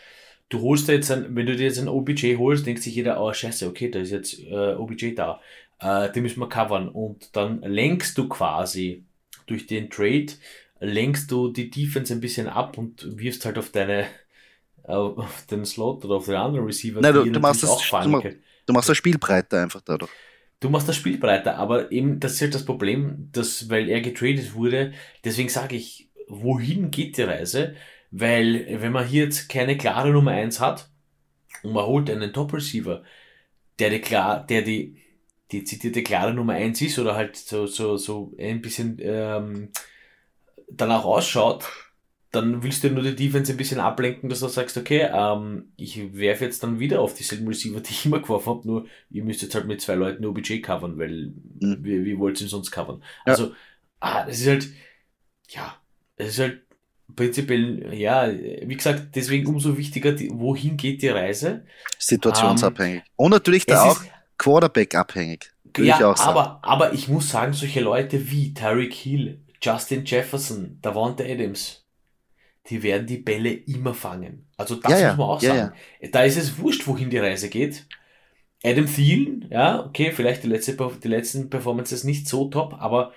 du 0.49 0.61
holst 0.61 0.89
jetzt 0.89 1.11
ein, 1.11 1.35
wenn 1.35 1.47
du 1.47 1.57
dir 1.57 1.67
jetzt 1.67 1.79
ein 1.79 1.89
OBJ 1.89 2.37
holst, 2.37 2.67
denkt 2.67 2.83
sich 2.83 2.95
jeder, 2.95 3.21
oh 3.21 3.33
scheiße, 3.33 3.67
okay, 3.67 3.91
da 3.91 4.01
ist 4.01 4.11
jetzt 4.11 4.41
äh, 4.41 4.75
OBJ 4.75 5.15
da. 5.15 5.41
Äh, 5.79 6.13
den 6.13 6.23
müssen 6.23 6.41
wir 6.41 6.49
covern. 6.49 6.89
Und 6.89 7.35
dann 7.37 7.63
lenkst 7.63 8.19
du 8.19 8.29
quasi 8.29 9.05
durch 9.47 9.67
den 9.67 9.91
Trade, 9.91 10.27
lenkst 10.81 11.31
du 11.31 11.49
die 11.53 11.71
Defense 11.71 12.13
ein 12.13 12.21
bisschen 12.21 12.49
ab 12.49 12.79
und 12.79 13.19
wirfst 13.19 13.45
halt 13.45 13.59
auf 13.59 13.71
deine, 13.71 14.07
auf 14.83 15.47
den 15.51 15.65
Slot 15.65 16.05
oder 16.05 16.17
auf 16.17 16.27
den 16.27 16.35
anderen 16.35 16.67
Receiver, 16.67 17.01
Nein, 17.01 17.15
du, 17.15 17.25
du 17.25 17.41
machst 17.41 17.63
das, 17.63 17.71
auch 17.71 17.83
fangen. 17.83 18.41
Du 18.67 18.73
machst 18.73 18.89
das 18.89 18.97
Spiel 18.97 19.19
breiter 19.19 19.63
einfach 19.63 19.81
dadurch. 19.81 20.11
Du 20.61 20.71
machst 20.71 20.89
das 20.89 20.97
Spiel 20.97 21.19
breiter, 21.19 21.57
aber 21.57 21.93
eben, 21.93 22.19
das 22.19 22.35
ist 22.35 22.41
halt 22.41 22.55
das 22.55 22.65
Problem, 22.65 23.29
dass, 23.33 23.69
weil 23.69 23.89
er 23.89 24.01
getradet 24.01 24.55
wurde, 24.55 24.93
deswegen 25.25 25.49
sage 25.49 25.77
ich, 25.77 26.11
wohin 26.29 26.91
geht 26.91 27.19
die 27.19 27.23
Reise? 27.23 27.77
Weil, 28.11 28.81
wenn 28.81 28.93
man 28.93 29.07
hier 29.07 29.25
jetzt 29.25 29.49
keine 29.49 29.77
klare 29.77 30.11
Nummer 30.11 30.33
eins 30.33 30.59
hat 30.61 30.89
und 31.63 31.73
man 31.73 31.85
holt 31.85 32.11
einen 32.11 32.33
Top-Receiver, 32.33 33.03
der 33.79 33.91
die, 33.91 34.01
klar, 34.01 34.47
der 34.47 34.63
die, 34.63 34.97
die 35.53 35.65
zitierte 35.65 36.03
klare 36.03 36.33
Nummer 36.33 36.55
eins 36.55 36.81
ist 36.81 36.99
oder 36.99 37.15
halt 37.15 37.37
so, 37.37 37.67
so, 37.67 37.97
so 37.97 38.33
ein 38.39 38.63
bisschen 38.63 38.99
ähm, 39.01 39.71
danach 40.69 41.05
ausschaut, 41.05 41.65
dann 42.33 42.63
willst 42.63 42.85
du 42.85 42.91
nur 42.91 43.03
die 43.03 43.15
Defense 43.15 43.53
ein 43.53 43.57
bisschen 43.57 43.81
ablenken, 43.81 44.29
dass 44.29 44.41
du 44.41 44.49
sagst, 44.49 44.77
okay, 44.77 45.09
ähm, 45.13 45.73
ich 45.77 46.15
werfe 46.15 46.45
jetzt 46.45 46.63
dann 46.63 46.81
wieder 46.81 47.01
auf 47.01 47.15
dieselben 47.15 47.49
Receiver, 47.49 47.81
die 47.81 47.93
ich 47.93 48.07
immer 48.07 48.21
geworfen 48.21 48.51
habe, 48.51 48.67
nur 48.67 48.87
ihr 49.11 49.25
müsst 49.25 49.43
jetzt 49.43 49.55
halt 49.55 49.67
mit 49.67 49.81
zwei 49.81 49.95
Leuten 49.95 50.25
OBJ 50.25 50.61
covern, 50.61 50.99
weil 50.99 51.33
mhm. 51.61 51.79
wie, 51.81 52.05
wie 52.05 52.19
wollt 52.19 52.41
ihr 52.41 52.49
sonst 52.49 52.71
covern? 52.71 53.03
Ja. 53.27 53.33
Also, 53.33 53.55
ah, 54.01 54.25
das 54.25 54.41
ist 54.41 54.49
halt, 54.49 54.69
ja, 55.49 55.77
es 56.17 56.31
ist 56.31 56.39
halt 56.41 56.63
prinzipiell, 57.15 57.95
ja, 57.95 58.29
wie 58.31 58.77
gesagt, 58.77 59.15
deswegen 59.15 59.47
umso 59.47 59.79
wichtiger, 59.79 60.13
die, 60.13 60.31
wohin 60.33 60.77
geht 60.77 61.03
die 61.03 61.09
Reise? 61.09 61.65
Situationsabhängig. 61.99 63.03
Um, 63.15 63.27
Und 63.27 63.31
natürlich 63.31 63.65
da 63.67 63.85
auch 63.85 64.01
Quarterback 64.39 64.95
abhängig. 64.95 65.53
Ja, 65.79 65.99
aber, 66.01 66.59
aber 66.63 66.95
ich 66.95 67.09
muss 67.09 67.31
sagen, 67.31 67.53
solche 67.53 67.81
Leute 67.81 68.31
wie 68.31 68.55
Tyreek 68.55 68.95
Hill, 68.95 69.41
Justin 69.61 70.05
Jefferson, 70.05 70.79
Davante 70.81 71.25
Adams, 71.25 71.86
die 72.69 72.83
werden 72.83 73.07
die 73.07 73.19
Bälle 73.19 73.53
immer 73.53 73.95
fangen. 73.95 74.49
Also 74.57 74.77
das 74.77 75.01
ja, 75.01 75.09
muss 75.09 75.17
man 75.19 75.29
auch 75.29 75.43
ja, 75.43 75.55
sagen. 75.55 75.75
Ja. 76.01 76.09
Da 76.11 76.25
ist 76.25 76.37
es 76.37 76.59
wurscht, 76.59 76.87
wohin 76.87 77.11
die 77.11 77.19
Reise 77.19 77.49
geht. 77.49 77.87
Adam 78.65 78.87
Thielen, 78.87 79.49
ja, 79.51 79.85
okay, 79.85 80.13
vielleicht 80.13 80.43
die, 80.43 80.49
letzte, 80.49 80.77
die 81.03 81.09
letzten 81.09 81.51
Performances 81.51 82.05
nicht 82.05 82.27
so 82.27 82.49
top, 82.49 82.75
aber 82.75 83.13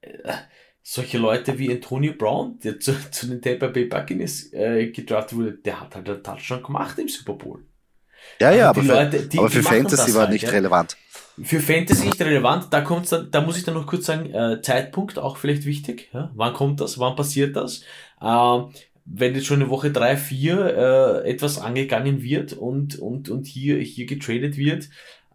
äh, 0.00 0.32
solche 0.82 1.18
Leute 1.18 1.58
wie 1.58 1.70
Antonio 1.70 2.14
Brown, 2.14 2.58
der 2.60 2.80
zu, 2.80 2.94
zu 3.10 3.26
den 3.26 3.42
Tampa 3.42 3.66
Bay 3.66 3.84
Buccaneers 3.84 4.52
äh, 4.52 4.90
gedraftet 4.90 5.38
wurde, 5.38 5.52
der 5.52 5.80
hat 5.80 5.94
halt 5.94 6.08
einen 6.08 6.22
Touchdown 6.22 6.62
gemacht 6.62 6.98
im 6.98 7.08
Super 7.08 7.34
Bowl. 7.34 7.64
Ja, 8.40 8.52
ja, 8.52 8.68
also 8.68 8.80
aber, 8.80 9.04
Leute, 9.04 9.28
die, 9.28 9.38
aber 9.38 9.50
für 9.50 9.62
Fantasy 9.62 10.14
war 10.14 10.22
halt, 10.22 10.32
nicht 10.32 10.50
relevant. 10.50 10.96
Für 11.42 11.60
Fantasy 11.60 12.06
nicht 12.06 12.20
relevant, 12.20 12.68
da 12.70 12.80
kommt's 12.80 13.10
dann, 13.10 13.30
da 13.30 13.40
muss 13.40 13.56
ich 13.56 13.64
dann 13.64 13.74
noch 13.74 13.86
kurz 13.86 14.06
sagen, 14.06 14.32
äh, 14.32 14.60
Zeitpunkt 14.62 15.18
auch 15.18 15.36
vielleicht 15.36 15.64
wichtig. 15.64 16.10
Ja? 16.12 16.30
Wann 16.34 16.54
kommt 16.54 16.80
das? 16.80 16.98
Wann 16.98 17.16
passiert 17.16 17.56
das? 17.56 17.82
Äh, 18.20 18.58
wenn 19.04 19.34
jetzt 19.34 19.46
schon 19.46 19.60
in 19.60 19.70
Woche 19.70 19.90
drei 19.90 20.16
vier 20.16 21.22
äh, 21.24 21.30
etwas 21.30 21.58
angegangen 21.58 22.22
wird 22.22 22.52
und, 22.52 22.98
und, 22.98 23.28
und 23.28 23.46
hier, 23.46 23.78
hier 23.78 24.06
getradet 24.06 24.56
wird, 24.56 24.88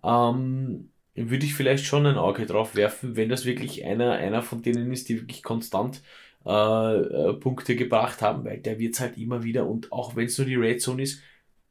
ähm, 0.03 0.91
würde 1.15 1.45
ich 1.45 1.55
vielleicht 1.55 1.85
schon 1.85 2.05
ein 2.05 2.17
Auge 2.17 2.45
drauf 2.45 2.75
werfen, 2.75 3.15
wenn 3.15 3.29
das 3.29 3.45
wirklich 3.45 3.85
einer, 3.85 4.13
einer 4.13 4.41
von 4.41 4.61
denen 4.61 4.91
ist, 4.91 5.09
die 5.09 5.19
wirklich 5.21 5.43
konstant 5.43 6.01
äh, 6.45 6.51
äh, 6.51 7.33
Punkte 7.33 7.75
gebracht 7.75 8.21
haben, 8.21 8.45
weil 8.45 8.59
der 8.59 8.79
wird's 8.79 8.99
halt 8.99 9.17
immer 9.17 9.43
wieder 9.43 9.65
und 9.67 9.91
auch 9.91 10.15
wenn 10.15 10.25
es 10.25 10.37
nur 10.37 10.47
die 10.47 10.55
Red 10.55 10.81
Zone 10.81 11.01
ist 11.01 11.21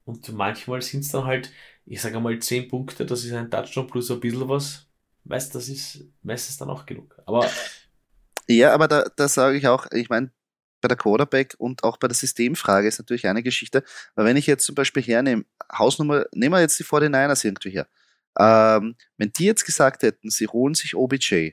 und 0.05 0.33
manchmal 0.33 0.83
sind's 0.83 1.11
dann 1.11 1.25
halt, 1.25 1.51
ich 1.87 2.01
sage 2.01 2.21
mal 2.21 2.39
10 2.39 2.69
Punkte, 2.69 3.07
das 3.07 3.25
ist 3.25 3.33
ein 3.33 3.51
Touchdown 3.51 3.87
plus 3.87 4.11
ein 4.11 4.21
bisschen 4.21 4.49
was, 4.49 4.87
weißt 5.25 5.55
das 5.55 5.69
ist 5.69 6.05
meistens 6.23 6.57
dann 6.59 6.71
auch 6.71 6.87
genug. 6.87 7.19
Aber 7.27 7.49
ja, 8.49 8.75
aber 8.75 8.89
da, 8.89 9.05
da 9.17 9.29
sage 9.29 9.57
ich 9.57 9.67
auch, 9.67 9.87
ich 9.93 10.09
meine, 10.09 10.31
bei 10.81 10.89
der 10.89 10.99
Quarterback 10.99 11.55
und 11.59 11.83
auch 11.83 11.97
bei 11.97 12.09
der 12.09 12.15
Systemfrage 12.15 12.87
ist 12.87 12.99
natürlich 12.99 13.27
eine 13.27 13.43
Geschichte, 13.43 13.83
weil 14.15 14.27
wenn 14.27 14.37
ich 14.37 14.47
jetzt 14.47 14.67
zum 14.67 14.75
Beispiel 14.75 15.03
hernehme, 15.03 15.47
Hausnummer, 15.73 16.27
nehmen 16.35 16.55
wir 16.55 16.61
jetzt 16.61 16.79
die 16.79 16.85
49ers 16.85 17.45
irgendwie 17.45 17.71
her, 17.71 17.89
ähm, 18.39 18.97
wenn 19.17 19.33
die 19.33 19.47
jetzt 19.47 19.65
gesagt 19.65 20.03
hätten, 20.03 20.29
sie 20.29 20.47
holen 20.47 20.75
sich 20.75 20.95
OBJ, 20.95 21.53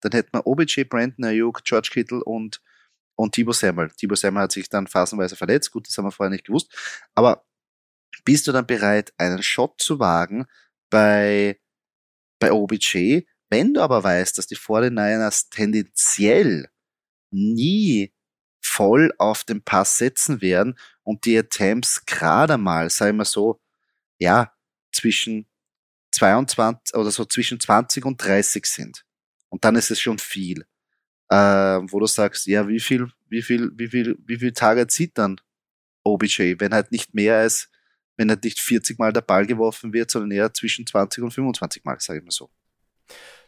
dann 0.00 0.12
hätten 0.12 0.32
wir 0.32 0.46
OBJ, 0.46 0.84
Brandon 0.84 1.26
Ayuk, 1.26 1.62
George 1.64 1.90
Kittle 1.92 2.24
und, 2.24 2.62
und 3.16 3.34
Thibaut 3.34 3.56
Samuel. 3.56 3.90
Thibaut 3.90 4.18
Samuel 4.18 4.44
hat 4.44 4.52
sich 4.52 4.68
dann 4.70 4.86
phasenweise 4.86 5.36
verletzt, 5.36 5.70
gut, 5.70 5.86
das 5.86 5.98
haben 5.98 6.06
wir 6.06 6.12
vorher 6.12 6.30
nicht 6.30 6.46
gewusst, 6.46 6.74
aber 7.14 7.44
bist 8.24 8.46
du 8.46 8.52
dann 8.52 8.66
bereit, 8.66 9.12
einen 9.16 9.42
Shot 9.42 9.80
zu 9.80 9.98
wagen 9.98 10.46
bei, 10.90 11.60
bei 12.38 12.52
OBJ, 12.52 13.22
wenn 13.50 13.74
du 13.74 13.80
aber 13.80 14.02
weißt, 14.02 14.36
dass 14.36 14.46
die 14.46 14.56
49ers 14.56 15.48
tendenziell 15.50 16.68
nie 17.30 18.12
voll 18.60 19.12
auf 19.18 19.44
den 19.44 19.62
Pass 19.62 19.96
setzen 19.96 20.40
werden 20.40 20.78
und 21.02 21.24
die 21.24 21.38
Attempts 21.38 22.04
gerade 22.04 22.58
mal, 22.58 22.90
sagen 22.90 23.16
wir 23.16 23.24
so, 23.24 23.60
ja, 24.18 24.52
zwischen 24.92 25.46
22 26.12 26.94
oder 26.94 27.10
so 27.10 27.24
zwischen 27.24 27.60
20 27.60 28.04
und 28.04 28.22
30 28.22 28.66
sind. 28.66 29.04
Und 29.48 29.64
dann 29.64 29.76
ist 29.76 29.90
es 29.90 30.00
schon 30.00 30.18
viel. 30.18 30.66
Äh, 31.30 31.36
wo 31.36 32.00
du 32.00 32.06
sagst, 32.06 32.46
ja, 32.46 32.68
wie 32.68 32.80
viel, 32.80 33.10
wie 33.28 33.42
viel, 33.42 33.70
wie 33.76 33.88
viel, 33.88 34.18
wie 34.26 34.38
viel 34.38 34.52
Tage 34.52 34.86
zieht 34.86 35.18
dann 35.18 35.40
OBJ, 36.04 36.54
wenn 36.58 36.72
halt 36.72 36.90
nicht 36.90 37.14
mehr 37.14 37.38
als, 37.38 37.70
wenn 38.18 38.28
halt 38.28 38.44
nicht 38.44 38.60
40 38.60 38.98
Mal 38.98 39.14
der 39.14 39.22
Ball 39.22 39.46
geworfen 39.46 39.94
wird, 39.94 40.10
sondern 40.10 40.32
eher 40.32 40.52
zwischen 40.52 40.86
20 40.86 41.24
und 41.24 41.30
25 41.30 41.84
Mal, 41.84 41.96
sage 42.00 42.18
ich 42.18 42.24
mal 42.24 42.30
so. 42.30 42.50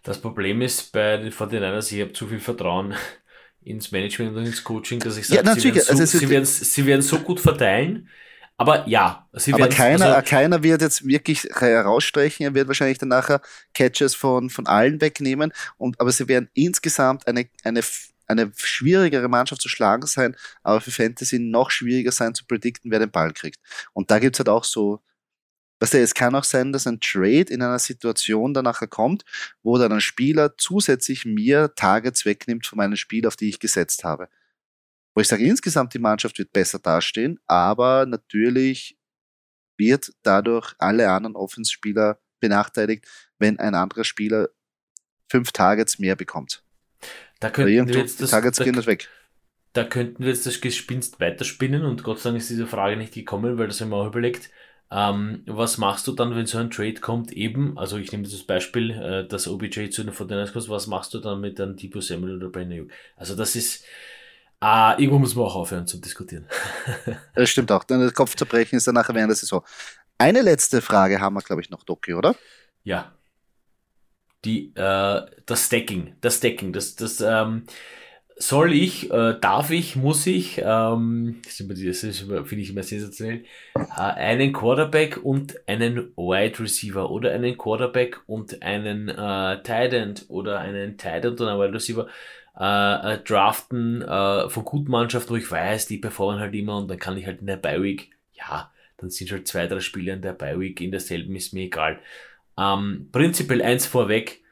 Das 0.02 0.18
Problem 0.18 0.62
ist 0.62 0.92
bei 0.92 1.18
den 1.18 1.30
49ers, 1.30 1.92
ich 1.92 2.00
habe 2.00 2.14
zu 2.14 2.26
viel 2.26 2.40
Vertrauen 2.40 2.94
ins 3.60 3.92
Management 3.92 4.34
und 4.34 4.46
ins 4.46 4.64
Coaching, 4.64 5.00
dass 5.00 5.18
ich 5.18 5.26
sage, 5.26 5.44
ja, 5.44 5.54
sie, 5.54 5.74
werden 5.74 5.82
so, 5.82 5.90
also 5.92 6.18
sie, 6.18 6.30
werden, 6.30 6.46
sie 6.46 6.86
werden 6.86 7.02
so 7.02 7.18
gut 7.18 7.40
verteilen, 7.40 8.08
aber 8.60 8.86
ja, 8.86 9.26
sie 9.32 9.54
Aber 9.54 9.70
keiner, 9.70 10.16
also, 10.16 10.28
keiner 10.28 10.62
wird 10.62 10.82
jetzt 10.82 11.06
wirklich 11.06 11.48
herausstreichen. 11.50 12.44
Er 12.44 12.52
wird 12.52 12.68
wahrscheinlich 12.68 12.98
dann 12.98 13.08
nachher 13.08 13.40
Catches 13.72 14.14
von, 14.14 14.50
von 14.50 14.66
allen 14.66 15.00
wegnehmen. 15.00 15.50
Und, 15.78 15.98
aber 15.98 16.12
sie 16.12 16.28
werden 16.28 16.50
insgesamt 16.52 17.26
eine, 17.26 17.48
eine, 17.64 17.80
eine 18.30 18.52
schwierigere 18.56 19.28
Mannschaft 19.28 19.60
zu 19.62 19.68
schlagen 19.68 20.06
sein, 20.06 20.36
aber 20.62 20.80
für 20.80 20.90
Fantasy 20.90 21.38
noch 21.38 21.70
schwieriger 21.70 22.12
sein 22.12 22.34
zu 22.34 22.46
predikten, 22.46 22.90
wer 22.90 22.98
den 22.98 23.10
Ball 23.10 23.32
kriegt. 23.32 23.60
Und 23.92 24.10
da 24.10 24.18
gibt's 24.18 24.38
halt 24.38 24.48
auch 24.48 24.64
so, 24.64 25.02
Weißt 25.82 25.94
du, 25.94 25.98
es 25.98 26.12
kann 26.12 26.34
auch 26.34 26.44
sein, 26.44 26.72
dass 26.72 26.86
ein 26.86 27.00
Trade 27.00 27.50
in 27.50 27.62
einer 27.62 27.78
Situation 27.78 28.52
dann 28.52 28.64
nachher 28.64 28.86
kommt, 28.86 29.24
wo 29.62 29.78
dann 29.78 29.92
ein 29.92 30.02
Spieler 30.02 30.54
zusätzlich 30.58 31.24
mir 31.24 31.74
Targets 31.74 32.26
wegnimmt 32.26 32.66
von 32.66 32.76
meinen 32.76 32.98
Spiel, 32.98 33.26
auf 33.26 33.34
die 33.34 33.48
ich 33.48 33.60
gesetzt 33.60 34.04
habe. 34.04 34.28
Wo 35.14 35.22
ich 35.22 35.28
sage, 35.28 35.44
insgesamt 35.44 35.94
die 35.94 35.98
Mannschaft 35.98 36.38
wird 36.38 36.52
besser 36.52 36.78
dastehen, 36.78 37.40
aber 37.46 38.04
natürlich 38.04 38.98
wird 39.78 40.12
dadurch 40.22 40.74
alle 40.78 41.10
anderen 41.10 41.34
Offenspieler 41.34 42.20
benachteiligt, 42.40 43.06
wenn 43.38 43.58
ein 43.58 43.74
anderer 43.74 44.04
Spieler 44.04 44.50
fünf 45.30 45.50
Targets 45.52 45.98
mehr 45.98 46.14
bekommt. 46.14 46.62
Da 47.40 47.50
könnten 47.50 47.88
wir 47.88 47.98
jetzt 47.98 48.20
das, 48.20 48.30
Targets 48.30 48.58
da, 48.58 48.64
gehen 48.64 48.76
das 48.76 48.86
weg. 48.86 49.08
Da 49.72 49.84
könnten 49.84 50.22
wir 50.22 50.30
jetzt 50.30 50.46
das 50.46 50.60
Gespinst 50.60 51.20
weiterspinnen 51.20 51.84
und 51.84 52.02
Gott 52.02 52.20
sei 52.20 52.30
Dank 52.30 52.40
ist 52.40 52.50
diese 52.50 52.66
Frage 52.66 52.96
nicht 52.96 53.14
gekommen, 53.14 53.58
weil 53.58 53.68
das 53.68 53.80
haben 53.80 53.90
wir 53.90 53.96
auch 53.96 54.06
überlegt. 54.06 54.50
Ähm, 54.92 55.42
was 55.46 55.78
machst 55.78 56.06
du 56.06 56.12
dann, 56.12 56.34
wenn 56.34 56.46
so 56.46 56.58
ein 56.58 56.70
Trade 56.70 56.94
kommt? 57.00 57.32
Eben, 57.32 57.78
also 57.78 57.96
ich 57.96 58.10
nehme 58.10 58.24
das 58.24 58.42
Beispiel, 58.42 58.90
äh, 58.90 59.26
dass 59.26 59.46
OBJ 59.46 59.90
zu 59.90 60.02
den 60.02 60.12
49 60.12 60.52
kommt, 60.52 60.68
was 60.68 60.86
machst 60.86 61.14
du 61.14 61.18
dann 61.18 61.40
mit 61.40 61.60
einem 61.60 61.76
Tipo 61.76 62.00
Samuel 62.00 62.36
oder 62.36 62.48
Brandon 62.48 62.90
Also 63.16 63.36
das 63.36 63.54
ist, 63.54 63.84
Ah, 64.62 64.94
irgendwo 64.98 65.18
muss 65.18 65.34
man 65.34 65.46
auch 65.46 65.54
aufhören 65.54 65.86
zu 65.86 65.96
diskutieren. 65.96 66.46
das 67.34 67.48
stimmt 67.48 67.72
auch. 67.72 67.82
Denn 67.84 68.00
das 68.00 68.12
Kopfzerbrechen 68.12 68.76
ist 68.76 68.86
dann 68.86 68.94
nachher 68.94 69.14
während 69.14 69.30
der 69.30 69.36
Saison. 69.36 69.64
Eine 70.18 70.42
letzte 70.42 70.82
Frage 70.82 71.18
haben 71.18 71.34
wir, 71.34 71.40
glaube 71.40 71.62
ich, 71.62 71.70
noch, 71.70 71.82
Doki, 71.82 72.12
oder? 72.12 72.36
Ja. 72.84 73.10
Die, 74.44 74.72
äh, 74.74 75.22
das 75.46 75.66
Stacking. 75.66 76.14
Das 76.20 76.36
Stacking. 76.36 76.72
Das, 76.72 76.96
das, 76.96 77.20
ähm, 77.20 77.64
soll 78.40 78.72
ich, 78.72 79.10
äh, 79.10 79.38
darf 79.38 79.70
ich, 79.70 79.96
muss 79.96 80.26
ich, 80.26 80.62
ähm, 80.64 81.42
das 81.44 81.56
finde 81.56 81.74
ich 82.62 82.70
immer 82.70 82.82
sensationell, 82.82 83.44
äh, 83.74 84.00
einen 84.00 84.54
Quarterback 84.54 85.22
und 85.22 85.56
einen 85.68 86.12
Wide 86.16 86.58
Receiver 86.58 87.10
oder 87.10 87.32
einen 87.32 87.58
Quarterback 87.58 88.18
und 88.26 88.62
einen 88.62 89.10
äh, 89.10 89.62
Tight 89.62 89.92
End 89.92 90.24
oder 90.28 90.58
einen 90.58 90.96
Tight 90.96 91.26
End 91.26 91.38
und 91.40 91.48
einen 91.48 91.60
Wide 91.60 91.74
Receiver 91.74 92.08
äh, 92.58 93.14
äh, 93.14 93.18
draften 93.18 94.00
äh, 94.02 94.48
von 94.48 94.64
guten 94.64 94.90
Mannschaften, 94.90 95.30
wo 95.30 95.36
ich 95.36 95.50
weiß, 95.50 95.86
die 95.86 95.98
performen 95.98 96.40
halt 96.40 96.54
immer 96.54 96.78
und 96.78 96.88
dann 96.88 96.98
kann 96.98 97.18
ich 97.18 97.26
halt 97.26 97.40
in 97.40 97.46
der 97.46 97.58
Bi-Week, 97.58 98.10
ja, 98.32 98.72
dann 98.96 99.10
sind 99.10 99.30
halt 99.32 99.48
zwei, 99.48 99.66
drei 99.66 99.80
Spiele 99.80 100.12
in 100.12 100.22
der 100.22 100.32
Bi-Week 100.32 100.80
in 100.80 100.92
derselben, 100.92 101.36
ist 101.36 101.52
mir 101.52 101.64
egal. 101.64 102.00
Ähm, 102.60 103.08
prinzipiell 103.10 103.62
eins 103.62 103.86
vorweg, 103.86 104.42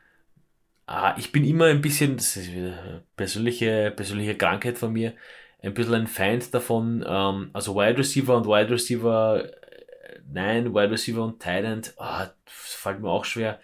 äh, 0.89 1.13
ich 1.19 1.31
bin 1.31 1.45
immer 1.45 1.67
ein 1.67 1.83
bisschen, 1.83 2.17
das 2.17 2.37
ist 2.37 2.53
wieder 2.53 3.03
persönliche, 3.17 3.93
persönliche 3.95 4.37
Krankheit 4.37 4.79
von 4.79 4.93
mir, 4.93 5.15
ein 5.63 5.75
bisschen 5.75 5.95
ein 5.95 6.07
Feind 6.07 6.55
davon, 6.55 7.05
ähm, 7.07 7.51
also 7.53 7.75
Wide 7.75 7.99
Receiver 7.99 8.37
und 8.37 8.47
Wide 8.47 8.71
Receiver, 8.71 9.45
äh, 9.45 10.21
nein, 10.33 10.75
Wide 10.75 10.91
Receiver 10.91 11.23
und 11.23 11.45
End, 11.47 11.95
oh, 11.99 12.05
das 12.45 12.55
fällt 12.55 13.01
mir 13.01 13.11
auch 13.11 13.25
schwer. 13.27 13.61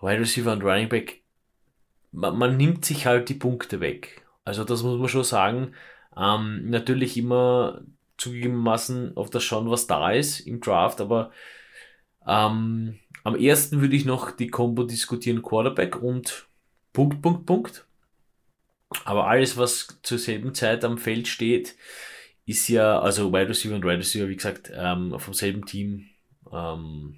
Wide 0.00 0.20
Receiver 0.20 0.52
und 0.52 0.62
Running 0.62 0.90
Back, 0.90 1.22
man, 2.12 2.36
man 2.36 2.56
nimmt 2.58 2.84
sich 2.84 3.06
halt 3.06 3.28
die 3.30 3.34
Punkte 3.34 3.80
weg. 3.80 4.22
Also 4.44 4.64
das 4.64 4.82
muss 4.82 4.98
man 4.98 5.08
schon 5.08 5.24
sagen. 5.24 5.74
Ähm, 6.16 6.68
natürlich 6.68 7.16
immer 7.16 7.80
zugegebenermaßen 8.18 9.16
auf 9.16 9.30
das 9.30 9.42
schauen, 9.42 9.70
was 9.70 9.86
da 9.86 10.10
ist 10.10 10.40
im 10.40 10.60
Draft, 10.60 11.00
aber 11.00 11.32
ähm, 12.26 12.98
am 13.22 13.36
ersten 13.36 13.80
würde 13.80 13.96
ich 13.96 14.04
noch 14.04 14.30
die 14.30 14.48
Combo 14.48 14.84
diskutieren, 14.84 15.42
Quarterback 15.42 16.00
und 16.02 16.46
Punkt, 16.92 17.22
Punkt, 17.22 17.46
Punkt. 17.46 17.86
Aber 19.04 19.26
alles, 19.26 19.56
was 19.56 19.98
zur 20.02 20.18
selben 20.18 20.54
Zeit 20.54 20.84
am 20.84 20.98
Feld 20.98 21.26
steht, 21.26 21.74
ist 22.46 22.68
ja, 22.68 23.00
also 23.00 23.32
Wide 23.32 23.48
Receiver 23.48 23.74
und 23.74 23.84
Wide 23.84 23.98
Receiver, 23.98 24.28
wie 24.28 24.36
gesagt, 24.36 24.70
ähm, 24.74 25.18
vom 25.18 25.34
selben 25.34 25.66
Team. 25.66 26.06
Ähm, 26.52 27.16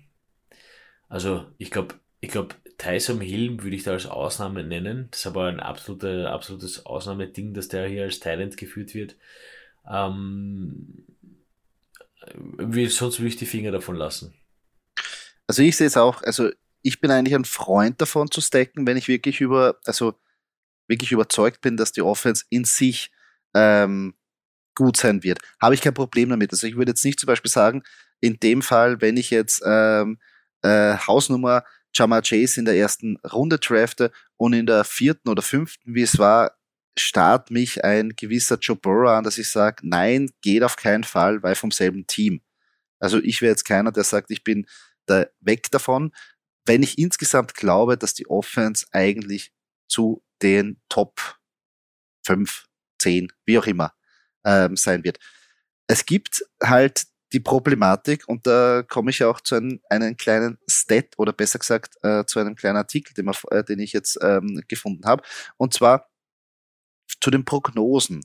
also 1.09 1.46
ich 1.59 1.70
glaube, 1.70 1.96
ich 2.20 2.30
glaube, 2.30 2.54
Tyson 2.78 3.20
Hill 3.20 3.62
würde 3.62 3.76
ich 3.76 3.82
da 3.82 3.92
als 3.92 4.07
Ausnahme 4.07 4.64
nennen. 4.64 5.09
Das 5.11 5.20
ist 5.20 5.26
aber 5.26 5.46
ein 5.46 5.61
absolute, 5.61 6.30
absolutes 6.30 6.86
Ausnahmeding, 6.86 7.54
dass 7.54 7.68
der 7.68 7.88
hier 7.88 8.04
als 8.04 8.20
Talent 8.20 8.57
geführt 8.57 8.94
wird. 8.94 9.16
Ähm, 9.88 11.04
sonst 12.88 13.18
würde 13.18 13.28
ich 13.28 13.36
die 13.36 13.46
Finger 13.46 13.70
davon 13.70 13.96
lassen. 13.96 14.34
Also 15.47 15.62
ich 15.62 15.76
sehe 15.76 15.86
es 15.86 15.97
auch, 15.97 16.22
also 16.22 16.51
ich 16.82 17.01
bin 17.01 17.11
eigentlich 17.11 17.34
ein 17.34 17.44
Freund 17.44 18.01
davon 18.01 18.30
zu 18.30 18.40
stacken, 18.40 18.86
wenn 18.86 18.97
ich 18.97 19.09
wirklich 19.09 19.40
über, 19.40 19.78
also 19.84 20.14
wirklich 20.88 21.12
überzeugt 21.12 21.61
bin, 21.61 21.76
dass 21.76 21.92
die 21.92 22.03
Offense 22.03 22.44
in 22.49 22.64
sich 22.64 23.11
ähm, 23.55 24.14
gut 24.74 24.97
sein 24.97 25.22
wird. 25.22 25.40
Habe 25.61 25.74
ich 25.74 25.80
kein 25.80 25.94
Problem 25.94 26.28
damit. 26.28 26.53
Also 26.53 26.66
ich 26.66 26.76
würde 26.76 26.92
jetzt 26.92 27.05
nicht 27.05 27.18
zum 27.18 27.26
Beispiel 27.26 27.51
sagen, 27.51 27.82
in 28.20 28.38
dem 28.38 28.62
Fall, 28.62 29.01
wenn 29.01 29.16
ich 29.16 29.30
jetzt 29.30 29.62
ähm, 29.64 30.18
äh, 30.62 30.97
Hausnummer 30.97 31.64
Jama 31.94 32.20
Chase 32.20 32.61
in 32.61 32.66
der 32.66 32.76
ersten 32.76 33.16
Runde 33.18 33.59
drafte 33.59 34.12
und 34.36 34.53
in 34.53 34.66
der 34.66 34.84
vierten 34.84 35.28
oder 35.28 35.42
fünften, 35.42 35.94
wie 35.94 36.03
es 36.03 36.18
war, 36.18 36.53
starrt 36.99 37.51
mich 37.51 37.84
ein 37.84 38.11
gewisser 38.16 38.59
Joe 38.61 38.76
Burrow 38.76 39.11
an, 39.11 39.24
dass 39.24 39.38
ich 39.38 39.51
sage, 39.51 39.78
nein, 39.82 40.30
geht 40.42 40.62
auf 40.62 40.76
keinen 40.76 41.05
Fall, 41.05 41.42
weil 41.42 41.55
vom 41.55 41.70
selben 41.70 42.07
Team. 42.07 42.42
Also 42.99 43.18
ich 43.18 43.42
wäre 43.42 43.51
jetzt 43.51 43.64
keiner, 43.64 43.92
der 43.92 44.05
sagt, 44.05 44.30
ich 44.30 44.44
bin 44.44 44.66
da 45.07 45.26
weg 45.40 45.70
davon, 45.70 46.12
wenn 46.66 46.82
ich 46.82 46.98
insgesamt 46.98 47.54
glaube, 47.54 47.96
dass 47.96 48.14
die 48.14 48.28
Offense 48.28 48.86
eigentlich 48.90 49.52
zu 49.88 50.22
den 50.42 50.80
Top 50.88 51.38
5, 52.26 52.66
10, 53.00 53.32
wie 53.44 53.59
auch 53.59 53.66
immer 53.66 53.92
ähm, 54.44 54.76
sein 54.76 55.04
wird. 55.04 55.18
Es 55.86 56.04
gibt 56.07 56.44
halt 56.62 57.07
die 57.32 57.40
Problematik, 57.40 58.28
und 58.28 58.46
da 58.46 58.82
komme 58.82 59.11
ich 59.11 59.24
auch 59.24 59.40
zu 59.40 59.57
einem, 59.57 59.80
einem 59.90 60.16
kleinen 60.16 60.59
Stat 60.68 61.14
oder 61.16 61.32
besser 61.32 61.59
gesagt 61.59 61.96
äh, 62.02 62.24
zu 62.24 62.38
einem 62.38 62.54
kleinen 62.54 62.76
Artikel, 62.76 63.14
den, 63.14 63.24
man, 63.24 63.34
äh, 63.50 63.64
den 63.64 63.78
ich 63.80 63.92
jetzt 63.92 64.18
ähm, 64.22 64.62
gefunden 64.68 65.07
habe, 65.07 65.22
und 65.57 65.74
zwar 65.74 66.09
zu 67.20 67.30
den 67.30 67.44
Prognosen, 67.44 68.24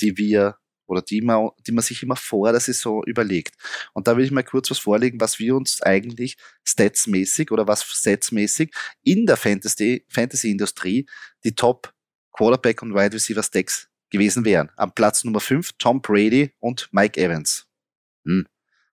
die 0.00 0.16
wir 0.16 0.58
oder 0.92 1.02
die 1.02 1.22
man, 1.22 1.50
die 1.66 1.72
man 1.72 1.82
sich 1.82 2.02
immer 2.02 2.16
vor 2.16 2.52
der 2.52 2.60
Saison 2.60 3.02
überlegt. 3.04 3.54
Und 3.94 4.06
da 4.06 4.16
will 4.16 4.24
ich 4.24 4.30
mal 4.30 4.44
kurz 4.44 4.70
was 4.70 4.78
vorlegen, 4.78 5.20
was 5.20 5.38
wir 5.38 5.56
uns 5.56 5.82
eigentlich 5.82 6.36
statsmäßig 6.64 7.50
oder 7.50 7.66
was 7.66 7.82
statsmäßig 7.82 8.72
in 9.02 9.26
der 9.26 9.36
Fantasy, 9.36 10.04
Fantasy-Industrie 10.08 11.06
die 11.44 11.54
Top 11.54 11.92
Quarterback 12.32 12.82
und 12.82 12.94
Wide 12.94 13.14
Receiver 13.14 13.42
Stacks 13.42 13.88
gewesen 14.10 14.44
wären. 14.44 14.70
Am 14.76 14.92
Platz 14.92 15.24
Nummer 15.24 15.40
5 15.40 15.72
Tom 15.78 16.00
Brady 16.02 16.52
und 16.60 16.88
Mike 16.92 17.20
Evans. 17.20 17.66
Hm. 18.24 18.46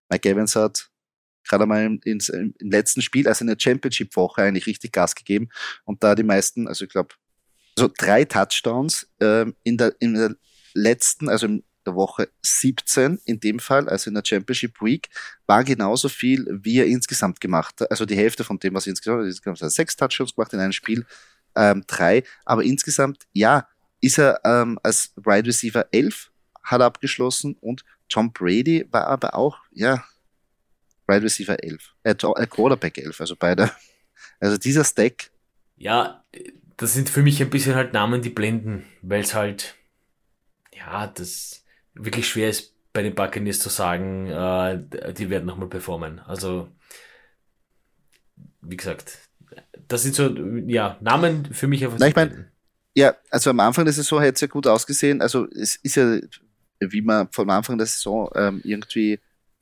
Mike 0.09 0.29
Evans 0.29 0.55
hat 0.55 0.89
gerade 1.47 1.65
mal 1.65 1.83
im, 1.83 1.99
im, 2.05 2.19
im 2.59 2.71
letzten 2.71 3.01
Spiel, 3.01 3.27
also 3.27 3.43
in 3.43 3.47
der 3.47 3.57
Championship-Woche, 3.59 4.43
eigentlich 4.43 4.67
richtig 4.67 4.91
Gas 4.91 5.15
gegeben 5.15 5.49
und 5.83 6.03
da 6.03 6.15
die 6.15 6.23
meisten, 6.23 6.67
also 6.67 6.85
ich 6.85 6.91
glaube, 6.91 7.15
so 7.77 7.89
drei 7.97 8.25
Touchdowns 8.25 9.09
ähm, 9.19 9.55
in, 9.63 9.77
der, 9.77 9.95
in 9.99 10.13
der 10.13 10.35
letzten, 10.73 11.29
also 11.29 11.47
in 11.47 11.63
der 11.89 11.95
Woche 11.95 12.29
17 12.41 13.19
in 13.25 13.39
dem 13.39 13.59
Fall, 13.59 13.89
also 13.89 14.09
in 14.09 14.15
der 14.15 14.23
Championship 14.25 14.81
Week, 14.81 15.09
war 15.47 15.63
genauso 15.63 16.09
viel, 16.09 16.47
wie 16.63 16.79
er 16.79 16.85
insgesamt 16.85 17.41
gemacht 17.41 17.81
hat. 17.81 17.91
Also 17.91 18.05
die 18.05 18.15
Hälfte 18.15 18.43
von 18.43 18.59
dem, 18.59 18.73
was 18.73 18.87
er 18.87 18.91
insgesamt, 18.91 19.25
insgesamt 19.25 19.61
hat 19.61 19.71
sechs 19.71 19.95
Touchdowns 19.95 20.35
gemacht 20.35 20.53
in 20.53 20.59
einem 20.59 20.71
Spiel, 20.71 21.05
ähm, 21.55 21.83
drei, 21.87 22.23
aber 22.45 22.63
insgesamt, 22.63 23.27
ja, 23.33 23.67
ist 24.01 24.17
er 24.17 24.39
ähm, 24.45 24.79
als 24.83 25.11
Wide 25.15 25.47
Receiver 25.47 25.85
11 25.91 26.31
hat 26.63 26.81
abgeschlossen 26.81 27.55
und 27.59 27.83
Tom 28.07 28.31
Brady 28.31 28.87
war 28.91 29.07
aber 29.07 29.35
auch, 29.35 29.57
ja, 29.71 30.03
Wide 31.07 31.23
Receiver 31.23 31.61
11, 31.61 31.95
äh, 32.03 32.11
äh, 32.11 32.47
Quarterback 32.47 32.97
11, 32.97 33.19
also 33.21 33.35
beide. 33.35 33.71
Also 34.41 34.57
dieser 34.57 34.83
Stack. 34.83 35.31
Ja, 35.75 36.23
das 36.77 36.93
sind 36.93 37.09
für 37.09 37.21
mich 37.21 37.41
ein 37.41 37.49
bisschen 37.49 37.75
halt 37.75 37.93
Namen, 37.93 38.21
die 38.21 38.29
blenden, 38.29 38.85
weil 39.01 39.21
es 39.21 39.33
halt, 39.33 39.75
ja, 40.73 41.07
das 41.07 41.63
wirklich 42.03 42.27
schwer 42.27 42.49
ist, 42.49 42.73
bei 42.93 43.03
den 43.03 43.15
Buccaneers 43.15 43.59
zu 43.59 43.69
sagen, 43.69 44.27
äh, 44.27 45.13
die 45.13 45.29
werden 45.29 45.45
nochmal 45.45 45.69
performen. 45.69 46.19
Also, 46.19 46.69
wie 48.61 48.77
gesagt, 48.77 49.19
das 49.87 50.03
sind 50.03 50.15
so, 50.15 50.29
ja, 50.67 50.97
Namen 51.01 51.53
für 51.53 51.67
mich 51.67 51.83
einfach. 51.83 51.99
Nein, 51.99 52.09
ich 52.09 52.15
meine, 52.15 52.51
ja, 52.95 53.15
also 53.29 53.49
am 53.51 53.59
Anfang 53.59 53.85
der 53.85 53.93
Saison 53.93 54.21
hätte 54.21 54.35
es 54.35 54.41
ja 54.41 54.47
gut 54.47 54.67
ausgesehen. 54.67 55.21
Also 55.21 55.47
es 55.51 55.75
ist 55.77 55.95
ja, 55.95 56.19
wie 56.79 57.01
man 57.01 57.29
vom 57.31 57.49
Anfang 57.49 57.77
der 57.77 57.87
Saison 57.87 58.29
ähm, 58.35 58.61
irgendwie 58.63 59.19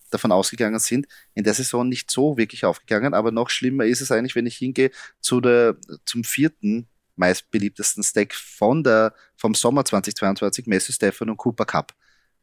davon 0.09 0.31
ausgegangen 0.31 0.79
sind, 0.79 1.07
in 1.33 1.43
der 1.43 1.53
Saison 1.53 1.87
nicht 1.87 2.09
so 2.09 2.37
wirklich 2.37 2.65
aufgegangen. 2.65 3.13
Aber 3.13 3.31
noch 3.31 3.49
schlimmer 3.49 3.85
ist 3.85 4.01
es 4.01 4.11
eigentlich, 4.11 4.35
wenn 4.35 4.45
ich 4.45 4.57
hingehe 4.57 4.91
zu 5.19 5.41
der, 5.41 5.75
zum 6.05 6.23
vierten 6.23 6.87
meistbeliebtesten 7.15 8.03
Stack 8.03 8.33
von 8.33 8.83
der, 8.83 9.13
vom 9.35 9.53
Sommer 9.53 9.83
2022, 9.83 10.67
Messi, 10.67 10.93
Stefan 10.93 11.29
und 11.29 11.37
Cooper 11.37 11.65
Cup. 11.65 11.93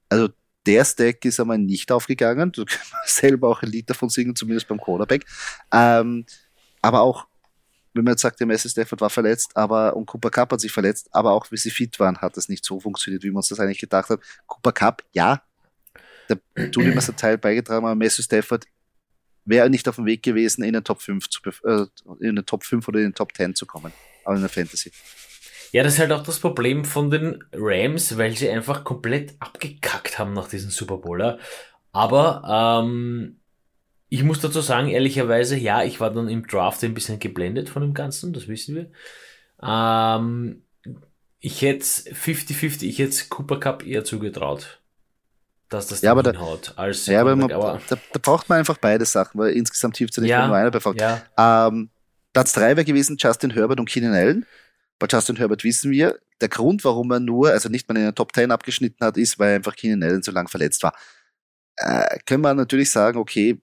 Also 0.09 0.29
der 0.67 0.85
Stack 0.85 1.25
ist 1.25 1.41
einmal 1.41 1.59
nicht 1.59 1.91
aufgegangen. 1.93 2.53
Du 2.53 2.65
kannst 2.67 3.17
selber 3.17 3.49
auch 3.49 3.63
ein 3.63 3.71
Lied 3.71 3.89
davon 3.91 4.09
singen, 4.09 4.35
zumindest 4.35 4.69
beim 4.69 4.81
Quarterback. 4.81 5.25
Ähm, 5.73 6.25
aber 6.83 7.01
auch 7.01 7.27
wenn 7.95 8.05
man 8.05 8.13
jetzt 8.13 8.23
sagt, 8.23 8.41
der 8.41 8.47
Messi 8.47 8.69
Stafford 8.69 9.01
war 9.01 9.11
verletzt, 9.11 9.57
aber 9.57 9.95
und 9.95 10.07
Cooper 10.07 10.31
Cup 10.31 10.53
hat 10.53 10.61
sich 10.61 10.73
verletzt, 10.73 11.09
aber 11.13 11.31
auch 11.31 11.51
wie 11.53 11.57
sie 11.57 11.71
fit 11.71 11.99
waren, 12.01 12.19
hat 12.19 12.37
das 12.37 12.49
nicht 12.49 12.65
so 12.65 12.81
funktioniert, 12.81 13.23
wie 13.23 13.29
man 13.29 13.37
uns 13.37 13.49
das 13.49 13.61
eigentlich 13.61 13.79
gedacht 13.79 14.09
hat. 14.11 14.21
Cooper 14.47 14.73
Cup, 14.73 15.05
ja, 15.13 15.43
der 16.29 16.41
tut 16.73 16.85
immer 16.85 17.01
sein 17.01 17.17
Teil 17.17 17.39
beigetragen, 17.39 17.87
aber 17.87 17.95
Messi 17.95 18.23
Stafford 18.23 18.67
wäre 19.45 19.71
nicht 19.71 19.87
auf 19.89 19.97
dem 19.97 20.07
Weg 20.07 20.23
gewesen, 20.23 20.65
in 20.65 20.73
den 20.73 20.83
Top 20.83 21.03
5 21.03 21.29
zu, 21.29 21.41
äh, 21.65 21.87
in 22.21 22.35
den 22.35 22.47
Top 22.47 22.65
5 22.65 22.89
oder 22.89 22.99
in 22.99 23.07
den 23.07 23.15
Top 23.15 23.33
10 23.35 23.55
zu 23.55 23.65
kommen, 23.65 23.93
aber 24.25 24.35
in 24.35 24.41
der 24.41 24.51
Fantasy. 24.51 24.91
Ja, 25.75 25.83
das 25.83 25.95
ist 25.95 25.99
halt 25.99 26.13
auch 26.13 26.23
das 26.23 26.39
Problem 26.39 26.85
von 26.85 27.11
den 27.11 27.43
Rams, 27.53 28.17
weil 28.17 28.37
sie 28.37 28.49
einfach 28.49 28.85
komplett 28.85 29.35
abgekackt 29.41 30.21
haben 30.21 30.33
nach 30.33 30.47
diesem 30.47 30.71
Super 30.71 30.99
Bowler. 30.99 31.41
Aber 31.91 32.85
ähm, 32.85 33.41
ich 34.09 34.23
muss 34.23 34.39
dazu 34.39 34.61
sagen, 34.61 34.87
ehrlicherweise, 34.87 35.57
ja, 35.57 35.83
ich 35.83 35.99
war 35.99 36.13
dann 36.13 36.29
im 36.29 36.47
Draft 36.47 36.85
ein 36.85 36.95
bisschen 36.95 37.19
geblendet 37.19 37.69
von 37.69 37.83
dem 37.83 37.93
Ganzen, 37.93 38.33
das 38.33 38.47
wissen 38.47 38.77
wir. 38.77 38.91
Ähm, 39.61 40.63
ich 41.41 41.61
hätte 41.61 41.85
50-50, 41.85 42.85
ich 42.85 43.01
hätte 43.01 43.25
Cooper 43.29 43.59
Cup 43.59 43.85
eher 43.85 44.05
zugetraut, 44.05 44.81
dass 45.71 45.89
das 45.89 46.03
ja, 46.03 46.13
aber 46.13 46.23
hinhaut. 46.23 46.75
Als 46.77 47.07
ja, 47.07 47.21
aber, 47.21 47.35
man, 47.35 47.51
aber 47.51 47.81
da, 47.89 47.97
da, 48.13 48.21
braucht 48.23 48.49
man 48.49 48.61
einfach 48.61 48.79
beide 48.79 49.07
Sachen, 49.07 49.41
weil 49.41 49.55
insgesamt 49.55 49.97
hilft 49.97 50.13
es 50.13 50.19
ja 50.19 50.23
nicht, 50.23 50.31
ja, 50.31 50.47
nur 50.47 50.55
einer 50.55 50.71
befragt. 50.71 51.01
Ja. 51.01 51.67
Ähm, 51.67 51.91
Platz 52.33 52.53
3 52.53 52.77
wäre 52.77 52.85
gewesen 52.85 53.17
Justin 53.19 53.51
Herbert 53.51 53.81
und 53.81 53.89
Keenan 53.89 54.15
Allen. 54.15 54.47
Bei 54.99 55.07
Justin 55.11 55.37
Herbert 55.37 55.65
wissen 55.65 55.91
wir, 55.91 56.19
der 56.41 56.49
Grund, 56.49 56.85
warum 56.85 57.11
er 57.11 57.21
nur, 57.21 57.51
also 57.51 57.69
nicht 57.69 57.89
mal 57.89 57.97
in 57.97 58.05
der 58.05 58.15
Top 58.15 58.35
10 58.35 58.51
abgeschnitten 58.51 59.05
hat, 59.05 59.17
ist, 59.17 59.39
weil 59.39 59.57
einfach 59.57 59.77
Keenan 59.77 60.03
Allen 60.03 60.23
so 60.23 60.33
lange 60.33 60.49
verletzt 60.49 60.83
war. 60.83 60.95
Äh, 61.77 62.19
können 62.27 62.43
wir 62.43 62.55
natürlich 62.55 62.91
sagen, 62.91 63.19
okay, 63.19 63.61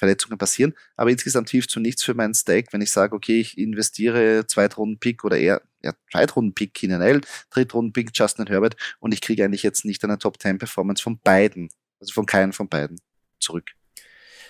Verletzungen 0.00 0.38
passieren. 0.38 0.74
Aber 0.96 1.10
insgesamt 1.10 1.50
hilft 1.50 1.70
so 1.70 1.78
nichts 1.78 2.02
für 2.02 2.14
meinen 2.14 2.34
Stack, 2.34 2.72
wenn 2.72 2.80
ich 2.80 2.90
sage, 2.90 3.14
okay, 3.14 3.38
ich 3.38 3.56
investiere 3.58 4.46
Zweitrunden-Pick 4.46 5.24
oder 5.24 5.38
eher 5.38 5.62
ja, 5.82 5.92
Zweitrunden-Pick 6.10 6.74
Keenan 6.74 7.02
Allen, 7.02 7.20
Drittrunden-Pick 7.50 8.10
Justin 8.14 8.46
Herbert 8.46 8.76
und 8.98 9.12
ich 9.12 9.20
kriege 9.20 9.44
eigentlich 9.44 9.62
jetzt 9.62 9.84
nicht 9.84 10.02
eine 10.02 10.18
Top-10-Performance 10.18 11.02
von 11.02 11.18
beiden, 11.20 11.68
also 12.00 12.12
von 12.12 12.26
keinem 12.26 12.52
von 12.52 12.68
beiden 12.68 13.00
zurück. 13.38 13.70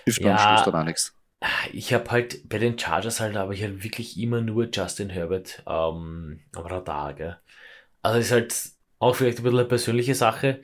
Hilft 0.04 0.20
ja, 0.20 0.28
mir 0.28 0.40
am 0.40 0.56
Schluss 0.56 0.64
dann 0.64 0.80
auch 0.80 0.84
nichts. 0.84 1.12
Ich 1.72 1.94
habe 1.94 2.10
halt 2.10 2.48
bei 2.48 2.58
den 2.58 2.78
Chargers 2.78 3.20
halt, 3.20 3.36
aber 3.36 3.52
ich 3.52 3.62
halt 3.62 3.82
wirklich 3.82 4.18
immer 4.18 4.40
nur 4.40 4.68
Justin 4.70 5.08
Herbert 5.08 5.62
ähm, 5.66 6.40
am 6.54 6.66
Radar. 6.66 7.14
Gell? 7.14 7.36
Also 8.02 8.18
ist 8.18 8.32
halt 8.32 8.54
auch 8.98 9.16
vielleicht 9.16 9.38
ein 9.38 9.44
bisschen 9.44 9.58
eine 9.58 9.68
persönliche 9.68 10.14
Sache 10.14 10.60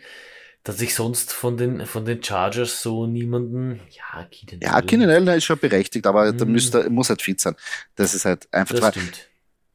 dass 0.66 0.80
ich 0.80 0.96
sonst 0.96 1.32
von 1.32 1.56
den, 1.56 1.86
von 1.86 2.04
den 2.04 2.20
Chargers 2.24 2.82
so 2.82 3.06
niemanden, 3.06 3.80
ja, 3.90 4.24
Keenan 4.24 4.60
Ja, 4.60 4.82
Keenan 4.82 5.10
Allen 5.10 5.28
ist 5.28 5.44
schon 5.44 5.60
berechtigt, 5.60 6.04
aber 6.08 6.32
mm. 6.32 6.38
da 6.38 6.44
müsste, 6.44 6.90
muss 6.90 7.08
halt 7.08 7.22
fit 7.22 7.40
sein. 7.40 7.54
Das 7.94 8.14
ist 8.14 8.24
halt 8.24 8.52
einfach. 8.52 8.74
Das 8.74 8.88
stimmt. 8.88 9.28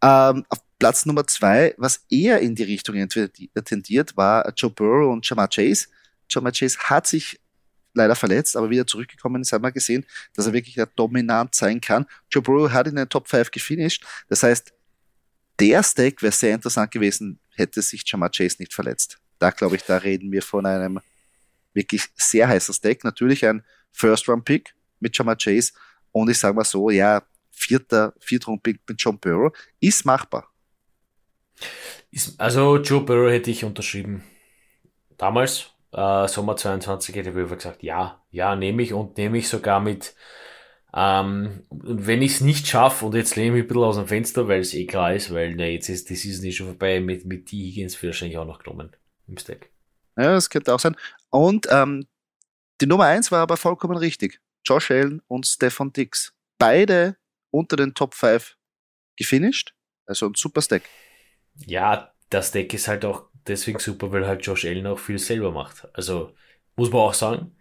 Ähm, 0.04 0.45
auf 0.49 0.60
Platz 0.80 1.06
Nummer 1.06 1.26
zwei, 1.28 1.74
was 1.78 2.04
eher 2.10 2.41
in 2.41 2.56
die 2.56 2.64
Richtung 2.64 3.08
tendiert, 3.64 4.18
war 4.18 4.52
Joe 4.58 4.70
Burrow 4.70 5.14
und 5.14 5.28
Jamar 5.28 5.47
Chase. 5.47 5.88
Jamar 6.30 6.52
Chase 6.52 6.78
hat 6.78 7.08
sich 7.08 7.39
leider 7.93 8.15
verletzt, 8.15 8.55
aber 8.55 8.69
wieder 8.69 8.87
zurückgekommen 8.87 9.41
ist, 9.41 9.51
haben 9.51 9.63
wir 9.63 9.71
gesehen, 9.71 10.05
dass 10.33 10.47
er 10.47 10.53
wirklich 10.53 10.77
dominant 10.95 11.55
sein 11.55 11.81
kann. 11.81 12.05
Joe 12.29 12.41
Burrow 12.41 12.71
hat 12.71 12.87
in 12.87 12.95
den 12.95 13.09
Top 13.09 13.27
5 13.27 13.51
gefinisht. 13.51 14.05
Das 14.29 14.43
heißt, 14.43 14.73
der 15.59 15.83
Stack 15.83 16.21
wäre 16.21 16.31
sehr 16.31 16.55
interessant 16.55 16.91
gewesen, 16.91 17.39
hätte 17.55 17.81
sich 17.81 18.03
Jamar 18.05 18.29
Chase 18.29 18.55
nicht 18.59 18.73
verletzt 18.73 19.21
da 19.41 19.49
glaube 19.49 19.75
ich, 19.75 19.83
da 19.83 19.97
reden 19.97 20.31
wir 20.31 20.41
von 20.41 20.65
einem 20.65 20.99
wirklich 21.73 22.07
sehr 22.15 22.47
heißen 22.47 22.73
Stack. 22.73 23.03
Natürlich 23.03 23.45
ein 23.45 23.63
First-Round-Pick 23.91 24.75
mit 24.99 25.17
Jamar 25.17 25.35
Chase 25.35 25.73
und 26.11 26.29
ich 26.29 26.37
sage 26.37 26.55
mal 26.55 26.63
so, 26.63 26.89
ja, 26.89 27.23
vierter, 27.49 28.13
Viertrunden-Pick 28.19 28.81
mit 28.87 29.01
John 29.01 29.19
Burrow 29.19 29.51
ist 29.79 30.05
machbar. 30.05 30.47
also 32.37 32.77
Joe 32.77 33.01
Burrow 33.01 33.31
hätte 33.31 33.51
ich 33.51 33.63
unterschrieben. 33.63 34.23
Damals, 35.17 35.71
äh, 35.91 36.27
Sommer 36.27 36.55
22, 36.55 37.15
hätte 37.15 37.29
ich 37.29 37.49
gesagt, 37.49 37.83
ja, 37.83 38.23
ja, 38.31 38.55
nehme 38.55 38.83
ich 38.83 38.93
und 38.93 39.17
nehme 39.17 39.37
ich 39.37 39.49
sogar 39.49 39.79
mit 39.79 40.15
Ähm, 40.93 41.65
wenn 41.69 42.21
ich 42.21 42.33
es 42.33 42.41
nicht 42.41 42.67
schaffe, 42.67 43.05
und 43.05 43.15
jetzt 43.15 43.35
lehne 43.37 43.47
ich 43.47 43.53
mich 43.53 43.63
ein 43.63 43.67
bisschen 43.69 43.83
aus 43.83 43.95
dem 43.95 44.07
Fenster, 44.07 44.47
weil 44.47 44.59
es 44.59 44.73
eh 44.73 44.85
klar 44.85 45.13
ist, 45.13 45.33
weil 45.33 45.55
na, 45.55 45.65
jetzt 45.65 45.87
ist 45.87 46.09
die 46.09 46.15
Season 46.15 46.45
eh 46.45 46.51
schon 46.51 46.67
vorbei, 46.67 46.99
mit, 46.99 47.25
mit 47.25 47.51
die 47.51 47.65
Higgins 47.69 48.01
wird 48.01 48.11
wahrscheinlich 48.13 48.37
auch 48.37 48.45
noch 48.45 48.59
genommen 48.59 48.95
im 49.27 49.37
Stack. 49.37 49.69
Ja, 50.17 50.33
das 50.33 50.49
könnte 50.49 50.73
auch 50.73 50.79
sein. 50.79 50.97
Und 51.29 51.67
ähm, 51.71 52.07
die 52.81 52.87
Nummer 52.87 53.05
eins 53.05 53.31
war 53.31 53.39
aber 53.39 53.55
vollkommen 53.57 53.95
richtig. 53.97 54.41
Josh 54.65 54.91
Allen 54.91 55.21
und 55.27 55.47
Stefan 55.47 55.93
Dix. 55.93 56.33
Beide 56.57 57.15
unter 57.51 57.77
den 57.77 57.93
Top 57.93 58.13
5 58.13 58.57
gefinisht. 59.15 59.73
Also 60.05 60.27
ein 60.27 60.35
super 60.35 60.61
Stack. 60.61 60.83
Ja, 61.65 62.13
das 62.29 62.51
Deck 62.51 62.73
ist 62.73 62.87
halt 62.89 63.05
auch 63.05 63.30
deswegen 63.47 63.79
super, 63.79 64.11
weil 64.11 64.27
halt 64.27 64.45
Josh 64.45 64.65
Allen 64.65 64.87
auch 64.87 64.99
viel 64.99 65.19
selber 65.19 65.51
macht. 65.51 65.87
Also 65.93 66.31
muss 66.75 66.91
man 66.91 67.01
auch 67.01 67.13
sagen. 67.13 67.51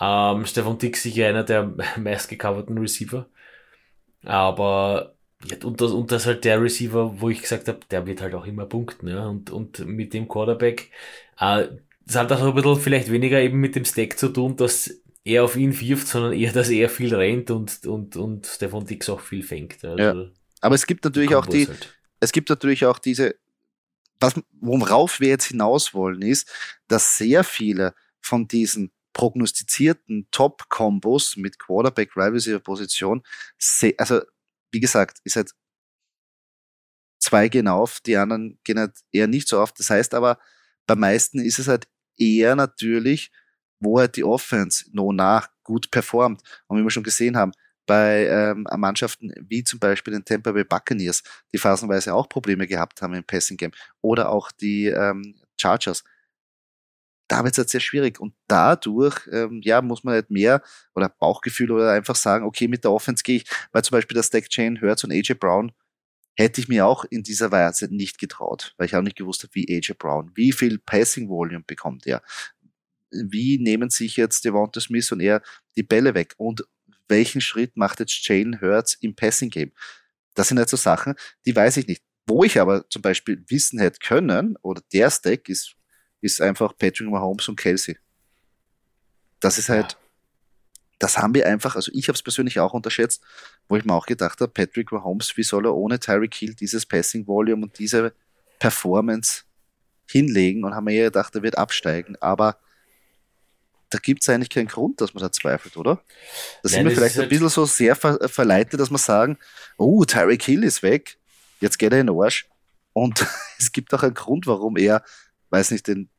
Ähm, 0.00 0.46
Stefan 0.46 0.78
Dix 0.78 1.02
sicher 1.02 1.28
einer 1.28 1.44
der 1.44 1.74
meistgecoverten 1.96 2.78
Receiver. 2.78 3.26
Aber 4.24 5.14
ja, 5.44 5.56
und, 5.64 5.80
das, 5.80 5.92
und 5.92 6.10
das 6.10 6.26
halt 6.26 6.44
der 6.44 6.60
Receiver, 6.60 7.20
wo 7.20 7.30
ich 7.30 7.42
gesagt 7.42 7.68
habe, 7.68 7.80
der 7.90 8.06
wird 8.06 8.20
halt 8.20 8.34
auch 8.34 8.46
immer 8.46 8.66
punkten. 8.66 9.08
Ja? 9.08 9.26
Und, 9.26 9.50
und 9.50 9.86
mit 9.86 10.14
dem 10.14 10.28
Quarterback, 10.28 10.90
äh, 11.38 11.68
das 12.04 12.16
hat 12.16 12.32
auch 12.32 12.42
ein 12.42 12.54
bisschen 12.54 12.76
vielleicht 12.76 13.10
weniger 13.10 13.40
eben 13.40 13.58
mit 13.58 13.76
dem 13.76 13.84
Stack 13.84 14.18
zu 14.18 14.28
tun, 14.28 14.56
dass 14.56 15.02
er 15.24 15.44
auf 15.44 15.56
ihn 15.56 15.78
wirft, 15.78 16.08
sondern 16.08 16.32
eher, 16.32 16.52
dass 16.52 16.70
er 16.70 16.88
viel 16.88 17.14
rennt 17.14 17.50
und, 17.50 17.86
und, 17.86 18.16
und 18.16 18.46
Stefan 18.46 18.86
Dix 18.86 19.08
auch 19.10 19.20
viel 19.20 19.42
fängt. 19.42 19.84
Also 19.84 20.02
ja. 20.02 20.26
Aber 20.60 20.74
es 20.74 20.86
gibt 20.86 21.04
natürlich 21.04 21.34
auch 21.34 21.46
die, 21.46 21.66
halt. 21.66 21.94
es 22.20 22.32
gibt 22.32 22.48
natürlich 22.48 22.86
auch 22.86 22.98
diese, 22.98 23.36
was, 24.20 24.34
worauf 24.60 25.20
wir 25.20 25.28
jetzt 25.28 25.46
hinaus 25.46 25.94
wollen, 25.94 26.22
ist, 26.22 26.50
dass 26.88 27.18
sehr 27.18 27.44
viele 27.44 27.94
von 28.20 28.48
diesen 28.48 28.92
prognostizierten 29.12 30.28
Top-Kombos 30.30 31.36
mit 31.36 31.58
Quarterback, 31.58 32.16
Wide 32.16 32.32
Receiver 32.32 32.60
Position, 32.60 33.22
also 33.96 34.20
wie 34.70 34.80
gesagt, 34.80 35.18
ist 35.24 35.36
halt 35.36 35.52
zwei 37.18 37.48
gehen 37.48 37.68
auf, 37.68 38.00
die 38.00 38.16
anderen 38.16 38.58
gehen 38.64 38.78
halt 38.78 38.98
eher 39.12 39.26
nicht 39.26 39.48
so 39.48 39.60
auf. 39.60 39.72
Das 39.72 39.90
heißt 39.90 40.14
aber, 40.14 40.38
bei 40.86 40.94
meisten 40.94 41.40
ist 41.40 41.58
es 41.58 41.68
halt 41.68 41.88
eher 42.16 42.56
natürlich, 42.56 43.30
wo 43.80 43.98
halt 43.98 44.16
die 44.16 44.24
Offense 44.24 44.84
no 44.92 45.12
nach 45.12 45.48
gut 45.62 45.90
performt. 45.90 46.42
Und 46.66 46.78
wie 46.78 46.82
wir 46.82 46.90
schon 46.90 47.02
gesehen 47.02 47.36
haben, 47.36 47.52
bei 47.88 48.26
ähm, 48.26 48.66
Mannschaften 48.76 49.32
wie 49.40 49.64
zum 49.64 49.80
Beispiel 49.80 50.12
den 50.12 50.24
Tampa 50.24 50.52
Bay 50.52 50.62
Buccaneers, 50.62 51.24
die 51.52 51.58
phasenweise 51.58 52.14
auch 52.14 52.28
Probleme 52.28 52.68
gehabt 52.68 53.02
haben 53.02 53.14
im 53.14 53.24
Passing 53.24 53.56
Game, 53.56 53.72
oder 54.02 54.28
auch 54.28 54.52
die 54.52 54.86
ähm, 54.86 55.34
Chargers, 55.56 56.04
da 57.28 57.42
wird 57.42 57.54
es 57.54 57.58
halt 57.58 57.70
sehr 57.70 57.80
schwierig. 57.80 58.20
Und 58.20 58.34
dadurch, 58.46 59.26
ähm, 59.32 59.60
ja, 59.64 59.82
muss 59.82 60.04
man 60.04 60.14
halt 60.14 60.30
mehr 60.30 60.62
oder 60.94 61.08
Bauchgefühl 61.08 61.70
oder 61.70 61.90
einfach 61.92 62.14
sagen, 62.14 62.44
okay, 62.44 62.68
mit 62.68 62.84
der 62.84 62.92
Offense 62.92 63.22
gehe 63.22 63.38
ich, 63.38 63.44
weil 63.72 63.82
zum 63.82 63.96
Beispiel 63.96 64.14
der 64.14 64.22
Stack 64.22 64.48
Chain 64.50 64.80
Hurts 64.80 65.04
und 65.04 65.12
AJ 65.12 65.34
Brown 65.34 65.72
hätte 66.36 66.60
ich 66.60 66.68
mir 66.68 66.86
auch 66.86 67.04
in 67.04 67.22
dieser 67.22 67.50
Weise 67.50 67.92
nicht 67.92 68.18
getraut, 68.18 68.74
weil 68.76 68.86
ich 68.86 68.94
auch 68.94 69.02
nicht 69.02 69.16
gewusst 69.16 69.42
habe, 69.42 69.54
wie 69.54 69.66
AJ 69.74 69.94
Brown, 69.98 70.30
wie 70.34 70.52
viel 70.52 70.78
Passing 70.78 71.28
Volume 71.28 71.64
bekommt 71.66 72.06
er, 72.06 72.22
wie 73.10 73.58
nehmen 73.58 73.90
sich 73.90 74.16
jetzt 74.16 74.44
Devonta 74.44 74.80
Smith 74.80 75.10
und 75.10 75.20
er 75.20 75.42
die 75.76 75.82
Bälle 75.82 76.14
weg 76.14 76.34
und 76.36 76.64
welchen 77.08 77.40
Schritt 77.40 77.76
macht 77.76 78.00
jetzt 78.00 78.26
Jane 78.26 78.60
Hurts 78.60 78.94
im 79.00 79.14
Passing 79.14 79.50
Game? 79.50 79.72
Das 80.34 80.48
sind 80.48 80.58
halt 80.58 80.68
so 80.68 80.76
Sachen, 80.76 81.14
die 81.46 81.54
weiß 81.54 81.76
ich 81.78 81.86
nicht. 81.86 82.02
Wo 82.26 82.44
ich 82.44 82.60
aber 82.60 82.88
zum 82.90 83.00
Beispiel 83.00 83.42
wissen 83.48 83.78
hätte 83.78 84.00
können, 84.00 84.56
oder 84.62 84.82
der 84.92 85.10
Stack 85.10 85.48
ist 85.48 85.78
ist 86.20 86.40
einfach 86.40 86.76
Patrick 86.76 87.08
Mahomes 87.08 87.48
und 87.48 87.56
Kelsey. 87.56 87.98
Das 89.40 89.58
ist 89.58 89.68
halt, 89.68 89.96
das 90.98 91.18
haben 91.18 91.34
wir 91.34 91.46
einfach, 91.46 91.76
also 91.76 91.92
ich 91.94 92.08
habe 92.08 92.16
es 92.16 92.22
persönlich 92.22 92.58
auch 92.58 92.72
unterschätzt, 92.72 93.22
wo 93.68 93.76
ich 93.76 93.84
mir 93.84 93.94
auch 93.94 94.06
gedacht 94.06 94.40
habe, 94.40 94.52
Patrick 94.52 94.90
Mahomes, 94.90 95.36
wie 95.36 95.44
soll 95.44 95.66
er 95.66 95.74
ohne 95.74 96.00
Tyreek 96.00 96.34
Hill 96.34 96.54
dieses 96.54 96.86
Passing 96.86 97.26
Volume 97.26 97.64
und 97.64 97.78
diese 97.78 98.14
Performance 98.58 99.44
hinlegen 100.10 100.64
und 100.64 100.74
haben 100.74 100.84
mir 100.84 101.04
gedacht, 101.04 101.34
er 101.36 101.42
wird 101.42 101.56
absteigen, 101.56 102.16
aber 102.20 102.58
da 103.90 103.98
gibt 103.98 104.22
es 104.22 104.28
eigentlich 104.28 104.50
keinen 104.50 104.68
Grund, 104.68 105.00
dass 105.00 105.14
man 105.14 105.22
da 105.22 105.32
zweifelt, 105.32 105.76
oder? 105.76 106.02
Da 106.62 106.68
sind 106.68 106.84
wir 106.84 106.92
vielleicht 106.92 107.16
ein 107.16 107.22
halt 107.22 107.30
bisschen 107.30 107.48
so 107.48 107.64
sehr 107.64 107.96
ver 107.96 108.28
verleitet, 108.28 108.78
dass 108.80 108.90
wir 108.90 108.98
sagen, 108.98 109.38
oh, 109.76 110.04
Tyreek 110.04 110.42
Hill 110.42 110.64
ist 110.64 110.82
weg, 110.82 111.18
jetzt 111.60 111.78
geht 111.78 111.92
er 111.92 112.00
in 112.00 112.06
den 112.06 112.16
Arsch. 112.16 112.46
Und 112.92 113.26
es 113.58 113.72
gibt 113.72 113.94
auch 113.94 114.02
einen 114.02 114.14
Grund, 114.14 114.46
warum 114.46 114.76
er 114.76 115.02
weiß 115.50 115.70
nicht, 115.70 115.86
den, 115.86 116.10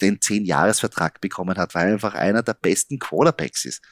den 0.00 0.20
Zehn-Jahres-Vertrag 0.20 1.20
bekommen 1.20 1.56
hat, 1.56 1.74
weil 1.74 1.88
er 1.88 1.92
einfach 1.94 2.14
einer 2.14 2.42
der 2.42 2.54
besten 2.54 2.98
Quarterbacks 2.98 3.64
ist. 3.64 3.82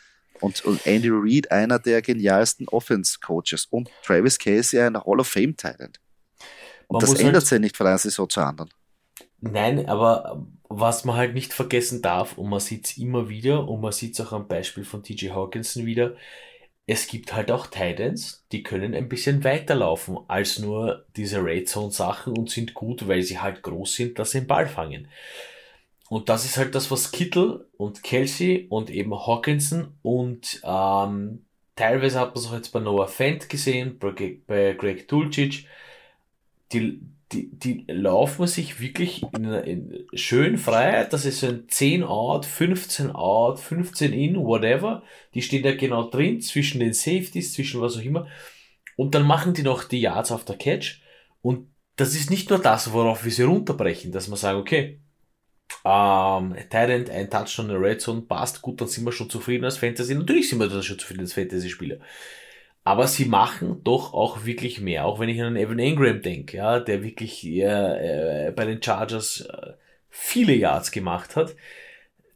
Und, 0.41 0.65
und 0.65 0.85
Andy 0.87 1.11
Reid 1.11 1.51
einer 1.51 1.79
der 1.79 2.03
genialsten 2.03 2.69
Offense-Coaches 2.69 3.67
und 3.71 3.89
Travis 4.03 4.39
Casey 4.39 4.81
ein 4.81 4.97
Hall 4.97 5.21
of 5.21 5.29
Fame-Talent. 5.29 6.01
Und 6.89 7.01
man 7.01 7.01
das 7.01 7.21
ändert 7.21 7.35
halt, 7.35 7.47
sich 7.47 7.61
nicht 7.61 7.77
von 7.77 7.87
einer 7.87 7.99
Saison 7.99 8.29
zur 8.29 8.45
anderen. 8.45 8.71
Nein, 9.41 9.87
aber 9.89 10.47
was 10.69 11.05
man 11.05 11.17
halt 11.17 11.35
nicht 11.35 11.53
vergessen 11.53 12.03
darf, 12.03 12.39
und 12.39 12.49
man 12.49 12.61
sieht 12.61 12.87
es 12.87 12.99
immer 12.99 13.29
wieder, 13.29 13.69
und 13.69 13.81
man 13.81 13.93
sieht 13.93 14.15
es 14.19 14.27
auch 14.27 14.33
am 14.33 14.49
Beispiel 14.49 14.85
von 14.85 15.03
TJ 15.03 15.31
Hawkinson 15.31 15.87
wieder, 15.87 16.17
es 16.87 17.07
gibt 17.07 17.33
halt 17.33 17.51
auch 17.51 17.67
Titans, 17.67 18.45
die 18.53 18.63
können 18.63 18.95
ein 18.95 19.09
bisschen 19.09 19.43
weiterlaufen 19.43 20.19
als 20.29 20.59
nur 20.59 21.07
diese 21.17 21.43
Red 21.43 21.69
Zone 21.69 21.91
Sachen 21.91 22.37
und 22.37 22.51
sind 22.51 22.75
gut, 22.75 23.09
weil 23.09 23.23
sie 23.23 23.39
halt 23.39 23.63
groß 23.63 23.95
sind, 23.95 24.19
dass 24.19 24.33
sie 24.33 24.41
den 24.41 24.47
Ball 24.47 24.67
fangen. 24.69 25.09
Und 26.11 26.29
das 26.29 26.45
ist 26.45 26.59
halt 26.59 26.75
das, 26.75 26.91
was 26.91 27.11
Kittel 27.13 27.67
und 27.79 28.03
Kelsey 28.03 28.67
und 28.69 28.91
eben 28.91 29.15
Hawkinson 29.15 29.95
und 30.03 30.61
ähm, 30.63 31.47
teilweise 31.77 32.21
hat 32.21 32.35
man 32.35 32.45
es 32.45 32.51
auch 32.51 32.55
jetzt 32.55 32.71
bei 32.71 32.81
Noah 32.81 33.09
Fent 33.09 33.49
gesehen, 33.49 33.99
bei, 33.99 34.39
bei 34.47 34.75
Greg 34.75 35.09
Dulcich, 35.09 35.67
die, 36.73 37.01
die, 37.35 37.51
die 37.51 37.85
laufen 37.89 38.47
sich 38.47 38.81
wirklich 38.81 39.23
in, 39.35 39.45
in 39.45 40.07
schön 40.15 40.57
frei, 40.57 41.05
das 41.11 41.25
ist 41.25 41.41
so 41.41 41.49
ein 41.49 41.65
10 41.69 42.05
out, 42.05 42.47
15 42.47 43.11
out, 43.11 43.59
15 43.59 44.13
in, 44.13 44.37
whatever. 44.37 45.03
Die 45.35 45.43
stehen 45.43 45.65
da 45.65 45.75
genau 45.75 46.09
drin, 46.09 46.41
zwischen 46.41 46.81
den 46.81 46.93
Safeties, 46.93 47.53
zwischen 47.53 47.81
was 47.81 47.97
auch 47.97 48.03
immer. 48.03 48.29
Und 48.97 49.15
dann 49.15 49.27
machen 49.27 49.55
die 49.55 49.63
noch 49.63 49.85
die 49.85 50.01
Yards 50.01 50.31
auf 50.31 50.45
der 50.45 50.57
Catch. 50.57 51.03
Und 51.43 51.69
das 51.97 52.15
ist 52.15 52.31
nicht 52.31 52.51
nur 52.51 52.61
das, 52.61 52.93
worauf 52.93 53.25
wir 53.25 53.33
sie 53.33 53.43
runterbrechen, 53.43 54.13
dass 54.13 54.29
man 54.29 54.39
sagen, 54.39 54.59
okay, 54.59 55.01
ähm, 55.85 56.55
Tyrant, 56.71 57.11
ein 57.11 57.31
Touchdown 57.31 57.67
in 57.67 57.73
der 57.73 57.81
Red 57.81 58.01
Zone 58.01 58.23
passt, 58.23 58.63
gut, 58.63 58.81
dann 58.81 58.89
sind 58.89 59.05
wir 59.05 59.13
schon 59.13 59.31
zufrieden 59.31 59.65
als 59.65 59.79
Fantasy. 59.79 60.15
Natürlich 60.15 60.49
sind 60.49 60.61
wir 60.61 60.69
da 60.69 60.83
schon 60.83 60.99
zufrieden 60.99 61.21
als 61.21 61.33
Fantasy-Spieler. 61.33 61.99
Aber 62.85 63.07
sie 63.09 63.25
machen 63.25 63.83
doch 63.83 64.13
auch 64.13 64.45
wirklich 64.45 64.81
mehr, 64.81 65.07
auch 65.07 65.19
wenn 65.19 65.31
ich 65.31 65.43
an 65.43 65.57
Evan 65.57 65.79
Ingram 65.79 66.21
denke, 66.21 66.59
ja, 66.59 66.81
der 66.81 67.03
wirklich 67.03 67.45
äh, 67.47 68.49
äh, 68.49 68.53
bei 68.53 68.67
den 68.67 68.83
Chargers 68.83 69.41
äh, 69.41 69.73
viele 70.11 70.55
Yards 70.55 70.91
gemacht 70.93 71.35
hat. 71.35 71.57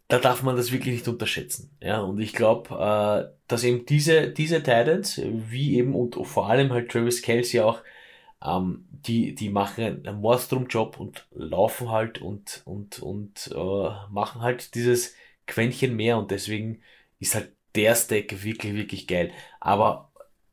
Da 0.08 0.18
darf 0.18 0.42
man 0.42 0.56
das 0.56 0.72
wirklich 0.72 0.94
nicht 0.94 1.08
unterschätzen. 1.08 1.70
Ja, 1.82 2.00
und 2.00 2.18
ich 2.18 2.32
glaube, 2.32 2.74
äh, 2.74 3.36
dass 3.46 3.62
eben 3.64 3.84
diese, 3.84 4.30
diese 4.30 4.62
Titans, 4.62 5.20
wie 5.22 5.76
eben 5.76 5.94
und 5.94 6.14
vor 6.26 6.48
allem 6.48 6.72
halt 6.72 6.90
Travis 6.90 7.20
Kelsey 7.20 7.60
auch, 7.60 7.82
ähm, 8.42 8.86
die, 8.90 9.34
die 9.34 9.50
machen 9.50 10.06
einen 10.06 10.20
Mordstrom-Job 10.20 10.98
und 10.98 11.26
laufen 11.32 11.90
halt 11.90 12.22
und, 12.22 12.62
und, 12.64 13.00
und 13.00 13.50
äh, 13.54 13.90
machen 14.10 14.40
halt 14.40 14.74
dieses 14.74 15.14
Quäntchen 15.46 15.94
mehr 15.96 16.18
und 16.18 16.30
deswegen 16.30 16.80
ist 17.20 17.34
halt 17.34 17.52
der 17.74 17.94
Stack 17.94 18.42
wirklich, 18.42 18.74
wirklich 18.74 19.06
geil. 19.06 19.32
Aber 19.60 20.07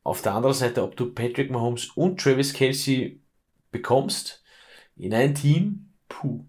auf 0.06 0.22
der 0.22 0.34
anderen 0.34 0.54
Seite, 0.54 0.84
ob 0.84 0.96
du 0.96 1.12
Patrick 1.12 1.50
Mahomes 1.50 1.86
und 1.96 2.20
Travis 2.20 2.52
Kelsey 2.52 3.20
bekommst 3.72 4.44
in 4.94 5.12
ein 5.12 5.34
Team, 5.34 5.92
puh, 6.08 6.46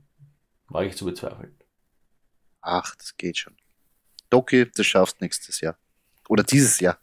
war 0.68 0.84
ich 0.84 0.96
zu 0.96 1.06
bezweifeln. 1.06 1.58
Ach, 2.62 2.96
das 2.96 3.18
geht 3.18 3.38
schon. 3.38 3.58
Doki, 4.30 4.70
das 4.72 4.86
schaffst 4.86 5.20
nächstes 5.22 5.60
Jahr. 5.62 5.76
Oder 6.30 6.44
dieses 6.44 6.80
Jahr. 6.80 7.00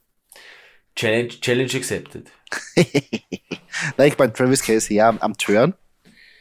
Challenge, 0.95 1.29
Challenge 1.29 1.75
accepted. 1.75 2.31
Nein, 3.97 4.09
ich 4.09 4.17
meine 4.19 4.33
Travis 4.33 4.63
Kelsey, 4.63 4.97
ja, 4.97 5.09
am 5.09 5.37
Turn 5.37 5.75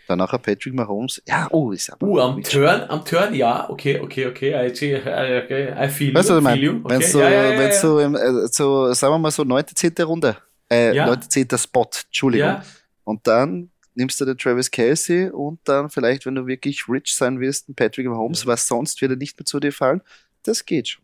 Danach 0.07 0.31
Patrick 0.41 0.73
Mahomes. 0.73 1.21
Ja, 1.25 1.47
oh, 1.51 1.71
ist 1.71 1.91
aber. 1.91 2.05
Uh, 2.05 2.19
am 2.19 2.43
Turn, 2.43 2.81
am 2.89 3.05
Turn, 3.05 3.33
ja, 3.33 3.69
okay, 3.69 3.99
okay, 3.99 4.27
okay. 4.27 4.49
I, 4.51 4.69
okay, 4.69 5.73
I 5.77 5.87
feel, 5.89 6.13
weißt 6.13 6.29
du, 6.29 6.41
feel 6.41 6.63
you. 6.63 6.81
Okay. 6.83 6.89
Wenn 6.89 7.01
so, 7.01 7.19
ja, 7.21 7.29
ja, 7.29 7.51
ja, 7.51 7.59
wenn 7.59 7.71
so, 7.71 7.99
äh, 7.99 8.47
so, 8.47 8.93
sagen 8.93 9.13
wir 9.13 9.19
mal 9.19 9.31
so, 9.31 9.43
9. 9.43 9.65
10. 9.73 9.93
Runde, 10.01 10.37
äh, 10.69 10.95
ja. 10.95 11.05
9. 11.05 11.21
10. 11.21 11.47
Spot, 11.57 11.89
Entschuldigung. 12.07 12.47
Ja. 12.47 12.63
Und 13.05 13.25
dann 13.27 13.69
nimmst 13.95 14.19
du 14.19 14.25
den 14.25 14.37
Travis 14.37 14.69
Kelsey 14.69 15.29
und 15.29 15.59
dann 15.63 15.89
vielleicht, 15.89 16.25
wenn 16.25 16.35
du 16.35 16.47
wirklich 16.47 16.87
rich 16.89 17.13
sein 17.15 17.39
wirst, 17.39 17.69
einen 17.69 17.75
Patrick 17.75 18.07
Mahomes, 18.07 18.43
ja. 18.43 18.47
was 18.47 18.67
sonst 18.67 19.01
wird 19.01 19.11
er 19.11 19.17
nicht 19.17 19.39
mehr 19.39 19.45
zu 19.45 19.59
dir 19.59 19.71
fallen. 19.71 20.01
Das 20.43 20.65
geht 20.65 20.89
schon. 20.89 21.03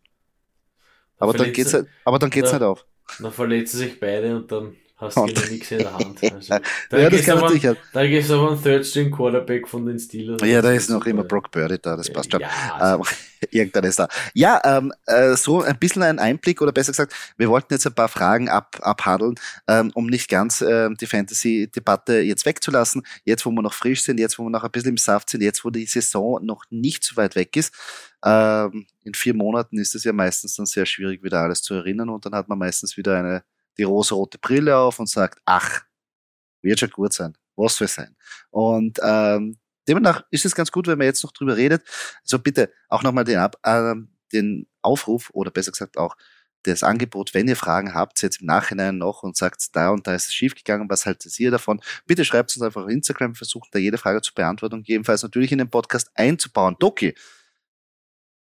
Aber 1.20 1.34
dann 1.34 1.52
geht's 1.52 1.74
halt, 1.74 1.88
aber 2.06 2.18
dann 2.18 2.30
geht's 2.30 2.52
ja, 2.52 2.58
nicht 2.58 2.66
auf. 2.66 2.86
Dann 3.20 3.32
verletzen 3.32 3.78
sich 3.78 4.00
beide 4.00 4.36
und 4.36 4.52
dann 4.52 4.76
hast 5.00 5.18
du 5.18 5.26
genau 5.26 5.48
nichts 5.50 5.72
in 5.72 5.78
der 5.80 5.94
Hand. 5.94 6.20
Also, 6.32 6.60
da 6.90 6.98
ja, 6.98 7.10
das 7.10 7.24
kann 7.24 7.38
aber, 7.38 7.54
natürlich. 7.54 7.78
Da 7.94 8.08
gibt 8.08 8.24
es 8.24 8.32
aber 8.32 8.52
einen 8.52 8.62
Third-String-Quarterback 8.62 9.68
von 9.68 9.86
den 9.86 10.00
Steelers. 10.00 10.42
Ja, 10.44 10.62
da 10.62 10.72
ist 10.72 10.90
noch 10.90 11.06
immer 11.06 11.24
Brock 11.24 11.52
Birdie 11.52 11.78
da, 11.82 11.96
das 11.96 12.12
passt 12.12 12.32
schon. 12.32 12.42
Ja, 12.42 12.50
also. 12.78 13.04
ähm, 13.04 13.10
irgendwann 13.52 13.84
ist 13.86 14.00
da. 14.00 14.08
Ja, 14.34 14.62
ähm, 14.64 14.94
äh, 15.06 15.36
so 15.36 15.62
ein 15.62 15.78
bisschen 15.78 16.04
ein 16.04 16.20
Einblick 16.20 16.62
oder 16.62 16.72
besser 16.72 16.92
gesagt, 16.92 17.14
wir 17.38 17.50
wollten 17.50 17.74
jetzt 17.74 17.88
ein 17.88 17.94
paar 17.94 18.10
Fragen 18.10 18.50
ab, 18.50 18.78
abhandeln, 18.82 19.36
ähm, 19.68 19.92
um 19.94 20.08
nicht 20.08 20.30
ganz 20.30 20.62
ähm, 20.62 20.96
die 20.98 21.06
Fantasy-Debatte 21.08 22.20
jetzt 22.20 22.46
wegzulassen. 22.46 23.04
Jetzt, 23.24 23.46
wo 23.46 23.52
wir 23.52 23.62
noch 23.62 23.74
frisch 23.74 24.04
sind, 24.04 24.20
jetzt, 24.20 24.38
wo 24.38 24.44
wir 24.44 24.50
noch 24.50 24.64
ein 24.64 24.72
bisschen 24.72 24.92
im 24.92 24.98
Saft 24.98 25.30
sind, 25.30 25.42
jetzt, 25.42 25.64
wo 25.64 25.70
die 25.70 25.86
Saison 25.86 26.44
noch 26.46 26.64
nicht 26.70 27.04
so 27.04 27.16
weit 27.16 27.36
weg 27.36 27.56
ist. 27.56 27.74
Ähm, 28.24 28.86
in 29.04 29.14
vier 29.14 29.34
Monaten 29.34 29.78
ist 29.78 29.96
es 29.96 30.04
ja 30.04 30.14
meistens 30.14 30.56
dann 30.56 30.66
sehr 30.66 30.86
schwierig, 30.86 31.24
wieder 31.24 31.40
alles 31.40 31.62
zu 31.62 31.74
erinnern 31.74 32.10
und 32.10 32.26
dann 32.26 32.36
hat 32.36 32.50
man 32.50 32.60
meistens 32.60 32.98
wieder 32.98 33.18
eine 33.18 33.44
die 33.80 33.84
rosa-rote 33.84 34.38
Brille 34.38 34.78
auf 34.78 35.00
und 35.00 35.10
sagt, 35.10 35.42
ach, 35.46 35.82
wird 36.62 36.80
schon 36.80 36.92
gut 36.92 37.14
sein, 37.14 37.36
was 37.56 37.78
soll 37.78 37.88
sein. 37.88 38.16
Und 38.52 39.00
ähm, 39.02 39.58
demnach 39.88 40.24
ist 40.30 40.46
es 40.46 40.54
ganz 40.54 40.72
gut, 40.72 40.88
wenn 40.88 40.98
man 40.98 41.08
jetzt 41.08 41.24
noch 41.24 41.32
drüber 41.32 41.58
redet. 41.58 41.84
Also 42.22 42.38
bitte 42.40 42.72
auch 42.90 43.02
nochmal 43.02 43.24
den, 43.24 43.40
Ab 43.40 43.56
äh, 43.64 43.96
den 44.34 44.68
Aufruf 44.82 45.30
oder 45.34 45.50
besser 45.52 45.72
gesagt 45.72 45.98
auch 45.98 46.16
das 46.64 46.84
Angebot, 46.84 47.34
wenn 47.34 47.48
ihr 47.48 47.56
Fragen 47.56 47.94
habt, 47.94 48.22
jetzt 48.22 48.42
im 48.42 48.48
Nachhinein 48.48 48.98
noch 48.98 49.24
und 49.24 49.38
sagt, 49.38 49.76
da 49.76 49.92
und 49.92 50.06
da 50.08 50.14
ist 50.14 50.28
es 50.28 50.34
schiefgegangen, 50.34 50.90
was 50.90 51.06
haltet 51.06 51.40
ihr 51.40 51.52
davon? 51.52 51.82
Bitte 52.06 52.26
schreibt 52.26 52.54
uns 52.56 52.62
einfach 52.62 52.84
auf 52.84 52.90
Instagram, 52.90 53.34
versucht 53.34 53.70
da 53.72 53.80
jede 53.80 53.98
Frage 53.98 54.22
zu 54.22 54.34
beantworten 54.34 54.76
und 54.76 54.88
jedenfalls 54.88 55.24
natürlich 55.24 55.54
in 55.54 55.60
den 55.60 55.70
Podcast 55.70 56.12
einzubauen. 56.16 56.76
Doki, 56.78 57.16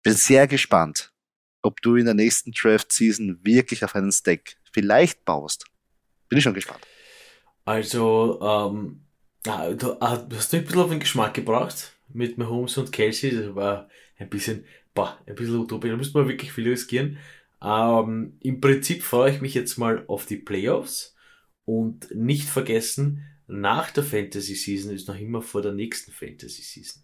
bin 0.03 0.13
sehr 0.13 0.47
gespannt, 0.47 1.11
ob 1.67 1.81
du 1.81 1.95
in 1.95 2.05
der 2.05 2.13
nächsten 2.13 2.51
Draft-Season 2.51 3.39
wirklich 3.43 3.83
auf 3.83 3.95
einen 3.95 4.11
Stack 4.11 4.57
vielleicht 4.71 5.25
baust. 5.25 5.65
Bin 6.29 6.37
ich 6.37 6.43
schon 6.43 6.53
gespannt. 6.53 6.85
Also, 7.65 8.39
ähm, 8.41 9.01
du 9.43 9.97
hast 9.99 10.53
du 10.53 10.57
ein 10.57 10.63
bisschen 10.63 10.79
auf 10.79 10.89
den 10.89 10.99
Geschmack 10.99 11.33
gebracht 11.33 11.93
mit 12.13 12.37
Mahomes 12.37 12.77
und 12.77 12.91
Kelsey. 12.91 13.35
Das 13.35 13.53
war 13.55 13.89
ein 14.17 14.29
bisschen, 14.29 14.65
boah, 14.93 15.19
ein 15.25 15.35
bisschen 15.35 15.57
utopisch. 15.57 15.91
Da 15.91 15.97
müsste 15.97 16.17
man 16.17 16.27
wirklich 16.27 16.51
viel 16.51 16.67
riskieren. 16.67 17.17
Ähm, 17.61 18.37
Im 18.41 18.61
Prinzip 18.61 19.03
freue 19.03 19.33
ich 19.33 19.41
mich 19.41 19.53
jetzt 19.53 19.77
mal 19.77 20.05
auf 20.07 20.25
die 20.25 20.37
Playoffs 20.37 21.15
und 21.65 22.15
nicht 22.15 22.47
vergessen, 22.47 23.25
nach 23.47 23.91
der 23.91 24.03
Fantasy 24.03 24.55
Season 24.55 24.93
ist 24.93 25.07
noch 25.07 25.19
immer 25.19 25.41
vor 25.41 25.61
der 25.61 25.73
nächsten 25.73 26.11
Fantasy 26.11 26.61
Season. 26.61 27.03